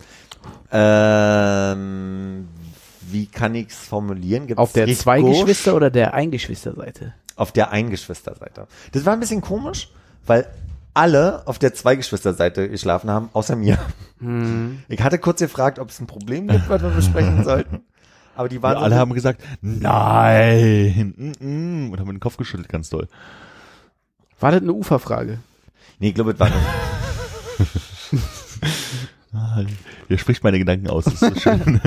[0.70, 2.48] Ähm,
[3.10, 4.46] wie kann ich's formulieren?
[4.46, 7.14] Gibt's Auf der Zweigeschwister oder der Eingeschwisterseite?
[7.36, 8.66] Auf der Eingeschwisterseite.
[8.92, 9.90] Das war ein bisschen komisch,
[10.26, 10.46] weil
[10.94, 13.78] alle auf der Zweigeschwisterseite geschlafen haben, außer mir.
[14.88, 17.80] Ich hatte kurz gefragt, ob es ein Problem gibt, was wir besprechen sollten.
[18.34, 22.68] Aber die waren Und alle haben gesagt, nein, mm, mm, und haben den Kopf geschüttelt
[22.68, 23.08] ganz doll.
[24.40, 25.38] War das eine Uferfrage?
[26.02, 26.50] Nee, ich glaube, es war
[29.32, 29.62] Ah,
[30.08, 31.80] Hier spricht meine Gedanken aus, das ist so schön.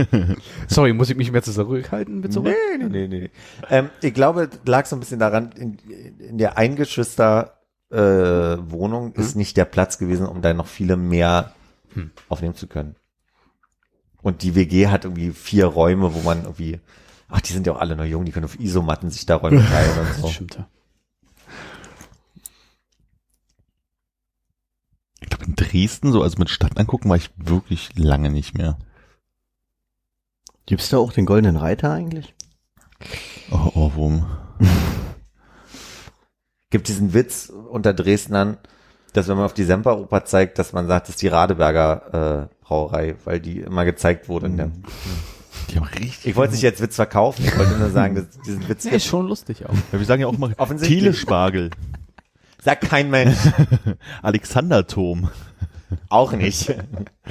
[0.67, 2.39] Sorry, muss ich mich mehr zurückhalten, bitte?
[2.39, 3.29] nee, nee, nee, nee.
[3.69, 5.77] Ähm, ich glaube, es lag so ein bisschen daran, in,
[6.17, 7.57] in der Eingeschwister
[7.91, 11.51] äh, Wohnung ist nicht der Platz gewesen, um da noch viele mehr
[11.93, 12.11] Hm.
[12.29, 12.95] aufnehmen zu können.
[14.21, 16.79] Und die WG hat irgendwie vier Räume, wo man irgendwie,
[17.27, 19.61] ach, die sind ja auch alle noch jung, die können auf Isomatten sich da Räume
[19.65, 20.21] teilen und so.
[20.23, 20.67] Das stimmt ja.
[25.37, 28.77] Glaube, in Dresden, so also mit Stadt angucken, war ich wirklich lange nicht mehr.
[30.65, 32.33] Gibt's da auch den goldenen Reiter eigentlich?
[33.51, 34.25] Oh, Ohrwurm.
[36.71, 38.57] Gibt diesen Witz unter Dresdnern,
[39.13, 42.55] dass wenn man auf die Semperoper zeigt, dass man sagt, das ist die Radeberger äh,
[42.65, 44.47] Brauerei, weil die immer gezeigt wurde.
[44.47, 44.71] In der,
[45.69, 46.25] Die haben richtig.
[46.25, 49.03] ich wollte nicht jetzt Witz verkaufen, ich wollte nur sagen, dass diesen Witz Nee, gibt.
[49.03, 49.73] ist schon lustig auch.
[49.93, 50.99] Ja, wir sagen ja auch mal Offensichtlich.
[50.99, 51.69] Telespargel,
[52.65, 53.37] Sagt kein Mensch.
[54.23, 55.29] Alexanderturm,
[56.09, 56.73] Auch nicht.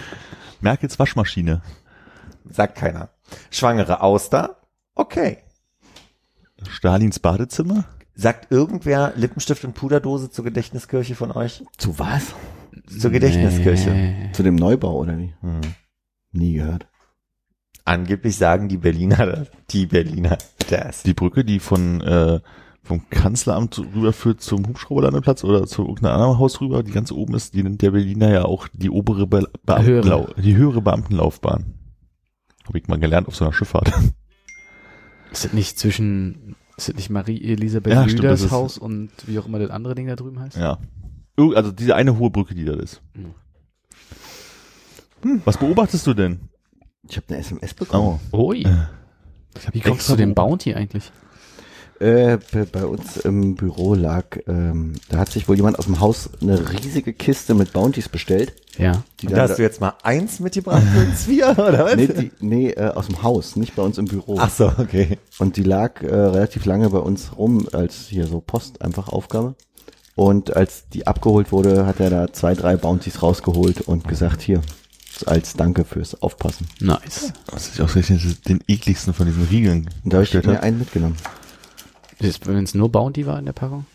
[0.60, 1.60] Merkels Waschmaschine,
[2.48, 3.08] Sagt keiner.
[3.50, 4.60] Schwangere Auster?
[4.94, 5.38] Okay.
[6.68, 7.84] Stalins Badezimmer.
[8.14, 11.64] Sagt irgendwer Lippenstift und Puderdose zur Gedächtniskirche von euch?
[11.78, 12.32] Zu was?
[12.86, 13.90] Zur Gedächtniskirche.
[13.90, 14.30] Nee.
[14.32, 15.34] Zu dem Neubau oder wie?
[15.40, 15.60] Hm.
[16.30, 16.86] Nie gehört.
[17.84, 19.48] Angeblich sagen die Berliner, das.
[19.70, 20.38] die Berliner
[20.70, 21.02] das.
[21.02, 22.38] Die Brücke, die von äh,
[22.84, 27.54] vom Kanzleramt rüberführt zum Hubschrauberlandeplatz oder zu irgendeinem anderen Haus rüber, die ganz oben ist,
[27.54, 31.74] die nennt der Berliner ja auch die obere Be Beamtenlau die höhere Beamtenlaufbahn.
[32.66, 33.92] Habe ich mal gelernt auf so einer Schifffahrt.
[35.32, 39.38] Ist das nicht zwischen, ist das nicht Marie-Elisabeth Ja, stimmt, Lüders das Haus und wie
[39.38, 40.56] auch immer das andere Ding da drüben heißt?
[40.56, 40.78] Ja.
[41.36, 43.02] Also diese eine hohe Brücke, die da ist.
[43.14, 43.34] Mhm.
[45.22, 46.38] Hm, was beobachtest du denn?
[47.08, 48.20] Ich habe eine SMS bekommen.
[48.30, 48.50] Oh.
[48.50, 48.58] Ui.
[49.56, 50.34] Ich hab Wie kommst du dem.
[50.34, 51.10] Bounty eigentlich?
[52.04, 52.38] Äh,
[52.72, 56.70] bei- uns im Büro lag, ähm, da hat sich wohl jemand aus dem Haus eine
[56.72, 58.52] riesige Kiste mit Bounties bestellt.
[58.76, 59.04] Ja.
[59.20, 61.96] Die Da hast du jetzt mal eins mitgebracht für uns vier, oder was?
[61.96, 64.36] nee, die, nee äh, aus dem Haus, nicht bei uns im Büro.
[64.38, 65.18] Ach so, okay.
[65.38, 69.54] Und die lag äh, relativ lange bei uns rum als hier so Post einfach Aufgabe.
[70.16, 74.60] Und als die abgeholt wurde, hat er da zwei, drei Bounties rausgeholt und gesagt, hier,
[75.26, 76.66] als Danke fürs Aufpassen.
[76.80, 77.32] Nice.
[77.50, 81.16] Was ich ausgerechnet den ekligsten von diesen Riegeln Und da habe ich mir einen mitgenommen.
[82.18, 83.86] Wenn es nur Bounty war in der Packung,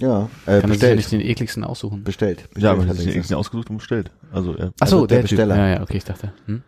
[0.00, 0.96] Ja, äh, kann ja bestellt.
[0.96, 2.04] nicht den ekligsten aussuchen.
[2.04, 2.44] bestellt.
[2.52, 2.62] bestellt.
[2.62, 4.10] Ja, aber hat das er ist den ekligsten ausgesucht und bestellt.
[4.32, 5.54] Also, äh, Ach so, Also der der, Besteller.
[5.54, 5.62] Typ.
[5.62, 6.32] Ja, ja, okay, ich dachte.
[6.46, 6.62] Hm?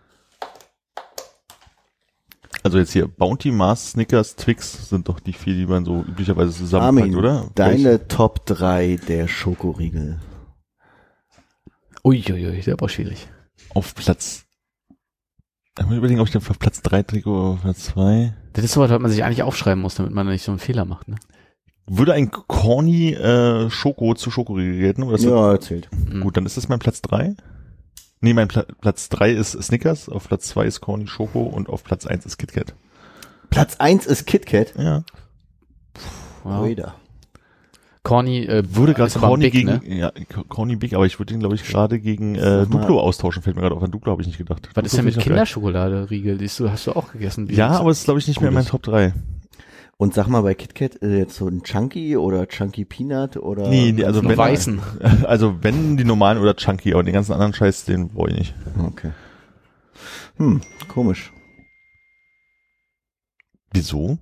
[2.62, 6.52] also jetzt hier Bounty, Mars, Snickers, Twix sind doch die vier, die man so üblicherweise
[6.52, 7.50] zusammenpackt, Armin, oder?
[7.54, 10.18] deine Top 3 der Schokoriegel.
[12.04, 13.28] Uiuiui, der war schwierig.
[13.74, 14.44] auf Platz.
[15.78, 18.34] Ich muss überlegen, ob ich den auf Platz 3 drücke oder auf Platz 2.
[18.52, 20.58] Das ist so was, was man sich eigentlich aufschreiben muss, damit man nicht so einen
[20.58, 21.08] Fehler macht.
[21.08, 21.16] Ne?
[21.86, 25.02] Würde ein Corny äh, Schoko zu Schokoriegel gelten?
[25.02, 25.88] Oder Ja, erzählt.
[25.92, 26.20] Mhm.
[26.20, 27.34] Gut, dann ist das mein Platz 3.
[28.20, 31.84] Nee, mein Pla Platz 3 ist Snickers, auf Platz 2 ist Corny Schoko und auf
[31.84, 32.74] Platz 1 ist KitKat.
[33.48, 34.74] Platz 1 ist KitKat.
[34.76, 35.04] Ja.
[36.44, 36.94] Wow.
[38.02, 39.80] Corny äh, Würde gerade Corny big, gegen, ne?
[39.84, 40.10] ja,
[40.48, 43.62] Corny Big, aber ich würde den, glaube ich, gerade gegen äh, Duplo austauschen, fällt mir
[43.62, 43.82] gerade auf.
[43.82, 44.70] An Duplo habe ich nicht gedacht.
[44.74, 46.38] Was ist denn mit Duplo noch Kinderschokolade-Riegel?
[46.38, 47.48] Die ist- hast du auch gegessen?
[47.50, 49.12] Ja, aber es ist, glaube ich, nicht mehr in meinen Top 3.
[49.98, 53.92] Und sag mal, bei KitKat äh, jetzt so ein Chunky oder Chunky Peanut oder Nee,
[53.92, 54.80] nee, also wenn, weißen.
[55.24, 58.54] also wenn die normalen oder Chunky, aber den ganzen anderen Scheiß, den wollte ich nicht.
[58.82, 59.10] Okay.
[60.38, 61.34] Hm, komisch.
[63.72, 64.16] Wieso?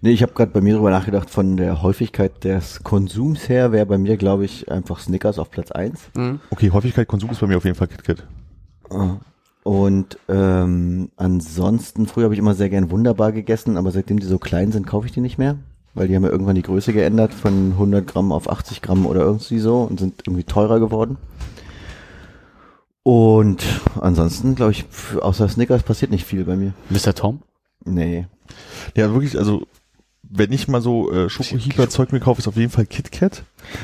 [0.00, 3.86] Nee, ich habe gerade bei mir drüber nachgedacht, von der Häufigkeit des Konsums her wäre
[3.86, 6.10] bei mir, glaube ich, einfach Snickers auf Platz 1.
[6.14, 6.40] Mhm.
[6.50, 8.26] Okay, Häufigkeit Konsum ist bei mir auf jeden Fall KitKat.
[9.62, 14.38] Und ähm, ansonsten, früher habe ich immer sehr gern wunderbar gegessen, aber seitdem die so
[14.38, 15.56] klein sind, kaufe ich die nicht mehr.
[15.94, 19.20] Weil die haben ja irgendwann die Größe geändert von 100 Gramm auf 80 Gramm oder
[19.20, 21.18] irgendwie so und sind irgendwie teurer geworden.
[23.02, 23.62] Und
[24.00, 24.86] ansonsten, glaube ich,
[25.20, 26.72] außer Snickers passiert nicht viel bei mir.
[26.88, 27.14] Mr.
[27.14, 27.42] Tom?
[27.84, 28.26] Nee.
[28.96, 29.66] Ja, wirklich, also
[30.22, 33.42] wenn ich mal so äh, Schokohieber-Zeug mir kaufe, ist auf jeden Fall KitKat.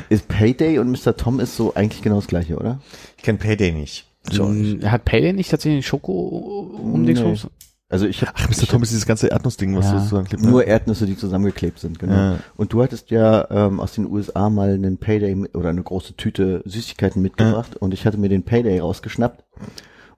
[0.08, 1.16] Ist Payday und Mr.
[1.16, 2.80] Tom ist so eigentlich genau das gleiche, oder?
[3.16, 4.06] Ich kenn Payday nicht.
[4.32, 7.36] Mm, Hat Payday nicht tatsächlich einen Schoko um den Nee.
[7.36, 7.50] Schoko?
[7.90, 8.66] Also ich habe Ach, Mr.
[8.66, 9.92] Tom ist dieses ganze Erdnussding, was Ja.
[9.94, 12.12] du sozusagen nur Erdnüsse, die zusammengeklebt sind, genau.
[12.14, 12.38] Ja.
[12.56, 16.62] Und du hattest ja ähm, aus den USA mal einen Payday oder eine große Tüte
[16.66, 19.42] Süßigkeiten mitgebracht und ich hatte mir den Payday rausgeschnappt.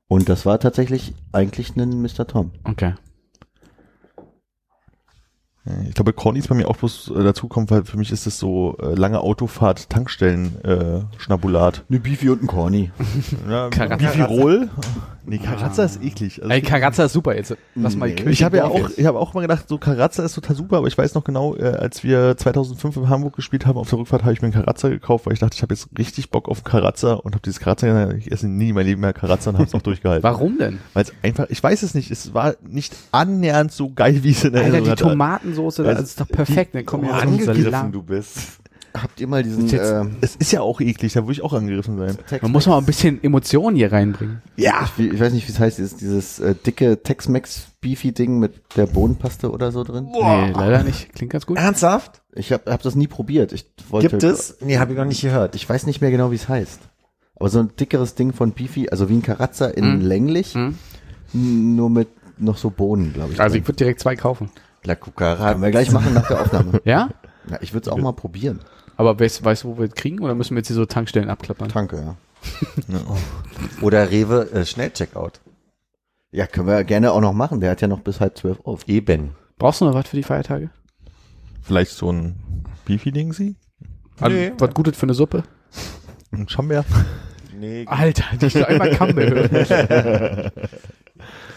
[0.08, 2.26] Und das war tatsächlich eigentlich ein Mr.
[2.26, 2.50] Tom.
[2.64, 2.94] Okay.
[5.88, 8.38] Ich glaube, Corny ist bei mir auch bloß äh, dazukommen, weil für mich ist es
[8.38, 11.84] so äh, lange Autofahrt, Tankstellen, äh, Schnabulat.
[11.88, 12.90] Eine Beefy und ein Corny.
[13.48, 13.96] Ja, Karazza.
[13.96, 14.68] Bifirol?
[15.30, 16.42] Nee, Karazza ist eklig.
[16.42, 17.56] Also Ey, Karazza ist super jetzt.
[17.76, 18.22] Lass mal die Nee.
[18.22, 20.78] Kirche ich habe ja auch, ich habe auch mal gedacht, so Karazza ist total super,
[20.78, 24.00] aber ich weiß noch genau, äh, als wir 2005 in Hamburg gespielt haben, auf der
[24.00, 26.48] Rückfahrt habe ich mir einen Karazza gekauft, weil ich dachte, ich habe jetzt richtig Bock
[26.48, 29.58] auf Karazza und habe dieses Karazza, ich esse nie in meinem Leben mehr Karazza und
[29.58, 30.24] habe es auch durchgehalten.
[30.24, 30.80] Warum denn?
[30.94, 34.42] Weil es einfach, ich weiß es nicht, es war nicht annähernd so geil, wie es
[34.42, 35.04] in der Alter, die Erinnerung hatte.
[35.10, 36.74] Tomatensoße, das ist doch perfekt.
[36.74, 38.59] Dann kommen ja so ein Angegriffen du bist.
[38.94, 41.52] Habt ihr mal diesen Jetzt- äh, Es ist ja auch eklig, da würde ich auch
[41.52, 42.18] angegriffen sein.
[42.42, 44.42] Man muss mal ein bisschen Emotionen hier reinbringen.
[44.56, 44.88] ja.
[44.98, 48.60] Ich, ich weiß nicht, wie es heißt, dieses, dieses äh, dicke Tex-Mex Beefy Ding mit
[48.76, 50.08] der Bohnenpaste oder so drin.
[50.12, 51.12] Nee, leider nicht.
[51.14, 51.56] Klingt ganz gut.
[51.56, 52.22] Ernsthaft?
[52.32, 53.52] Ich habe hab das nie probiert.
[53.52, 54.56] Ich wollte Gibt es?
[54.60, 55.54] Nee, habe ich noch nicht gehört.
[55.54, 56.80] Ich weiß nicht mehr genau, wie es heißt.
[57.36, 60.00] Aber so ein dickeres Ding von Beefy, also wie ein Karazza in Mhm.
[60.02, 60.74] länglich, Mhm.
[61.32, 62.08] nur mit
[62.38, 63.40] noch so Bohnen, glaube ich.
[63.40, 63.62] Also drin.
[63.62, 64.50] ich würde direkt zwei kaufen.
[64.84, 65.50] La Cucaracha.
[65.52, 66.80] Können wir gleich machen nach der Aufnahme.
[66.84, 67.08] Ja?
[67.50, 68.60] Ja, ich würde es auch mal probieren.
[69.00, 70.20] Aber weißt, weißt du, wo wir es kriegen?
[70.20, 71.70] Oder müssen wir jetzt hier so Tankstellen abklappern?
[71.70, 72.16] Danke, ja.
[73.80, 75.40] Oder Rewe äh, Schnellcheckout.
[76.32, 77.62] Ja, können wir gerne auch noch machen.
[77.62, 78.86] Der hat ja noch bis halb zwölf auf.
[78.88, 79.30] Eben.
[79.56, 80.68] Brauchst du noch was für die Feiertage?
[81.62, 83.56] Vielleicht so ein Beefy-Ding sie?
[84.20, 84.52] Nee.
[84.58, 85.44] Was Gutes für eine Suppe?
[86.30, 86.84] Ein Chamber?
[87.60, 87.84] Nee.
[87.86, 90.52] Alter, ich will einmal Camembert.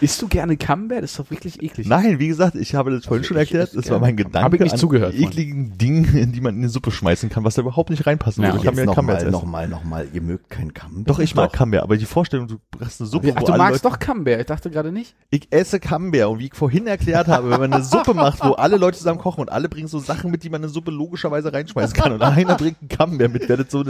[0.02, 1.04] Isst du gerne Camembert?
[1.04, 1.88] Das ist doch wirklich eklig.
[1.88, 4.54] Nein, wie gesagt, ich habe das vorhin schon ich erklärt, das war mein Gedanke Hab
[4.54, 7.90] ich nicht zugehört, ekligen Dingen, die man in die Suppe schmeißen kann, was da überhaupt
[7.90, 8.60] nicht reinpassen Ja, würde.
[8.60, 10.08] und Ich kann mir Camembert nochmal, nochmal, nochmal.
[10.12, 11.10] Ihr mögt kein Camembert.
[11.10, 13.64] Doch, ich mag Camembert, aber die Vorstellung, du hast eine Suppe, Ach, wo du alle
[13.64, 14.42] magst Leute, doch Camembert.
[14.42, 15.16] Ich dachte gerade nicht.
[15.30, 18.52] ich esse Camembert und wie ich vorhin erklärt habe, wenn man eine Suppe macht, wo
[18.52, 20.92] alle Leute zusammen kochen und alle bringen so Sachen mit, die man in eine Suppe
[20.92, 23.86] logischerweise reinschmeißen kann und einer bringt einen Camembert mit, das so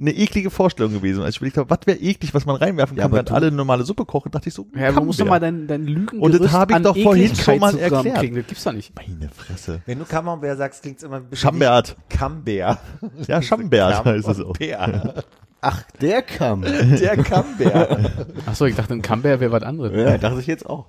[0.00, 1.22] eine, eklige Vorstellung gewesen.
[1.22, 3.46] Als ich überlegt habe, was wäre eklig, was man reinwerfen Ja, kann, aber während alle
[3.48, 6.18] eine normale Suppe kochen, dachte ich so, Ja, du musst doch mal dein, dein Lügen
[6.20, 8.16] Und das hab ich doch vorhin schon mal erklärt.
[8.16, 8.92] Das gibt's doch nicht.
[8.96, 9.80] Meine Fresse.
[9.86, 11.96] Wenn du Camembert sagst, klingt's immer ein bisschen Schambert.
[12.08, 12.78] Camembert.
[13.28, 14.52] Ja, Schambert heißt es auch.
[14.58, 15.24] Bär.
[15.60, 16.62] Ach, der kam.
[16.62, 18.10] Der Camembert.
[18.46, 19.92] Achso, ich dachte, ein Camembert wäre was anderes.
[19.94, 20.86] ja, dachte ich jetzt auch.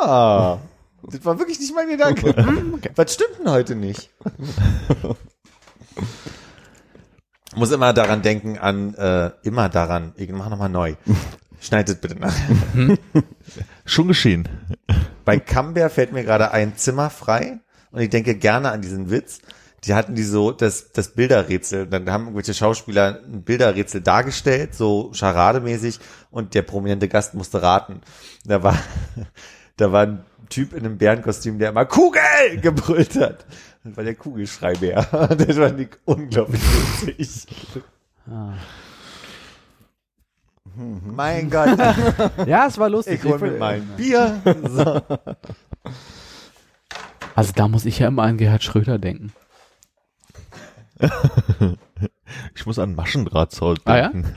[0.00, 0.58] Ah.
[1.02, 2.34] Das war wirklich nicht mein Gedanke.
[2.96, 4.10] Was stimmt denn heute nicht?
[7.58, 10.94] Muss immer daran denken an, äh, immer daran, ich mach nochmal neu.
[11.60, 12.32] Schneidet bitte nach.
[13.84, 14.48] Schon geschehen.
[15.24, 17.58] Bei Camembert fällt mir gerade ein Zimmer frei
[17.90, 19.40] und ich denke gerne an diesen Witz.
[19.84, 21.88] Die hatten die so das, das Bilderrätsel.
[21.88, 25.98] Dann haben irgendwelche Schauspieler ein Bilderrätsel dargestellt, so charademäßig,
[26.30, 28.02] und der prominente Gast musste raten.
[28.44, 28.78] Da war,
[29.76, 32.22] da war ein Typ in einem Bärenkostüm, der immer Kugel
[32.62, 33.46] gebrüllt hat.
[33.84, 35.06] Das war der Kugelschreibär.
[35.36, 36.60] Das war nicht unglaublich
[37.06, 37.46] witzig.
[40.76, 41.78] Mein Gott,
[42.46, 43.20] Ja, es war lustig.
[43.24, 44.40] ich hol mir mein Bier.
[44.68, 45.00] So.
[47.34, 49.32] Also da muss ich ja immer an Gerhard Schröder denken.
[52.54, 54.08] Ich muss an Maschendrahtzaun Ah, ja?
[54.08, 54.34] denken.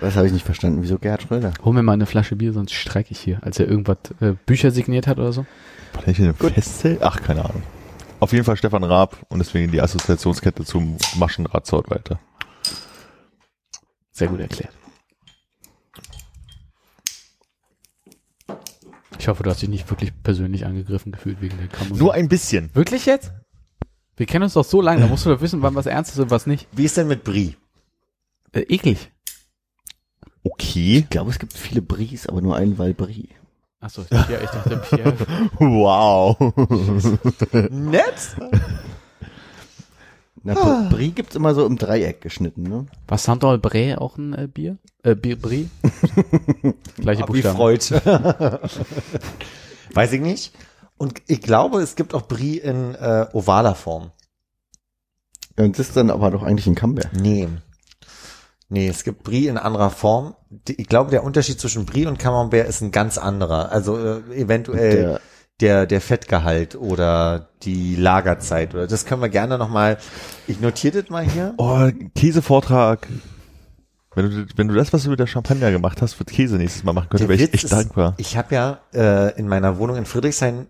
[0.00, 0.82] Das habe ich nicht verstanden.
[0.82, 1.52] Wieso Gerhard Schröder?
[1.64, 4.70] Hol mir mal eine Flasche Bier, sonst streike ich hier, als er irgendwas äh, Bücher
[4.70, 5.46] signiert hat oder so.
[5.94, 7.02] War der nicht in einem Festzelt?
[7.02, 7.62] Ach, keine Ahnung.
[8.20, 12.18] Auf jeden Fall Stefan Raab und deswegen die Assoziationskette zum Maschendrahtzaun weiter.
[14.10, 14.72] Sehr gut erklärt.
[19.18, 21.96] Ich hoffe, du hast dich nicht wirklich persönlich angegriffen gefühlt wegen der Kamera.
[21.96, 22.74] Nur ein bisschen.
[22.74, 23.32] Wirklich jetzt?
[24.16, 26.18] Wir kennen uns doch so lange, da musst du doch wissen, wann was ernst ist
[26.18, 26.66] und was nicht.
[26.72, 27.56] Wie ist denn mit Brie?
[28.52, 29.12] Äh, eklig.
[30.42, 30.98] Okay.
[30.98, 33.28] Ich glaube, es gibt viele Bries, aber nur einen Val Brie.
[33.80, 35.14] Achso, ich dachte, ich dachte Pierre.
[35.58, 36.36] Wow.
[37.70, 38.36] Nett?
[40.42, 40.88] Na, ah.
[40.90, 42.86] Brie gibt's immer so im Dreieck geschnitten, ne?
[43.06, 44.78] War Sandor Bray auch ein äh, Bier?
[45.02, 45.68] Äh, Bier, Brie?
[46.96, 47.56] Gleiche Wie Buchstaben.
[47.56, 47.80] Freud.
[49.94, 50.54] Weiß ich nicht.
[50.96, 54.10] Und ich glaube, es gibt auch Brie in äh, ovaler Form.
[55.56, 57.12] Und das ist dann aber doch eigentlich ein Camembert.
[57.12, 57.48] Nee.
[58.70, 60.34] Nee, es gibt Brie in anderer Form.
[60.50, 63.72] Die- Ich glaube, der Unterschied zwischen Brie und Camembert ist ein ganz anderer.
[63.72, 65.20] Also äh, eventuell Der-
[65.60, 68.74] der, der Fettgehalt oder die Lagerzeit.
[68.74, 69.98] Oder das können wir gerne nochmal.
[70.46, 71.54] Ich notiere das mal hier.
[71.56, 73.08] Oh, Käsevortrag.
[74.14, 76.84] Wenn du, wenn du das, was du mit der Champagner gemacht hast, für Käse nächstes
[76.84, 78.14] Mal machen könntest, wäre ich echt ist, dankbar.
[78.18, 80.66] Ich habe ja äh, in meiner Wohnung in Friedrichshain,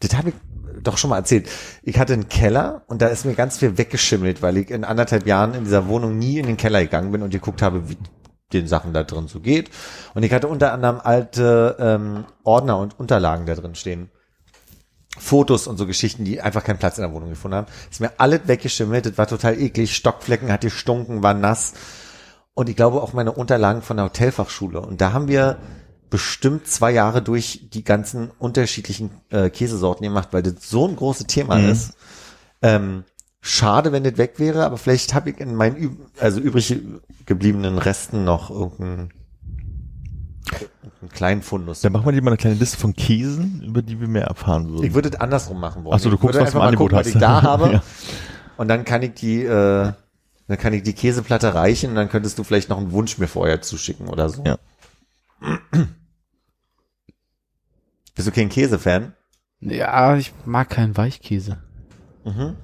[0.00, 0.34] das habe ich
[0.82, 1.48] doch schon mal erzählt.
[1.82, 5.26] Ich hatte einen Keller und da ist mir ganz viel weggeschimmelt, weil ich in anderthalb
[5.26, 7.96] Jahren in dieser Wohnung nie in den Keller gegangen bin und geguckt habe, wie
[8.52, 9.70] den Sachen da drin so geht.
[10.14, 14.10] Und ich hatte unter anderem alte ähm, Ordner und Unterlagen da drin stehen.
[15.18, 17.66] Fotos und so Geschichten, die einfach keinen Platz in der Wohnung gefunden haben.
[17.90, 19.94] Ist mir alles weggeschimmelt, das war total eklig.
[19.94, 21.74] Stockflecken hat gestunken, war nass.
[22.54, 24.80] Und ich glaube auch meine Unterlagen von der Hotelfachschule.
[24.80, 25.58] Und da haben wir
[26.12, 31.26] bestimmt zwei Jahre durch die ganzen unterschiedlichen äh, Käsesorten gemacht, weil das so ein großes
[31.26, 31.68] Thema Mhm.
[31.70, 31.94] ist.
[32.62, 33.04] Ähm,
[33.40, 36.76] schade, wenn das weg wäre, aber vielleicht habe ich in meinen üb also übrig
[37.26, 39.10] gebliebenen Resten noch irgendeinen,
[40.82, 41.80] irgendeinen kleinen Fundus.
[41.80, 44.68] Dann machen wir dir mal eine kleine Liste von Käsen, über die wir mehr erfahren
[44.70, 44.84] würden.
[44.84, 45.96] Ich würde es andersrum machen wollen.
[45.96, 47.22] Ach so, du Ich guckst, was du im mal gucken, Angebot was ich hast.
[47.22, 47.72] da habe.
[47.72, 47.82] Ja.
[48.58, 49.92] Und dann kann ich die, äh,
[50.46, 53.28] dann kann ich die Käseplatte reichen und dann könntest du vielleicht noch einen Wunsch mir
[53.28, 54.44] vorher zuschicken oder so.
[54.44, 54.58] Ja.
[58.14, 59.14] Bist du kein Käsefan?
[59.60, 61.58] Ja, ich mag keinen Weichkäse.
[62.24, 62.56] Mhm.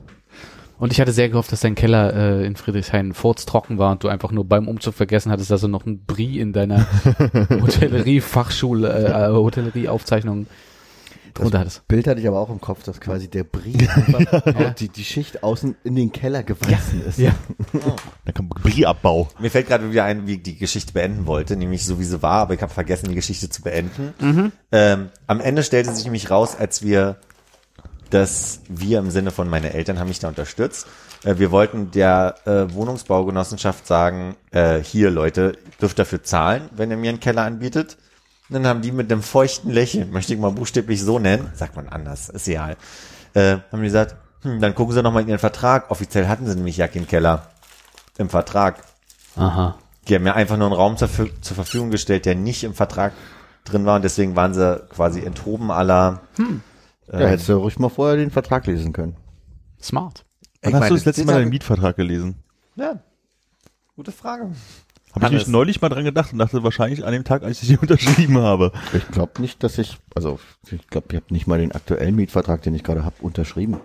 [0.79, 4.09] Und ich hatte sehr gehofft, dass dein Keller äh, in Friedrichshain furztrocken war und du
[4.09, 6.87] einfach nur beim Umzug vergessen hattest, dass du noch ein Brie in deiner
[7.61, 10.47] Hotellerie-Fachschule, äh, Hotellerie-Aufzeichnung
[11.35, 11.87] drunter hattest.
[11.89, 15.43] Bild hatte ich aber auch im Kopf, dass quasi der Brie einfach die, die Schicht
[15.43, 17.19] außen in den Keller gewachsen ist.
[17.19, 17.33] Ja.
[18.25, 19.29] Dann kommt Brieabbau.
[19.39, 22.23] Mir fällt gerade wieder ein, wie ich die Geschichte beenden wollte, nämlich so wie sie
[22.23, 24.53] war, aber ich habe vergessen, die Geschichte zu beenden.
[24.73, 27.17] Ähm, am Ende stellte sich nämlich raus, als wir
[28.11, 30.87] das, wir im Sinne von meine Eltern haben mich da unterstützt.
[31.25, 36.91] Äh, wir wollten der äh, Wohnungsbaugenossenschaft sagen, äh, hier Leute, ihr dürft dafür zahlen, wenn
[36.91, 37.97] ihr mir einen Keller anbietet.
[38.49, 41.77] Und dann haben die mit einem feuchten Lächeln, möchte ich mal buchstäblich so nennen, sagt
[41.77, 42.77] man anders, ist egal,
[43.35, 45.91] äh, haben die gesagt, hm, dann gucken sie nochmal in ihren Vertrag.
[45.91, 47.49] Offiziell hatten sie nämlich ja keinen Keller
[48.17, 48.85] im Vertrag.
[49.37, 49.77] Aha.
[50.07, 53.13] Die haben mir einfach nur einen Raum zur, zur Verfügung gestellt, der nicht im Vertrag
[53.65, 56.23] drin war und deswegen waren sie quasi enthoben aller.
[57.13, 59.17] Ja, hättest du ruhig mal vorher den Vertrag lesen können.
[59.81, 60.25] Smart.
[60.63, 62.43] Wann hast meine, du das letzte Mal deinen Mietvertrag gelesen?
[62.77, 63.01] Ja,
[63.97, 64.51] gute Frage.
[65.23, 67.69] Habe ich nicht neulich mal dran gedacht und dachte wahrscheinlich an dem Tag, als ich
[67.69, 68.73] die unterschrieben habe.
[68.93, 70.39] Ich glaube nicht, dass ich, also
[70.71, 73.79] ich glaube, ich habe nicht mal den aktuellen Mietvertrag, den ich gerade habe, unterschrieben.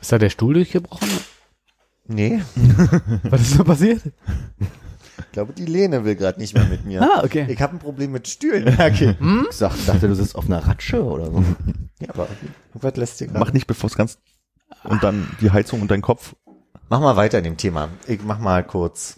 [0.00, 1.08] Ist da der Stuhl durchgebrochen?
[2.06, 2.40] Nee,
[3.24, 4.02] Was ist da passiert?
[5.18, 7.02] ich glaube, die Lene will gerade nicht mehr mit mir.
[7.02, 7.46] Ah, okay.
[7.48, 9.26] Ich habe ein Problem mit Stühlen, merke ich.
[9.50, 11.44] Ich sag, dachte, du sitzt auf einer Ratsche oder so.
[12.00, 12.28] Ja, aber
[12.74, 14.18] was lässt dir Mach nicht, bevor es ganz
[14.84, 16.34] und dann die Heizung und dein Kopf.
[16.88, 17.88] Mach mal weiter in dem Thema.
[18.06, 19.17] Ich mach mal kurz.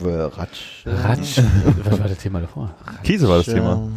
[0.00, 0.86] Äh, Ratsche.
[0.86, 1.38] Ratsch.
[1.84, 2.74] Was war das Thema davor?
[3.02, 3.90] Käse war das Thema.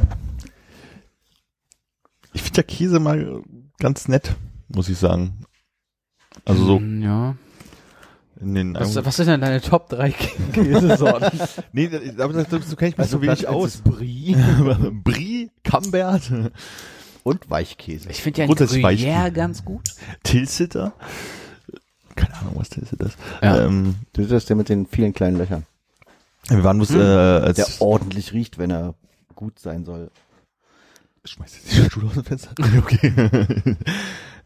[2.34, 3.42] Ich finde der Käse mal
[3.80, 4.36] ganz nett,
[4.68, 5.46] muss ich sagen.
[6.44, 7.36] Also so Mm, Ja.
[8.42, 10.12] in den Was, was sind denn deine Top 3
[10.54, 11.40] Käsesorten?
[11.72, 13.78] Nee, aber das, das, so kenne ich mich so wenig aus.
[13.78, 14.36] Brie
[15.04, 16.30] Brie, Camembert,
[17.24, 18.10] und Weichkäse.
[18.10, 19.32] Ich finde ja Grundsätzlich Gruyère Weichkäse.
[19.32, 19.90] ganz gut.
[20.24, 20.94] Tilsiter.
[22.16, 23.18] Keine Ahnung, was Tilsiter ist.
[23.42, 23.66] Ja.
[23.66, 25.66] Ähm, Das ist der mit den vielen kleinen Löchern.
[26.50, 28.96] wir waren bloß, äh, als Der ordentlich riecht, wenn er
[29.36, 30.10] gut sein soll.
[31.26, 32.52] Schmeiß jetzt die Stuhl aus dem Fenster.
[32.78, 33.12] Okay.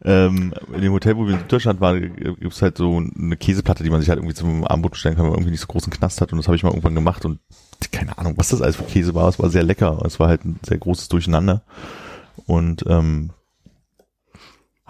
[0.04, 3.90] ähm, in dem Hotel, wo wir in Deutschland waren, gibt's halt so eine Käseplatte, die
[3.90, 6.20] man sich halt irgendwie zum Abendbrot bestellen kann, wenn man irgendwie nicht so großen Knast
[6.22, 6.32] hat.
[6.32, 7.38] Und das habe ich mal irgendwann gemacht und
[7.92, 9.28] keine Ahnung, was das alles für Käse war.
[9.28, 10.00] Es war sehr lecker.
[10.06, 11.62] Es war halt ein sehr großes Durcheinander.
[12.46, 13.30] Und ähm,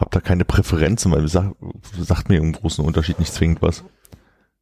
[0.00, 1.54] hab da keine Präferenzen, weil sagt,
[1.98, 3.84] sagt mir im großen Unterschied nicht zwingend was.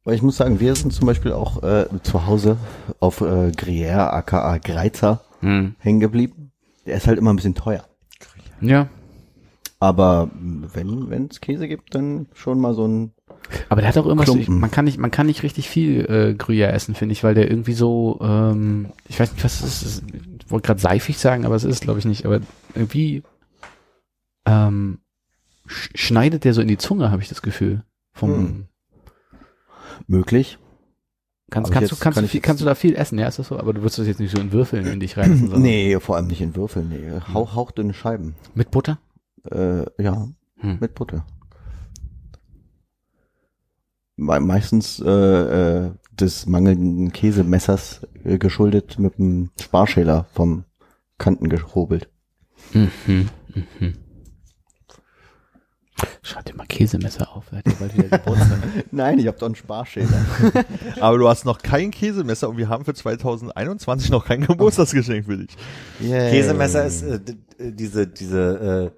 [0.03, 2.57] Weil ich muss sagen, wir sind zum Beispiel auch äh, zu Hause
[2.99, 5.75] auf äh, Gruyère, aka Greizer, Hm.
[5.79, 6.51] hängen geblieben.
[6.85, 7.85] Der ist halt immer ein bisschen teuer.
[8.59, 8.87] Ja.
[9.79, 13.13] Aber wenn wenn es Käse gibt, dann schon mal so ein
[13.69, 16.35] Aber der hat auch irgendwas, ich, man kann nicht, man kann nicht richtig viel äh,
[16.37, 20.03] Gruyère essen, finde ich, weil der irgendwie so, ähm, ich weiß nicht, was es ist.
[20.11, 22.25] Ich wollte gerade seifig sagen, aber es ist, glaube ich, nicht.
[22.25, 22.41] Aber
[22.75, 23.23] irgendwie
[24.45, 24.99] ähm,
[25.69, 27.83] schneidet der so in die Zunge, habe ich das Gefühl.
[28.11, 28.65] Vom Hm.
[30.07, 30.57] möglich.
[31.51, 33.39] kannst, kannst du jetzt kannst kann du viel, kannst du da viel essen, ja, ist
[33.39, 33.57] das so?
[33.59, 36.15] Aber du wirst das jetzt nicht so in Würfeln in dich reißen, sondern Nee, vor
[36.15, 37.11] allem nicht in Würfeln, nee.
[37.33, 38.35] Hauch, hauchdünne Scheiben.
[38.55, 38.99] mit Butter.
[39.49, 40.27] Äh, ja,
[40.57, 40.77] Hm.
[40.81, 41.25] mit Butter.
[44.17, 45.07] Me meistens äh,
[45.85, 50.65] äh, des mangelnden Käsemessers äh, geschuldet mit dem Sparschäler vom
[51.17, 52.09] Kanten gehobelt.
[52.73, 53.29] Mhm.
[53.79, 53.93] Mhm.
[56.29, 58.59] Schreib dir mal Käsemesser auf, er hat ja bald wieder Geburtstag.
[58.91, 60.25] Nein, ich habe doch einen Sparschäler.
[61.01, 65.37] Aber du hast noch kein Käsemesser und wir haben für 2021 noch kein Geburtstagsgeschenk für
[65.37, 65.57] dich.
[65.99, 66.29] Yay.
[66.29, 68.91] Käsemesser ist äh, äh, diese diese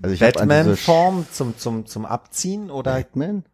[0.00, 3.44] also äh, diese Batman-Form zum zum zum Abziehen oder Batman?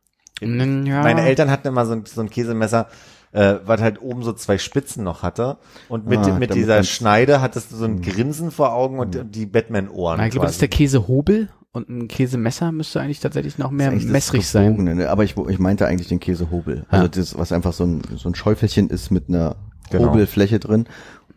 [0.40, 1.02] Ja.
[1.02, 2.88] meine Eltern hatten immer so ein, so ein Käsemesser,
[3.32, 5.58] äh, was halt oben so zwei Spitzen noch hatte
[5.88, 9.34] und mit Ah, mit dieser Schneide hattest du so ein Grinsen vor Augen und und
[9.34, 10.20] die Batman-Ohren.
[10.24, 14.46] Ich glaube, das ist der Käsehobel und ein Käsemesser müsste eigentlich tatsächlich noch mehr messrig
[14.46, 14.76] sein.
[14.84, 15.08] Ne?
[15.08, 16.84] Aber ich, ich meinte eigentlich den Käsehobel.
[16.88, 17.08] Also Ah.
[17.08, 19.56] das, was einfach so ein, so ein Schäufelchen ist mit einer
[19.90, 20.10] Genau.
[20.10, 20.86] Hobelfläche drin.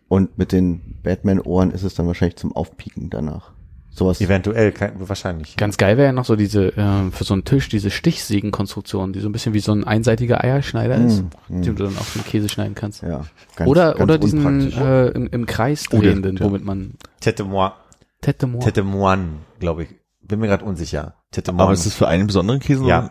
[0.07, 3.52] Und mit den Batman-Ohren ist es dann wahrscheinlich zum Aufpieken danach.
[3.90, 4.20] Sowas.
[4.22, 5.56] Eventuell, kein, wahrscheinlich.
[5.56, 9.22] Ganz geil wäre ja noch so diese, äh, für so einen Tisch, diese Stichsägenkonstruktion, die
[9.22, 12.24] so ein bisschen wie so ein einseitiger Eierschneider ist, Mm, die du dann auch den
[12.26, 13.02] Käse schneiden kannst.
[13.03, 13.26] Ja,
[13.56, 17.45] ganz, oder ganz oder diesen äh, im, im Kreis Oh, drehenden, der- womit man Tete
[17.45, 17.72] moi,
[18.22, 18.64] Tete Mort.
[18.66, 19.28] Tete moine,
[19.60, 19.90] glaube ich.
[20.27, 21.15] Bin mir gerade unsicher.
[21.31, 22.84] Tete Aber ist das für einen besonderen Käse?
[22.85, 23.10] ja.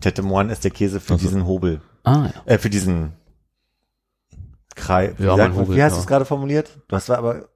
[0.00, 1.26] Tete moine ist der Käse für Ach so.
[1.26, 1.80] diesen Hobel.
[2.04, 2.42] Ah, ja.
[2.54, 3.12] Äh, für diesen
[4.76, 5.14] Kreis.
[5.18, 5.96] Wie, Ja, sagt- Hobel, wie hast ja.
[5.96, 6.78] du es gerade formuliert?
[6.88, 7.48] Du hast aber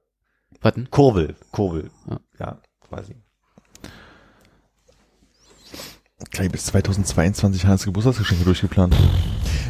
[0.61, 0.87] Warten.
[0.91, 1.35] Kurbel.
[1.51, 1.89] Kurbel.
[2.09, 2.19] Ja.
[2.39, 2.57] Ja,
[2.87, 3.15] quasi.
[6.31, 8.95] Gleich bis 2022 Hans Geburtstagsgeschenke durchgeplant.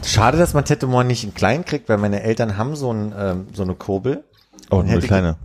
[0.03, 3.13] Schade, dass man Tete moine nicht in klein kriegt, weil meine Eltern haben so, ein,
[3.17, 4.23] ähm, so eine Kurbel.
[4.69, 5.35] Oh, eine kleine.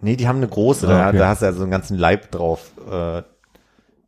[0.00, 1.18] Nee, die haben eine große, Ah, da, okay.
[1.18, 2.72] da hast du ja so einen ganzen Leib drauf.
[2.90, 3.22] Äh,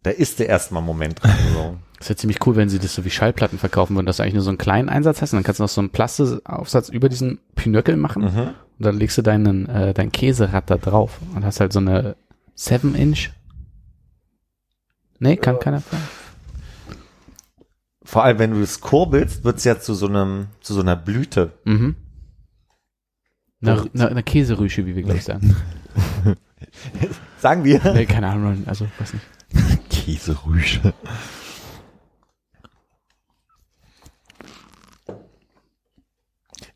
[0.02, 1.32] da ist der erstmal einen Moment drin.
[1.54, 1.76] So.
[2.02, 4.34] Das wäre ziemlich cool, wenn sie das so wie Schallplatten verkaufen würden, dass du eigentlich
[4.34, 7.08] nur so einen kleinen Einsatz hast und dann kannst du noch so einen Plasteaufsatz über
[7.08, 8.40] diesen Pinöckel machen Mhm.
[8.40, 12.16] und dann legst du deinen, äh, dein Käserad da drauf und hast halt so eine
[12.56, 13.30] 7 Inch.
[15.20, 16.02] Nee, kann keiner fragen.
[18.02, 21.52] Vor allem, wenn du es kurbelst, wird's ja zu so einem, zu so einer Blüte.
[21.64, 21.94] Mhm.
[23.62, 25.54] Eine, eine, eine Käserüsche, wie wir gleich sagen.
[27.38, 27.80] Sagen wir.
[27.94, 29.24] nee, keine Ahnung, also weiß nicht.
[30.02, 30.94] Käserüsche.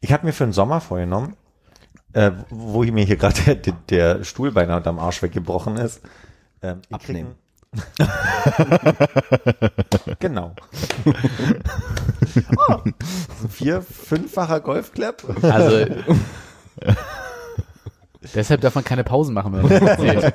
[0.01, 1.35] Ich habe mir für den Sommer vorgenommen,
[2.13, 6.03] äh, wo mir hier gerade der, der, Stuhl beinahe unterm Arsch weggebrochen ist.
[6.63, 7.35] Ähm, Abnehmen.
[10.21, 10.55] genau.
[12.69, 12.79] oh,
[13.51, 15.25] vier, fünffacher Golfclap.
[15.43, 15.87] Also
[18.35, 20.33] deshalb darf man keine Pausen machen, wenn man das erzählt.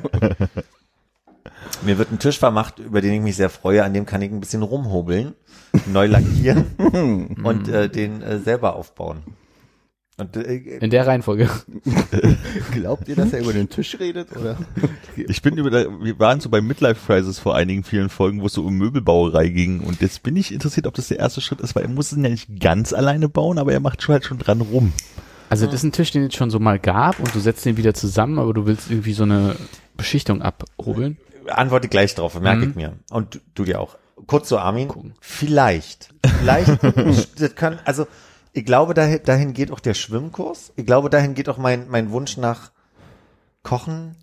[1.83, 3.83] Mir wird ein Tisch vermacht, über den ich mich sehr freue.
[3.83, 5.33] An dem kann ich ein bisschen rumhobeln,
[5.87, 9.23] neu lackieren und äh, den äh, selber aufbauen.
[10.17, 11.49] Und äh, In der Reihenfolge.
[12.71, 14.35] Glaubt ihr, dass er über den Tisch redet?
[14.35, 14.57] Oder?
[15.15, 18.45] Ich bin über der, wir waren so bei Midlife Crisis vor einigen vielen Folgen, wo
[18.45, 21.61] es so um Möbelbauerei ging und jetzt bin ich interessiert, ob das der erste Schritt
[21.61, 24.25] ist, weil er muss es ja nicht ganz alleine bauen, aber er macht schon halt
[24.25, 24.93] schon dran rum.
[25.49, 27.77] Also das ist ein Tisch, den es schon so mal gab und du setzt den
[27.77, 29.55] wieder zusammen, aber du willst irgendwie so eine
[29.97, 31.17] Beschichtung abhobeln.
[31.57, 32.69] Antworte gleich drauf, merke Mhm.
[32.69, 32.93] ich mir.
[33.11, 33.97] Und du, du dir auch.
[34.27, 34.87] Kurz zu Armin.
[34.87, 35.13] Gucken.
[35.19, 36.13] Vielleicht.
[36.39, 36.79] Vielleicht.
[37.39, 38.07] das kann, also,
[38.53, 40.73] ich glaube, dahin, dahin geht auch der Schwimmkurs.
[40.75, 42.71] Ich glaube, dahin geht auch mein, mein Wunsch nach
[43.63, 44.15] Kochen,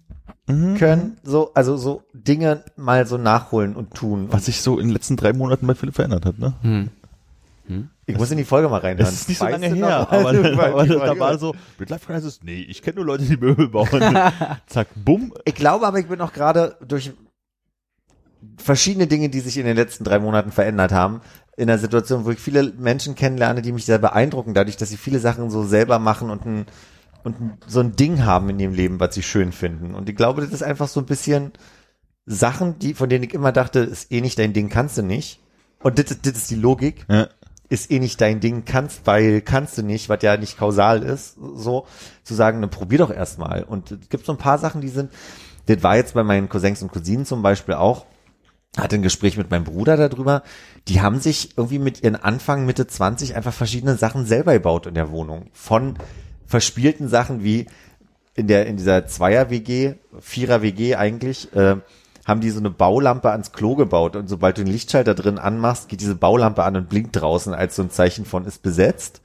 [0.79, 4.29] können, so, also so Dinge mal so nachholen und tun.
[4.31, 6.55] Was sich so in den letzten drei Monaten bei Philipp verändert hat, ne?
[6.63, 7.91] Hm.
[8.09, 9.13] Ich muss in die Folge mal reinhören.
[9.13, 10.31] Es ist nicht so lange her, aber,
[10.71, 13.89] aber, da war so, mit Life Crisis, nee, ich kenne nur Leute, die Möbel bauen.
[14.67, 15.33] Zack, bumm.
[15.45, 17.13] Ich glaube aber, ich bin auch gerade durch
[18.57, 21.21] verschiedene Dinge, die sich in den letzten drei Monaten verändert haben,
[21.57, 24.97] in einer Situation, wo ich viele Menschen kennenlerne, die mich sehr beeindrucken, dadurch, dass sie
[24.97, 26.67] viele Sachen so selber machen und ein,
[27.25, 29.95] und ein, so ein Ding haben in ihrem Leben, was sie schön finden.
[29.95, 31.53] Und ich glaube, das ist einfach so ein bisschen
[32.27, 35.41] Sachen, die, von denen ich immer dachte, ist eh nicht dein Ding, kannst du nicht.
[35.83, 37.07] Und das, ist- das ist die Logik.
[37.09, 37.29] Ja.
[37.69, 41.37] Ist eh nicht dein Ding, kannst, weil kannst du nicht, was ja nicht kausal ist,
[41.55, 41.87] so
[42.23, 43.63] zu sagen, ne, probier doch erstmal.
[43.63, 45.13] Und es gibt so ein paar Sachen, die sind,
[45.67, 48.07] das war jetzt bei meinen Cousins und Cousinen zum Beispiel auch,
[48.77, 50.43] hatte ein Gespräch mit meinem Bruder darüber,
[50.89, 54.95] die haben sich irgendwie mit ihren Anfang, Mitte 20 einfach verschiedene Sachen selber gebaut in
[54.95, 55.51] der Wohnung.
[55.53, 55.99] Von
[56.47, 57.67] verspielten Sachen wie
[58.35, 61.77] in der, in dieser Zweier-WG, Vierer-WG eigentlich, äh,
[62.29, 65.89] haben die so eine Baulampe ans Klo gebaut und sobald du den Lichtschalter drin anmachst,
[65.89, 69.23] geht diese Baulampe an und blinkt draußen als so ein Zeichen von ist besetzt.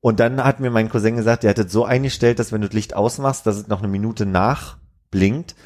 [0.00, 2.68] Und dann hat mir mein Cousin gesagt, der hat das so eingestellt, dass wenn du
[2.68, 5.56] das Licht ausmachst, dass es noch eine Minute nachblinkt,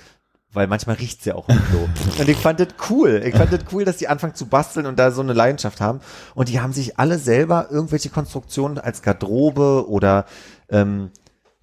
[0.52, 1.88] weil manchmal riecht's ja auch im Klo.
[2.20, 3.20] Und ich fand das cool.
[3.24, 6.00] Ich fand das cool, dass die anfangen zu basteln und da so eine Leidenschaft haben.
[6.34, 10.24] Und die haben sich alle selber irgendwelche Konstruktionen als Garderobe oder
[10.68, 11.10] ähm,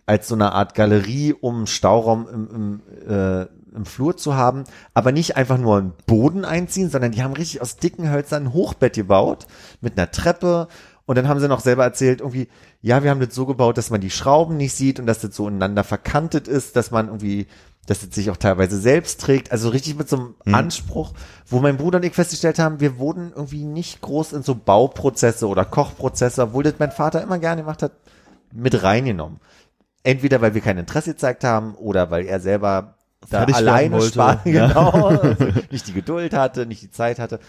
[0.06, 3.48] als so eine Art Galerie, um Stauraum im, im, äh,
[3.78, 7.62] im Flur zu haben, aber nicht einfach nur einen Boden einziehen, sondern die haben richtig
[7.62, 9.48] aus dicken Hölzern ein Hochbett gebaut
[9.80, 10.68] mit einer Treppe.
[11.06, 12.50] Und dann haben sie noch selber erzählt, irgendwie,
[12.82, 15.34] ja, wir haben das so gebaut, dass man die Schrauben nicht sieht und dass das
[15.34, 17.48] so ineinander verkantet ist, dass man irgendwie,
[17.86, 21.14] dass es sich auch teilweise selbst trägt, also richtig mit so einem Anspruch,
[21.46, 25.48] wo mein Bruder und ich festgestellt haben, wir wurden irgendwie nicht groß in so Bauprozesse
[25.48, 27.94] oder Kochprozesse, obwohl das mein Vater immer gerne gemacht hat,
[28.52, 29.40] mit reingenommen.
[30.04, 32.97] Entweder weil wir kein Interesse gezeigt haben oder weil er selber
[33.30, 34.08] da Fertig alleine wollte.
[34.14, 34.68] sparen, Ja.
[34.68, 35.36] genau, also
[35.72, 37.40] nicht die Geduld hatte, nicht die Zeit hatte.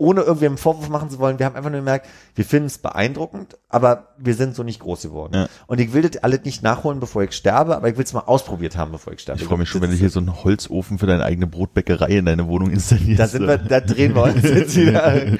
[0.00, 2.78] Ohne irgendwie einen Vorwurf machen zu wollen, wir haben einfach nur gemerkt, wir finden es
[2.78, 5.32] beeindruckend, aber wir sind so nicht groß geworden.
[5.34, 5.48] Ja.
[5.66, 8.20] Und ich will das alles nicht nachholen, bevor ich sterbe, aber ich will es mal
[8.20, 9.40] ausprobiert haben, bevor ich sterbe.
[9.40, 12.26] Ich freue mich schon, wenn du hier so einen Holzofen für deine eigene Brotbäckerei in
[12.26, 13.18] deine Wohnung installierst.
[13.18, 15.32] Da sind wir, da drehen wir uns jetzt wieder.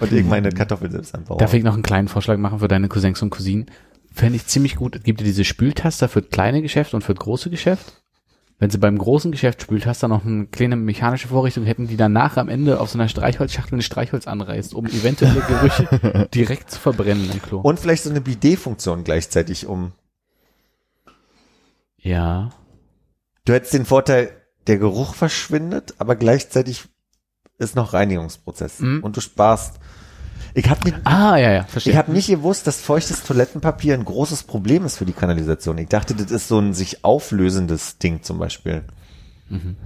[0.00, 1.36] Und ich meine Kartoffeln selbst anbauen.
[1.36, 3.66] Darf ich noch einen kleinen Vorschlag machen für deine Cousins und Cousinen?
[4.12, 4.96] Fände ich ziemlich gut.
[4.96, 8.00] Es gibt ja diese Spültaster für kleine Geschäft und für große Geschäft.
[8.60, 12.50] Wenn sie beim großen Geschäft Spültaster noch eine kleine mechanische Vorrichtung hätten, die danach am
[12.50, 17.40] Ende auf so einer Streichholzschachtel ein Streichholz anreißt, um eventuelle Gerüche direkt zu verbrennen im
[17.40, 17.60] Klo.
[17.60, 19.92] Und vielleicht so eine Bidet-Funktion gleichzeitig um.
[21.96, 22.50] ja.
[23.46, 24.30] Du hättest den Vorteil,
[24.66, 26.84] der Geruch verschwindet, aber gleichzeitig
[27.56, 28.80] ist noch Reinigungsprozess.
[28.80, 29.02] Mhm.
[29.02, 29.80] Und du sparst.
[30.54, 31.92] Ich habe nicht, Ah, ja, ja, verstehe.
[31.92, 35.78] ich hab nicht gewusst, dass feuchtes Toilettenpapier ein großes Problem ist für die Kanalisation.
[35.78, 38.82] Ich dachte, das ist so ein sich auflösendes Ding zum Beispiel.
[39.48, 39.76] Mhm.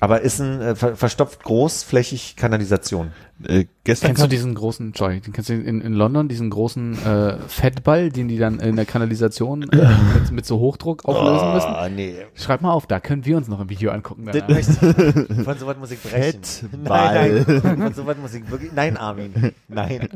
[0.00, 3.12] Aber ist ein äh, ver verstopft großflächig Kanalisation.
[3.46, 7.04] äh, gestern Kennst du diesen großen, sorry, den kennst du in, in London, diesen großen
[7.04, 11.66] äh, Fettball, den die dann in der Kanalisation äh, mit, mit so Hochdruck auflösen müssen?
[11.68, 12.14] Ah, nee.
[12.34, 14.24] Schreib mal auf, da können wir uns noch ein Video angucken.
[15.44, 16.42] Von sowas muss ich brechen.
[16.42, 17.44] Fettball.
[17.46, 20.08] Nein, nein, von sowas muss ich wirklich, nein, Armin, nein.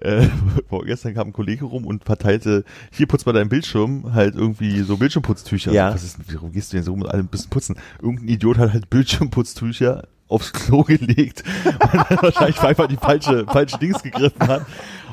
[0.00, 0.28] Äh,
[0.68, 4.96] vorgestern kam ein Kollege rum und verteilte, hier putz mal deinen Bildschirm, halt irgendwie so
[4.96, 5.72] Bildschirmputztücher.
[5.72, 5.92] Ja.
[5.94, 7.76] Was ist, warum gehst du denn so rum und alle ein bisschen putzen?
[8.00, 13.78] Irgendein Idiot hat halt Bildschirmputztücher aufs Klo gelegt und dann wahrscheinlich einfach die falsche, falsche
[13.78, 14.66] Dings gegriffen hat.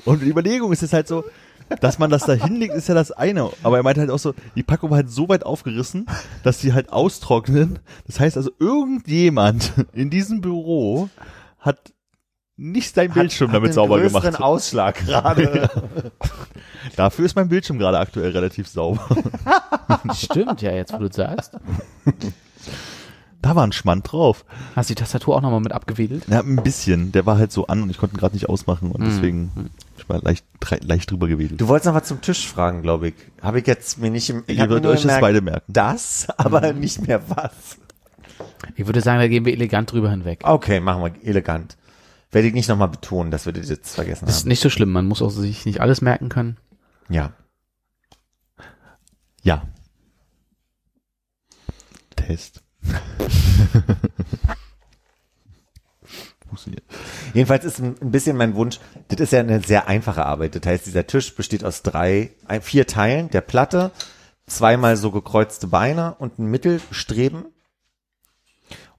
[0.05, 1.25] Und die Überlegung ist jetzt halt so,
[1.81, 3.49] dass man das da hinlegt, ist ja das eine.
[3.63, 6.05] Aber er meinte halt auch so, die Packung war halt so weit aufgerissen,
[6.43, 7.79] dass die halt austrocknen.
[8.05, 11.09] Das heißt also, irgendjemand in diesem Büro
[11.59, 11.93] hat
[12.57, 14.41] nicht seinen Bildschirm damit einen sauber gemacht.
[14.41, 15.69] Ausschlag gerade.
[16.95, 19.07] Dafür ist mein Bildschirm gerade aktuell relativ sauber.
[20.15, 21.53] Stimmt, ja, jetzt wo du sagst.
[23.41, 24.43] Da war ein Schmand drauf.
[24.75, 26.27] Hast du die Tastatur auch nochmal mit abgewedelt?
[26.27, 27.11] Ja, ein bisschen.
[27.11, 29.05] Der war halt so an und ich konnte ihn gerade nicht ausmachen und Mhm.
[29.05, 30.45] deswegen ich war leicht,
[30.81, 31.61] leicht drüber gewedelt.
[31.61, 33.13] Du wolltest noch was zum Tisch fragen, glaube ich.
[33.41, 35.71] Habe ich jetzt mir nicht im, ich Ihr würdet euch das beide merken.
[35.71, 37.77] Das, aber nicht mehr was.
[38.75, 40.41] Ich würde sagen, da gehen wir elegant drüber hinweg.
[40.43, 41.76] Okay, machen wir elegant.
[42.31, 44.49] Werde ich nicht nochmal betonen, dass wir das jetzt vergessen Das ist haben.
[44.49, 46.57] nicht so schlimm, man muss auch sich nicht alles merken können.
[47.09, 47.33] Ja.
[49.43, 49.65] Ja.
[52.15, 52.63] Test.
[57.33, 58.79] Jedenfalls ist ein bisschen mein Wunsch,
[59.09, 60.55] das ist ja eine sehr einfache Arbeit.
[60.55, 62.31] Das heißt, dieser Tisch besteht aus drei,
[62.61, 63.91] vier Teilen, der Platte,
[64.47, 67.45] zweimal so gekreuzte Beine und ein Mittelstreben.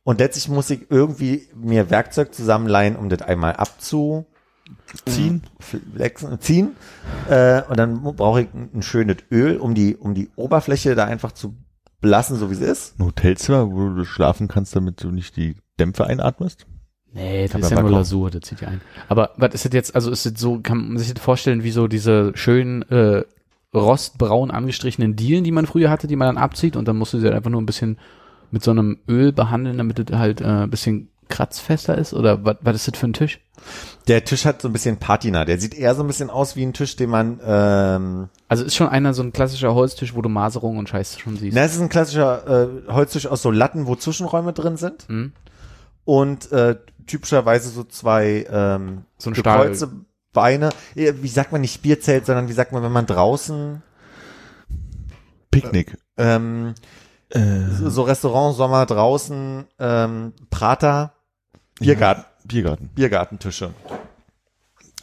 [0.05, 4.27] Und letztlich muss ich irgendwie mir Werkzeug zusammenleihen, um das einmal abzu,
[5.07, 5.43] Ziehen.
[5.61, 6.77] flexen, ziehen.
[7.29, 11.05] Äh, und dann brauche ich ein, ein schönes Öl, um die, um die Oberfläche da
[11.05, 11.57] einfach zu
[12.01, 12.99] belassen, so wie es ist.
[12.99, 16.67] Ein Hotelzimmer, wo du schlafen kannst, damit du nicht die Dämpfe einatmest?
[17.13, 17.91] Nee, das ist ja nur.
[17.91, 18.81] Lasur, das zieht ja ein.
[19.09, 21.71] Aber was ist das jetzt, also ist das so, kann man sich das vorstellen, wie
[21.71, 23.25] so diese schönen äh,
[23.75, 27.19] rostbraun angestrichenen Dielen, die man früher hatte, die man dann abzieht und dann musst du
[27.19, 27.99] sie halt einfach nur ein bisschen
[28.51, 32.15] mit so einem Öl behandeln, damit es halt äh, ein bisschen kratzfester ist?
[32.15, 33.41] Oder was, was ist das für ein Tisch?
[34.07, 35.45] Der Tisch hat so ein bisschen Patina.
[35.45, 38.77] Der sieht eher so ein bisschen aus wie ein Tisch, den man, ähm, Also ist
[38.77, 41.55] schon einer so ein klassischer Holztisch, wo du Maserung und Scheiß schon siehst.
[41.55, 42.47] na, es ist ein klassischer
[42.87, 45.07] äh, Holztisch aus so Latten, wo Zwischenräume drin sind.
[45.09, 45.33] Hm?
[46.05, 46.77] Und äh,
[47.07, 49.91] typischerweise so zwei ähm, So ein Stahl- gekreuzte
[50.33, 50.71] Beine.
[50.95, 53.83] Wie sagt man nicht Bierzelt, sondern wie sagt man, wenn man draußen
[55.51, 55.97] Picknick.
[56.17, 56.75] ähm,
[57.31, 57.41] Äh,
[57.71, 61.13] so Restaurant, Sommer draußen, ähm, Prater,
[61.79, 62.89] Biergarten, Biergarten.
[62.95, 63.71] Biergartentische.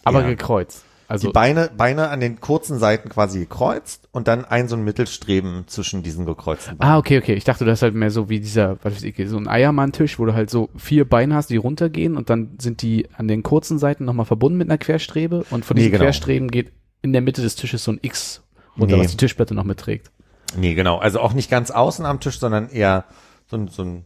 [0.03, 0.27] Aber Ja.
[0.30, 0.84] gekreuzt.
[1.07, 4.84] Also die Beine, Beine an den kurzen Seiten quasi gekreuzt und dann ein so ein
[4.84, 6.91] Mittelstreben zwischen diesen gekreuzten Beinen.
[6.93, 7.35] Ah, okay, okay.
[7.35, 10.18] Ich dachte, das ist halt mehr so wie dieser, was weiß ich, so ein Eiermann-Tisch,
[10.18, 13.43] wo du halt so vier Beine hast, die runtergehen und dann sind die an den
[13.43, 16.06] kurzen Seiten nochmal verbunden mit einer Querstrebe und von Nee, diesen genau.
[16.06, 16.72] Querstreben geht
[17.03, 18.41] in der Mitte des Tisches so ein X
[18.80, 19.03] runter, Nee.
[19.03, 20.10] was die Tischplatte noch mitträgt.
[20.56, 20.98] Nee, genau.
[20.98, 23.06] Also auch nicht ganz außen am Tisch, sondern eher
[23.49, 24.06] so ein, so ein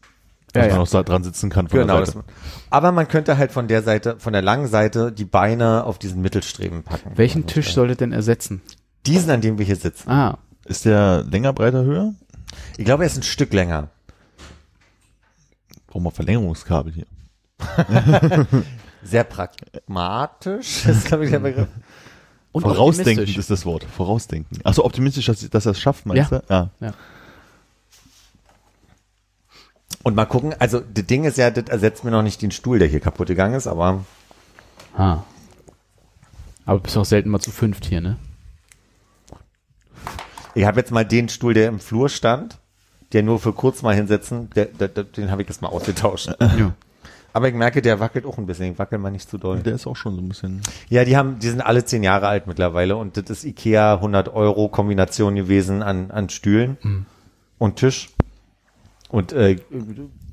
[0.53, 0.81] Dass Ja, man ja.
[0.83, 1.97] auch da dran sitzen kann von genau.
[1.97, 2.23] der Seite.
[2.69, 6.21] aber man könnte halt von der Seite, von der langen Seite die Beine auf diesen
[6.21, 7.11] Mittelstreben packen.
[7.15, 8.61] Welchen Tisch soll das denn ersetzen?
[9.05, 10.09] Diesen, an dem wir hier sitzen.
[10.09, 12.13] Ah, Ist der länger, breiter, höher?
[12.77, 13.89] Ich glaube, er ist ein Stück länger.
[15.87, 17.05] Brauchen wir Verlängerungskabel hier.
[19.03, 21.67] Sehr pragmatisch, ist glaube ich der Begriff.
[22.51, 23.83] Und Vorausdenkend ist das Wort.
[23.83, 24.59] Vorausdenken.
[24.63, 26.39] Achso, optimistisch, dass, dass er es schafft, meinst Ja.
[26.39, 26.43] du?
[26.53, 26.69] Ja.
[26.79, 26.93] Ja.
[30.03, 32.79] Und mal gucken, also das Ding ist ja, das ersetzt mir noch nicht den Stuhl,
[32.79, 34.05] der hier kaputt gegangen ist, aber
[34.97, 35.19] Ah.
[36.65, 38.17] Aber bist auch selten mal zu fünft hier, ne?
[40.55, 42.57] ich habe jetzt mal den Stuhl, der im Flur stand,
[43.13, 46.29] der nur für kurz mal hinsetzen, der, der, der, den habe ich jetzt mal ausgetauscht.
[46.39, 46.73] Ja.
[47.33, 48.71] Aber ich merke, der wackelt auch ein bisschen.
[48.73, 49.59] Ich wackel mal nicht zu doll.
[49.59, 50.61] Der ist auch schon so ein bisschen.
[50.89, 54.29] Ja, die haben, die sind alle zehn Jahre alt mittlerweile und das ist Ikea 100
[54.33, 57.05] Euro Kombination gewesen an, an Stühlen
[57.57, 58.09] und Tisch.
[59.09, 59.57] Und äh,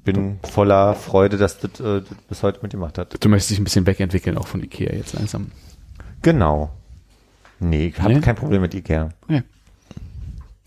[0.05, 3.23] bin voller Freude, dass das, äh, das bis heute mitgemacht hat.
[3.23, 5.51] Du möchtest dich ein bisschen wegentwickeln, auch von Ikea jetzt langsam.
[6.23, 6.71] Genau.
[7.59, 8.21] Nee, ich habe Nee?
[8.21, 9.09] kein Problem mit Ikea.
[9.25, 9.43] Okay.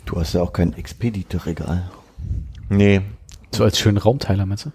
[0.06, 1.90] Du hast ja auch kein Expedite-Regal.
[2.70, 3.02] Nee,
[3.54, 4.72] So als schönen Raumteiler, meinst du?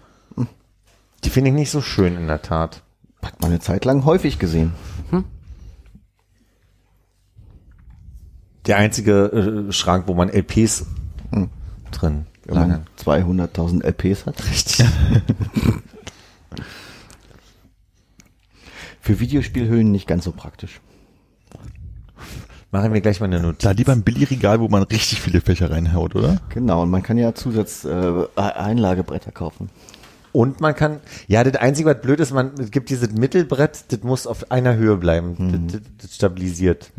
[1.25, 2.83] Die finde ich nicht so schön in der Tat.
[3.21, 4.71] Hat man eine Zeit lang häufig gesehen.
[8.67, 10.85] Der einzige äh, Schrank, wo man LPs
[11.31, 11.49] Hm.
[11.91, 12.87] drin Wenn man lagern.
[13.49, 14.43] 200.000 LPs hat.
[14.47, 14.85] Richtig.
[19.01, 20.81] Für Videospielhüllen nicht ganz so praktisch.
[22.71, 23.61] Machen wir gleich mal eine Notiz.
[23.61, 26.41] Da lieber ein Billigregal, wo man richtig viele Fächer reinhaut, oder?
[26.49, 29.69] Genau, und man kann ja Zusatz äh, Einlagebretter kaufen.
[30.35, 34.27] Und man kann, ja, das Einzige, was blöd ist, man gibt dieses Mittelbrett, das muss
[34.27, 35.35] auf einer Höhe bleiben.
[35.37, 35.67] Mhm.
[35.69, 36.91] Das, das, das stabilisiert.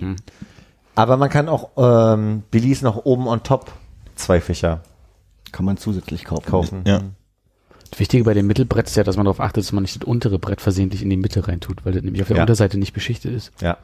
[0.95, 3.73] Aber man kann auch ähm, Billies noch oben on top
[4.15, 4.81] zwei Fächer
[5.53, 6.47] Kann man zusätzlich kaufen.
[6.47, 6.83] kaufen.
[6.87, 7.03] Ja.
[7.91, 10.09] Das Wichtige bei dem Mittelbrett ist ja, dass man darauf achtet, dass man nicht das
[10.09, 12.43] untere Brett versehentlich in die Mitte reintut, weil das nämlich auf der Ja.
[12.43, 13.53] Unterseite nicht beschichtet ist.
[13.61, 13.77] Ja.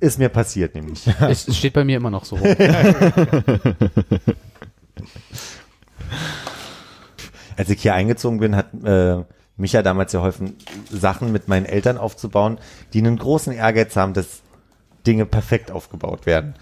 [0.00, 1.06] Ist mir passiert nämlich.
[1.20, 2.46] es, es steht bei mir immer noch so rum.
[7.58, 9.24] Als ich hier eingezogen bin, hat äh,
[9.56, 10.54] Micha damals geholfen,
[10.90, 12.58] Sachen mit meinen Eltern aufzubauen,
[12.92, 14.42] die einen großen Ehrgeiz haben, dass
[15.08, 16.54] Dinge perfekt aufgebaut werden.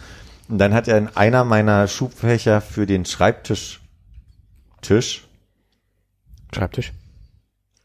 [0.48, 3.82] Und dann hat er in einer meiner Schubfächer für den Schreibtisch
[4.81, 5.28] Tisch,
[6.55, 6.93] Schreibtisch.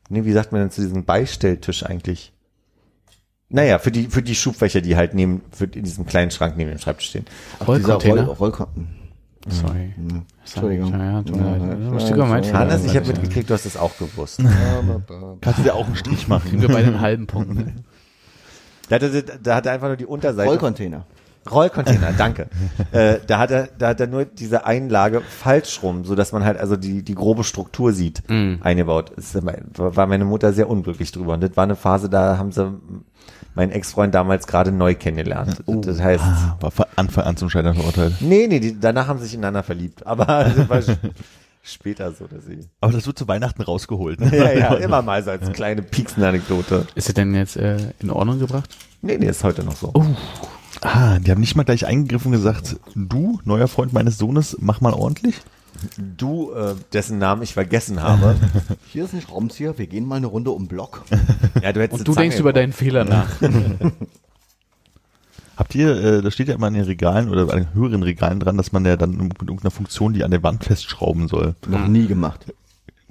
[0.08, 2.32] nee, wie sagt man denn zu diesem Beistelltisch eigentlich?
[3.50, 6.70] Naja, für die, für die Schubfächer, die halt neben, für in diesem kleinen Schrank neben
[6.70, 7.26] dem Schreibtisch stehen.
[7.68, 8.28] Rollcontainer.
[8.28, 9.01] Roll, Rollkon
[9.50, 9.94] Sorry.
[10.42, 10.92] Entschuldigung.
[10.92, 11.78] Ja, ja, tut mir Ja, leid.
[11.82, 12.46] ja, Lustiger ja, Moment.
[12.46, 14.40] ja, Hannes, ich habe mitgekriegt, du hast es auch gewusst.
[15.42, 16.62] Kannst du dir auch einen Strich Kriegen machen?
[16.62, 17.56] wir beide einen halben Punkt.
[17.56, 17.74] ne?
[18.90, 20.48] Da hat er, da hat er einfach nur die Unterseite.
[20.50, 21.06] Rollcontainer.
[21.50, 22.50] Rollcontainer, danke.
[22.92, 26.44] äh, da hat er, da hat er nur diese Einlage falsch rum, so dass man
[26.44, 28.56] halt also die die grobe Struktur sieht, Mm.
[28.62, 29.10] eingebaut.
[29.12, 31.34] Ist, war meine Mutter sehr unglücklich drüber.
[31.34, 32.72] Und das war eine Phase, da haben sie
[33.56, 35.62] meinen Ex-Freund damals gerade neu kennengelernt.
[35.68, 38.14] Das heißt, Ah, war von Anfang an zum Scheitern verurteilt.
[38.22, 40.06] nee, nee, die, danach haben sie sich ineinander verliebt.
[40.06, 40.26] Aber
[40.56, 40.98] das war sch-
[41.64, 42.60] später so, dass sie.
[42.80, 44.20] Aber das wird zu Weihnachten rausgeholt.
[44.22, 44.32] Ne?
[44.38, 46.88] Ja, ja, immer mal so als kleine Pieksen-Anekdote.
[46.96, 48.70] Ist er denn jetzt äh, in Ordnung gebracht?
[49.02, 49.92] Nee, nee, ist heute noch so.
[50.82, 54.82] Ah, die haben nicht mal gleich eingegriffen und gesagt, du, neuer Freund meines Sohnes, mach
[54.82, 55.42] mal ordentlich.
[56.18, 58.36] Du, äh, dessen Namen ich vergessen habe.
[58.88, 61.04] Hier ist ein Schraubenzieher, wir gehen mal eine Runde um den Block.
[61.62, 63.30] ja, du hättest Und du Zange denkst über deinen Fehler nach.
[65.58, 68.40] Habt ihr, äh, da steht ja immer an den Regalen oder an den höheren Regalen
[68.40, 71.56] dran, dass man ja dann mit irgendeiner Funktion die an der Wand festschrauben soll.
[71.68, 72.46] Noch nie gemacht.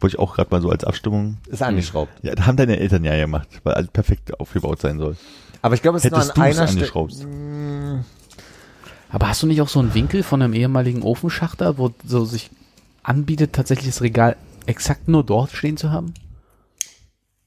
[0.01, 1.37] Wollte ich auch gerade mal so als Abstimmung.
[1.49, 2.11] Ist angeschraubt.
[2.23, 5.17] Ja, das haben deine Eltern ja gemacht, weil alles perfekt aufgebaut sein soll.
[5.63, 8.03] Aber ich glaube, es ist Hättest nur du an einer Stelle.
[9.11, 12.51] Aber hast du nicht auch so einen Winkel von einem ehemaligen Ofenschachter, wo so sich
[13.03, 16.15] anbietet, tatsächlich das Regal exakt nur dort stehen zu haben?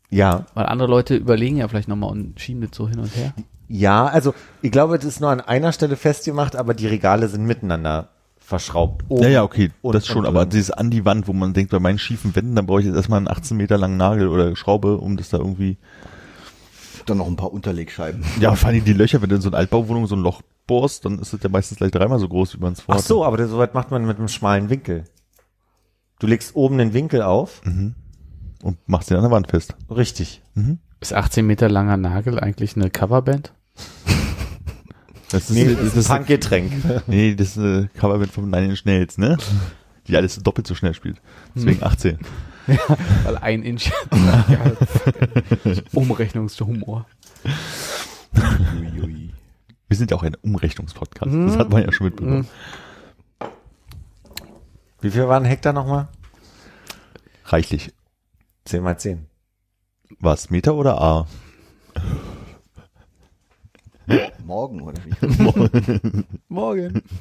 [0.10, 3.34] Ja, Weil andere Leute überlegen ja vielleicht nochmal und schieben das so hin und her.
[3.68, 7.45] ja, also ich glaube, das ist nur an einer Stelle festgemacht, aber die Regale sind
[7.45, 9.06] miteinander verschraubt.
[9.10, 11.72] Oben Ja, ja, okay, und das schon, aber dieses an die Wand, wo man denkt,
[11.72, 14.56] bei meinen schiefen Wänden, dann brauche ich jetzt erstmal einen 18 Meter langen Nagel oder
[14.56, 15.77] Schraube, um das da irgendwie,
[17.07, 18.23] Dann noch ein paar Unterlegscheiben.
[18.40, 21.06] ja, vor allem die Löcher, wenn du in so eine Altbauwohnung so ein Loch bohrst,
[21.06, 23.03] dann ist das ja meistens gleich dreimal so groß, wie man es Ach vorhat.
[23.03, 25.06] so, aber das, soweit macht man mit einem schmalen Winkel.
[26.19, 27.61] Du legst oben den Winkel auf.
[27.65, 29.76] Und machst den an der Wand fest.
[29.90, 30.41] Richtig.
[31.02, 33.53] Ist 18 Meter langer Nagel eigentlich eine Coverband?
[35.31, 36.72] Das ist, Nee, das ist ein Punkgetränk.
[37.07, 39.38] nee, das ist eine Coverband von Nine Inch Nails, ne?
[40.07, 41.22] Die alles doppelt so schnell spielt.
[41.56, 42.19] Deswegen 18.
[43.26, 43.91] Weil ein Inch.
[44.14, 44.72] ja,
[45.94, 47.06] Umrechnungshumor.
[49.88, 51.34] Wir sind ja auch ein Umrechnungspodcast.
[51.34, 52.48] Das hat man ja schon mitbekommen.
[55.02, 56.08] Wie viel waren Hektar nochmal?
[57.46, 57.94] Reichlich.
[58.66, 59.26] 10 mal 10.
[60.20, 61.28] Was, Meter oder A?
[64.46, 66.24] Morgen oder wie?
[66.48, 67.02] Morgen.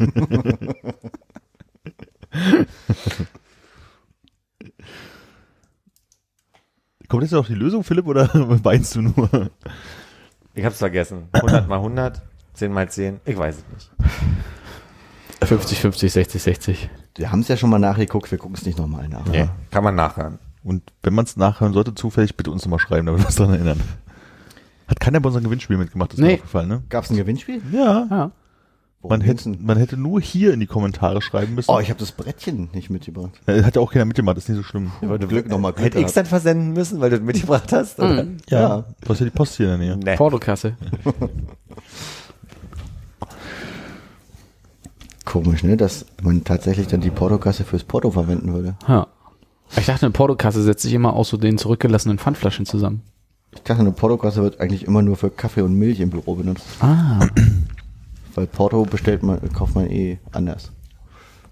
[7.09, 8.31] Kommt jetzt noch die Lösung, Philipp, oder
[8.65, 9.51] weinst du nur?
[10.55, 11.29] Ich hab's vergessen.
[11.33, 12.23] 100 mal 100,
[12.55, 13.20] 10 mal 10.
[13.24, 13.91] Ich weiß es nicht.
[15.49, 16.91] 50, 50, 60, 60.
[17.16, 19.27] Wir haben es ja schon mal nachgeguckt, wir gucken es nicht nochmal nach.
[19.27, 20.39] Nee, kann man nachhören.
[20.62, 23.55] Und wenn man es nachhören sollte, zufällig bitte uns nochmal schreiben, damit wir uns daran
[23.55, 23.81] erinnern.
[24.87, 26.27] Hat keiner bei unserem Gewinnspiel mitgemacht, ist Nee.
[26.29, 26.83] mir aufgefallen, ne?
[26.89, 27.61] Gab es ein Gewinnspiel?
[27.73, 28.07] Ja.
[28.11, 28.31] Ja.
[29.09, 31.69] Man hätte, man hätte nur hier in die Kommentare schreiben müssen.
[31.73, 33.33] Oh, ich habe das Brettchen nicht mitgebracht.
[33.47, 34.93] Äh, Hat ja auch keiner mitgemacht, ist nicht so schlimm.
[35.01, 37.99] Ich wollte Glück nochmal Glück Hätte ich's dann versenden müssen, weil du das mitgebracht hast?
[37.99, 38.27] Oder?
[38.49, 38.85] Ja.
[39.01, 39.97] Du hast ja die Post hier in der Nähe.
[39.97, 40.16] Nee.
[40.16, 40.77] Portokasse.
[45.33, 45.79] Komisch, ne?
[45.79, 48.75] Dass man tatsächlich dann die Portokasse fürs Porto verwenden würde.
[48.87, 49.07] Ja.
[49.75, 53.01] Ich dachte, eine Portokasse setzt sich immer aus so den zurückgelassenen Pfandflaschen zusammen.
[53.53, 56.67] Ich dachte, eine Portokasse wird eigentlich immer nur für Kaffee und Milch im Büro benutzt.
[56.81, 57.27] Ah.
[58.35, 60.71] Weil Porto bestellt man, kauft man eh anders.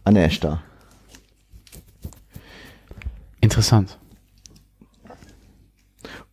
[0.04, 0.60] Anders da.
[3.40, 3.96] Interessant.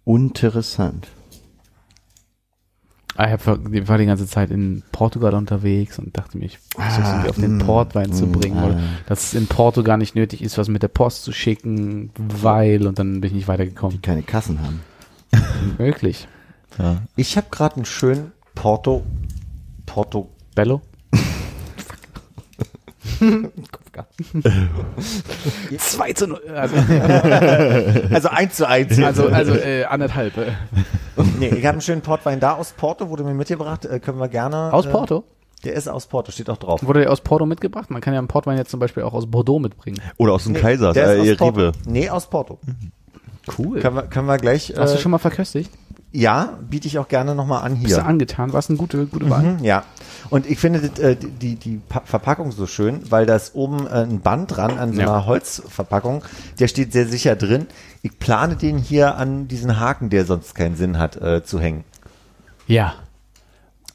[0.04, 1.08] Interessant.
[3.18, 7.10] Ah, Ich war die ganze Zeit in Portugal unterwegs und dachte mir, ich versuche Ah,
[7.14, 8.64] irgendwie auf den mm, Portwein zu bringen.
[8.64, 12.12] Oder dass es in Porto gar nicht nötig ist, was mit der Post zu schicken,
[12.18, 14.02] weil, und dann bin ich nicht weitergekommen.
[14.04, 14.82] Keine Kassen haben.
[15.78, 16.28] Wirklich.
[16.78, 17.02] Ja.
[17.16, 19.04] Ich habe gerade einen schönen Porto,
[19.88, 20.82] Porto, Bello?
[25.78, 26.42] Zwei zu null.
[26.54, 26.76] Also,
[28.14, 29.00] also 1 zu 1.
[29.02, 30.34] also, also äh, anderthalb.
[31.40, 34.28] Nee, ich habe einen schönen Portwein da aus Porto, wurde mir mitgebracht, äh, können wir
[34.28, 34.72] gerne.
[34.72, 35.24] Aus äh, Porto?
[35.64, 36.86] Der ist aus Porto, steht auch drauf.
[36.86, 37.90] Wurde der aus Porto mitgebracht?
[37.90, 40.00] Man kann ja einen Portwein jetzt zum Beispiel auch aus Bordeaux mitbringen.
[40.18, 41.72] Oder aus dem Nee, Kaisers, der ist äh, aus Porto.
[41.86, 42.60] Nee, aus Porto.
[43.58, 43.80] Cool.
[43.80, 44.74] Können wir, können wir gleich.
[44.78, 45.72] Hast du äh, schon mal verköstigt?
[46.12, 48.06] Ja, biete ich auch gerne nochmal an Bist du hier.
[48.06, 48.54] angetan?
[48.54, 49.44] War es eine gute, gute Wahl?
[49.44, 49.84] Mhm, ja.
[50.30, 54.04] Und ich finde äh, die, die Pa- Verpackung so schön, weil da ist oben äh,
[54.04, 55.08] ein Band dran an so Ja.
[55.08, 56.24] einer Holzverpackung.
[56.60, 57.68] Der steht sehr sicher drin.
[58.02, 61.84] Ich plane den hier an diesen Haken, der sonst keinen Sinn hat, äh, zu hängen.
[62.68, 62.94] Ja.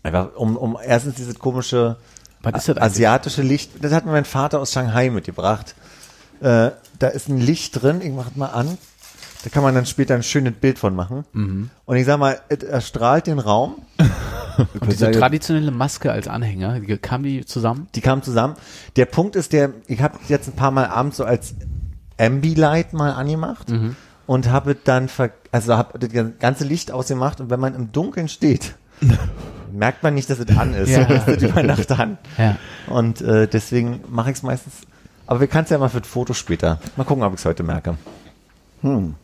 [0.02, 1.96] Einfach um, um erstens dieses komische
[2.42, 3.70] asiatische Licht.
[3.84, 5.74] Das hat mir mein Vater aus Shanghai mitgebracht.
[6.40, 8.00] Äh, da ist ein Licht drin.
[8.02, 8.78] Ich mach es mal an.
[9.44, 11.24] Da kann man dann später ein schönes Bild von machen.
[11.32, 11.70] Mhm.
[11.84, 13.76] Und ich sag mal, es erstrahlt den Raum.
[14.80, 17.86] Und diese traditionelle Maske als Anhänger, die, kam die zusammen?
[17.94, 18.54] Die kamen zusammen.
[18.96, 21.54] Der Punkt ist der, ich habe jetzt ein paar Mal abends so als
[22.18, 23.96] Ambilight mal angemacht Mhm.
[24.26, 28.28] und habe dann, ver also habe das ganze Licht ausgemacht und wenn man im Dunkeln
[28.28, 28.74] steht,
[29.72, 30.90] merkt man nicht, dass es an ist.
[30.90, 31.00] Ja.
[31.08, 32.18] Es ist über Nacht an.
[32.38, 32.56] Ja.
[32.88, 34.74] Und äh, deswegen mache ich es meistens.
[35.26, 36.78] Aber wir können es ja mal für das Foto später.
[36.96, 37.96] Mal gucken, ob ich es heute merke.
[38.82, 39.14] Hm.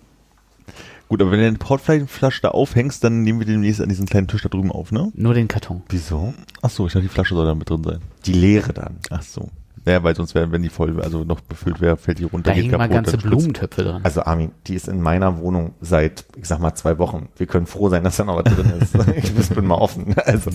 [1.09, 4.29] Gut, aber wenn du eine Portflasche da aufhängst, dann nehmen wir demnächst an diesen kleinen
[4.29, 5.11] Tisch da drüben auf, ne?
[5.15, 5.83] Nur den Karton.
[5.89, 6.35] Wieso?
[6.61, 8.01] Ach so, ich dachte, die Flasche soll da mit drin sein.
[8.27, 8.99] Die Leere dann.
[9.11, 9.49] Ach so.
[9.85, 12.51] Naja, weil sonst wäre, wenn die voll, also noch befüllt wäre, fällt die runter.
[12.51, 14.05] Da geht hingen mal ganze Blumentöpfe dran.
[14.05, 17.29] Also Armin, die ist in meiner Wohnung seit, ich sag mal, zwei Wochen.
[17.39, 18.95] Wir können froh sein, dass da noch was drin ist.
[19.17, 20.15] Ich bin mal offen.
[20.27, 20.51] Also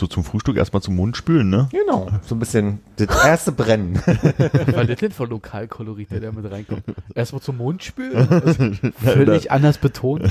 [0.00, 1.68] So zum Frühstück erstmal zum Mund spülen, ne?
[1.72, 2.08] Genau.
[2.22, 3.96] So ein bisschen das erste Brennen.
[3.96, 6.84] Was war das denn für Lokalkolorit, der da mit reinkommt?
[7.14, 8.26] Erstmal zum Mund spülen?
[8.96, 10.22] Völlig anders betont.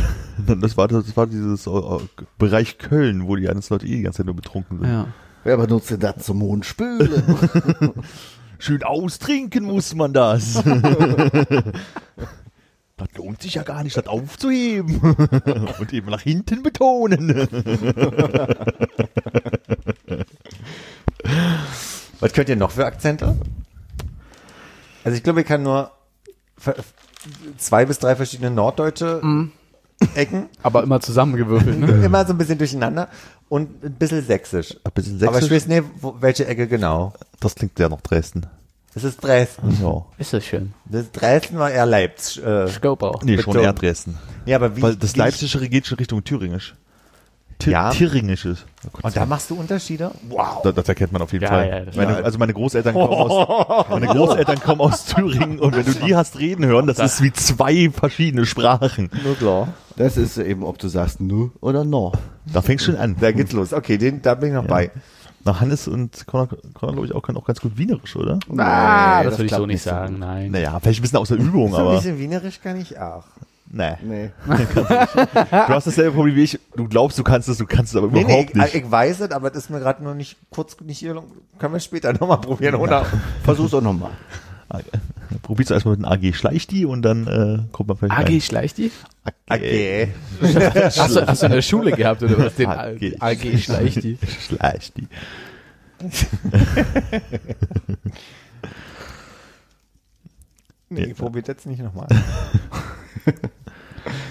[0.59, 1.71] Das war, das war dieses äh,
[2.39, 4.89] Bereich Köln, wo die ganzen Leute eh die ganze Zeit nur betrunken sind.
[4.89, 5.05] Ja.
[5.43, 7.21] Wer benutzt denn das zum Mond spülen?
[8.57, 10.63] Schön austrinken muss man das.
[12.99, 14.99] das lohnt sich ja gar nicht, das aufzuheben.
[15.79, 17.29] Und eben nach hinten betonen.
[22.19, 23.37] Was könnt ihr noch für Akzente?
[25.03, 25.91] Also ich glaube, ich kann nur
[27.57, 29.21] zwei bis drei verschiedene norddeutsche
[30.15, 30.49] Ecken.
[30.63, 32.05] Aber immer zusammengewürfelt, ne?
[32.05, 33.07] Immer so ein bisschen durcheinander
[33.47, 34.75] und ein bisschen sächsisch.
[34.83, 35.51] Ein bisschen Aber ich sächsisch.
[35.51, 35.83] weiß nicht,
[36.19, 37.13] welche Ecke genau.
[37.39, 38.45] Das klingt sehr nach Dresden.
[39.01, 39.77] Das ist Dresden.
[39.81, 40.03] Ja.
[40.17, 40.73] Ist das schön.
[40.85, 42.43] Das Dresden war eher Leipzig.
[42.43, 43.19] Äh, Skopau.
[43.23, 44.17] Nee, schon eher Dresden.
[44.45, 46.75] ja, aber wie, Weil das wie Leipzigere geht schon Richtung Thüringisch.
[47.59, 47.91] Thi Ja.
[47.91, 48.65] Thüringisches.
[48.87, 50.11] Oh Und da machst du Unterschiede?
[50.29, 50.61] Wow.
[50.63, 51.67] das, das erkennt man auf jeden Ja, Fall.
[51.69, 55.85] ja, das meine, also meine Großeltern kommen aus, meine Großeltern kommen aus Thüringen und wenn
[55.85, 59.09] du die hast reden hören, das ist wie zwei verschiedene Sprachen.
[59.23, 59.73] Nur klar.
[59.97, 62.13] Das ist eben, ob du sagst nu oder no.
[62.53, 63.15] Da fängst du schon an.
[63.19, 63.73] Da geht's los.
[63.73, 64.91] Okay, den, da bin ich noch bei.
[65.45, 68.39] Na, Hannes und Conor, Conor glaube ich, auch, können auch ganz gut Wienerisch, oder?
[68.57, 70.19] Ah, Nee, das, das würde ich so nicht so sagen, gut.
[70.19, 70.51] nein.
[70.51, 73.23] Naja, vielleicht ein bisschen aus der Übung, So ein aber bisschen Wienerisch kann ich auch.
[73.71, 73.93] nee.
[74.03, 74.29] Nee.
[75.51, 76.59] Du hast dasselbe Problem wie ich.
[76.75, 78.75] Du glaubst, du kannst es, du kannst es aber Nee, nee, überhaupt ich, nicht.
[78.75, 81.21] ich weiß es, aber das ist mir gerade nur nicht kurz nicht hier.
[81.57, 83.05] Können wir später nochmal probieren, oder?
[83.43, 84.11] Versuch's auch nochmal.
[85.41, 88.91] Probierst du erstmal mit einem AG Schleichti und dann äh, kommt man vielleicht AG Schleichti?
[89.49, 90.13] Okay.
[90.41, 92.55] Hast du, hast du in der Schule gehabt oder was?
[92.55, 93.15] Den AG.
[93.19, 94.17] AG Schleichti.
[94.47, 95.07] Schleichti.
[100.89, 102.07] Nee, ich probiere jetzt nicht nochmal.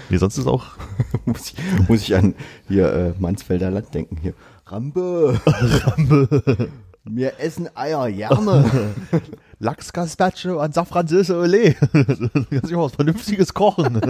[0.09, 0.65] Nee, sonst ist auch
[1.25, 2.35] muss, ich, muss ich an
[2.67, 4.17] hier äh, Mansfelder Land denken.
[4.21, 4.33] Hier.
[4.65, 5.39] Rambe.
[5.45, 6.69] Rambe.
[7.03, 8.65] Wir essen Eier, gerne.
[9.59, 11.73] Lachsgazpacho an Safran Silse Ole.
[11.91, 13.99] Kannst du mal was Vernünftiges kochen.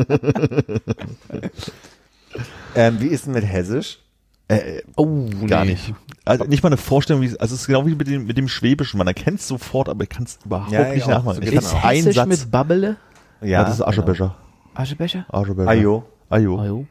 [2.76, 4.00] ähm, wie ist denn mit Hessisch?
[4.48, 5.72] Äh, Oh, gar nee.
[5.72, 5.94] nicht.
[6.26, 8.38] Also nicht mal eine Vorstellung, wie es, also es ist genau wie mit dem, mit
[8.38, 8.98] dem Schwäbischen.
[8.98, 11.10] Man erkennt es sofort, aber ich kann es überhaupt Ja, ich nicht auch.
[11.10, 11.44] nachmachen.
[11.44, 11.84] So auch.
[11.84, 12.28] einen Hessisch Satz.
[12.28, 12.98] mit Babbele?
[13.42, 14.36] ja, das ist Aschebecher.
[14.76, 15.26] Aschebecher?
[15.30, 15.68] Aschebecher.
[15.70, 16.04] Ajo.
[16.30, 16.60] Ajo.
[16.60, 16.86] Oh, jo.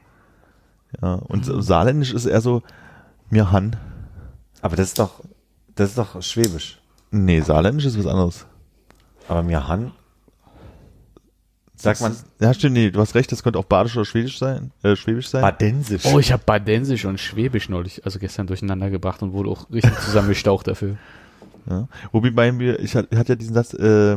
[1.02, 2.62] Ja, und so Saarländisch ist eher so,
[3.30, 3.76] mir Han.
[4.62, 5.22] Aber das ist doch,
[5.76, 6.80] das ist doch Schwäbisch.
[7.10, 8.46] Nee, Saarländisch ist was anderes.
[9.28, 9.92] Aber mir Han?
[11.76, 14.72] Sagt man Ja, stimmt, nee, du hast recht, das könnte auch Badisch oder Schwedisch sein,
[14.82, 15.42] äh, Schwäbisch sein.
[15.42, 16.06] Badensisch?
[16.06, 19.96] Oh, ich habe Badensisch und Schwäbisch neulich, also gestern durcheinander gebracht und wurde auch richtig
[20.04, 20.96] zusammengestaucht dafür.
[21.70, 21.86] Ja.
[22.10, 24.16] Wobei bei mir, ich hatte, ich hatte ja diesen Satz, äh,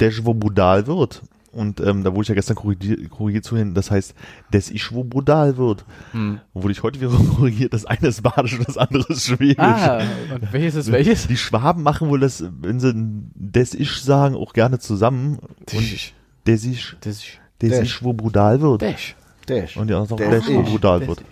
[0.00, 1.22] der wo brudal wird.
[1.54, 4.14] Und ähm, da wurde ich ja gestern korrigiert, korrigiert zu hin, das heißt,
[4.52, 5.84] des ich wo brudal wird.
[6.12, 6.40] Hm.
[6.52, 9.58] Wurde ich heute wieder korrigiert, das eine ist Badisch und das andere ist Schwäbisch.
[9.58, 10.02] Ah,
[10.34, 11.26] und welches ist welches?
[11.26, 15.38] Die Schwaben machen wohl das, wenn sie des ich sagen, auch gerne zusammen.
[15.38, 16.14] Und des ich,
[16.44, 17.80] Das ist des Des.
[17.80, 18.82] ich wo brudal wird.
[18.82, 19.16] Dash.
[19.46, 19.76] Dash.
[19.76, 20.68] Und die anderen sagen, Des des wo ich.
[20.68, 21.22] brudal wird.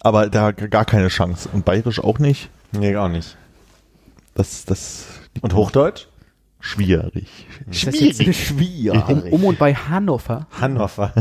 [0.00, 1.48] Aber da gar keine Chance.
[1.52, 2.50] Und Bayerisch auch nicht.
[2.72, 3.36] Nee, auch nicht.
[4.34, 5.06] Das, das
[5.40, 6.08] Und Hochdeutsch?
[6.62, 7.28] Schwierig.
[7.70, 8.46] Ist das jetzt Schwierig.
[8.46, 9.08] Schwierig.
[9.08, 10.46] um, um und bei Hannover.
[10.58, 11.12] Hannover.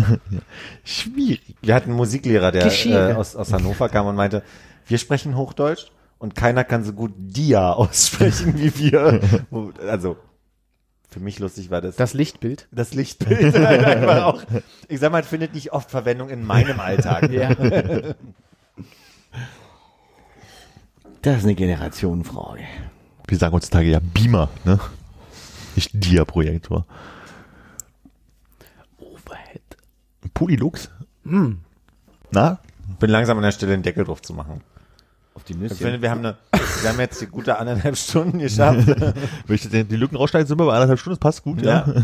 [0.83, 1.55] Schwierig.
[1.61, 4.43] Wir hatten einen Musiklehrer, der äh, aus, aus Hannover kam und meinte,
[4.87, 5.87] wir sprechen Hochdeutsch
[6.19, 9.19] und keiner kann so gut Dia aussprechen wie wir.
[9.87, 10.15] Also,
[11.09, 11.97] für mich lustig war das.
[11.97, 12.67] Das Lichtbild.
[12.71, 14.43] das Lichtbild halt einfach auch.
[14.87, 17.29] Ich sag mal, findet nicht oft Verwendung in meinem Alltag.
[17.31, 17.49] Ja.
[21.21, 22.63] Das ist eine Generationenfrage.
[23.27, 24.79] Wir sagen heutzutage ja Beamer, ne?
[25.75, 26.85] Nicht Dia-Projektor.
[28.99, 29.61] Overhead.
[30.33, 30.89] Polylux?
[31.23, 31.59] Hm.
[32.31, 32.59] Na?
[32.99, 34.61] Bin langsam an der Stelle den Deckel drauf zu machen.
[35.33, 35.77] Auf die Ich Nüsschen.
[35.77, 36.35] finde, wir haben eine,
[36.81, 38.85] wir haben jetzt die gute anderthalb Stunden geschafft.
[39.47, 41.85] Wenn ich die die Lücken rausschneide, sind wir bei anderthalb Stunden, das passt gut, ja.
[41.87, 42.03] Ja.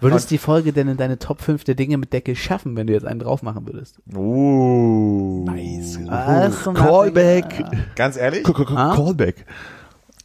[0.00, 2.92] Würdest die Folge denn in deine Top 5 der Dinge mit Deckel schaffen, wenn du
[2.92, 4.00] jetzt einen drauf machen würdest?
[4.12, 5.44] Uh.
[5.46, 6.00] Nice.
[6.04, 6.64] Was?
[6.74, 7.64] Callback.
[7.94, 8.42] Ganz ehrlich?
[8.42, 8.94] K- k- k- Ah?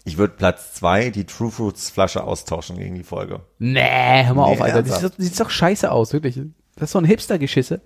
[0.09, 3.41] Ich würde Platz zwei die True Fruits Flasche austauschen gegen die Folge.
[3.59, 4.81] Nee, hör mal Nee, auf, Alter.
[4.81, 6.39] Das sieht, sieht doch scheiße aus, wirklich.
[6.75, 7.79] Das ist so ein Hipster-Geschisse.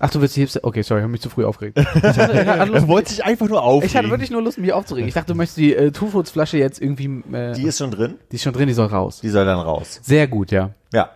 [0.00, 0.60] Ach, du willst die Hipster.
[0.64, 1.78] Okay, sorry, ich habe mich zu früh aufgeregt.
[1.94, 3.86] Ich hatte, ich hatte, Lust, Er wollte sich einfach nur aufregen.
[3.88, 5.06] ich hatte wirklich nur Lust, mich aufzuregen.
[5.06, 7.22] Ich dachte, du möchtest die äh, Two-Foods-Flasche jetzt irgendwie.
[7.32, 8.16] Äh, Die die, ist schon drin.
[8.30, 9.20] ist schon drin, die soll raus.
[9.22, 10.00] Die soll dann raus.
[10.02, 10.70] Sehr gut, ja.
[10.92, 11.10] Ja.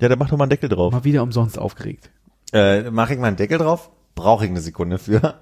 [0.00, 0.92] Ja, dann mach doch mal einen Deckel drauf.
[0.92, 2.10] Mal wieder umsonst aufgeregt.
[2.52, 3.90] Äh, Mache ich mal einen Deckel drauf?
[4.14, 5.34] Brauche ich eine Sekunde für.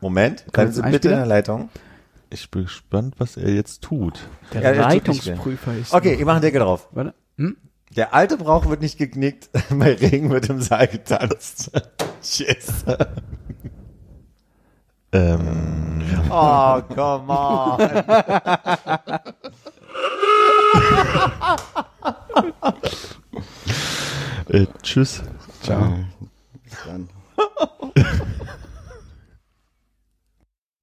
[0.00, 1.70] Moment, bleiben Sie bitte in der Leitung.
[2.30, 4.20] Ich bin gespannt, was er jetzt tut.
[4.52, 5.92] Der Ja, Leitungsprüfer ist.
[5.94, 6.88] Okay, noch- ich mache einen Deckel drauf.
[6.92, 7.14] Warte.
[7.36, 7.56] Hm?
[7.96, 11.70] Der alte Brauch wird nicht geknickt, bei Regen wird im Saal getanzt.
[12.22, 12.84] Tschüss.
[15.12, 17.80] Ähm, Oh, come on.
[24.48, 25.22] äh, tschüss.
[25.62, 25.94] Ciao.
[26.64, 27.08] Bis dann.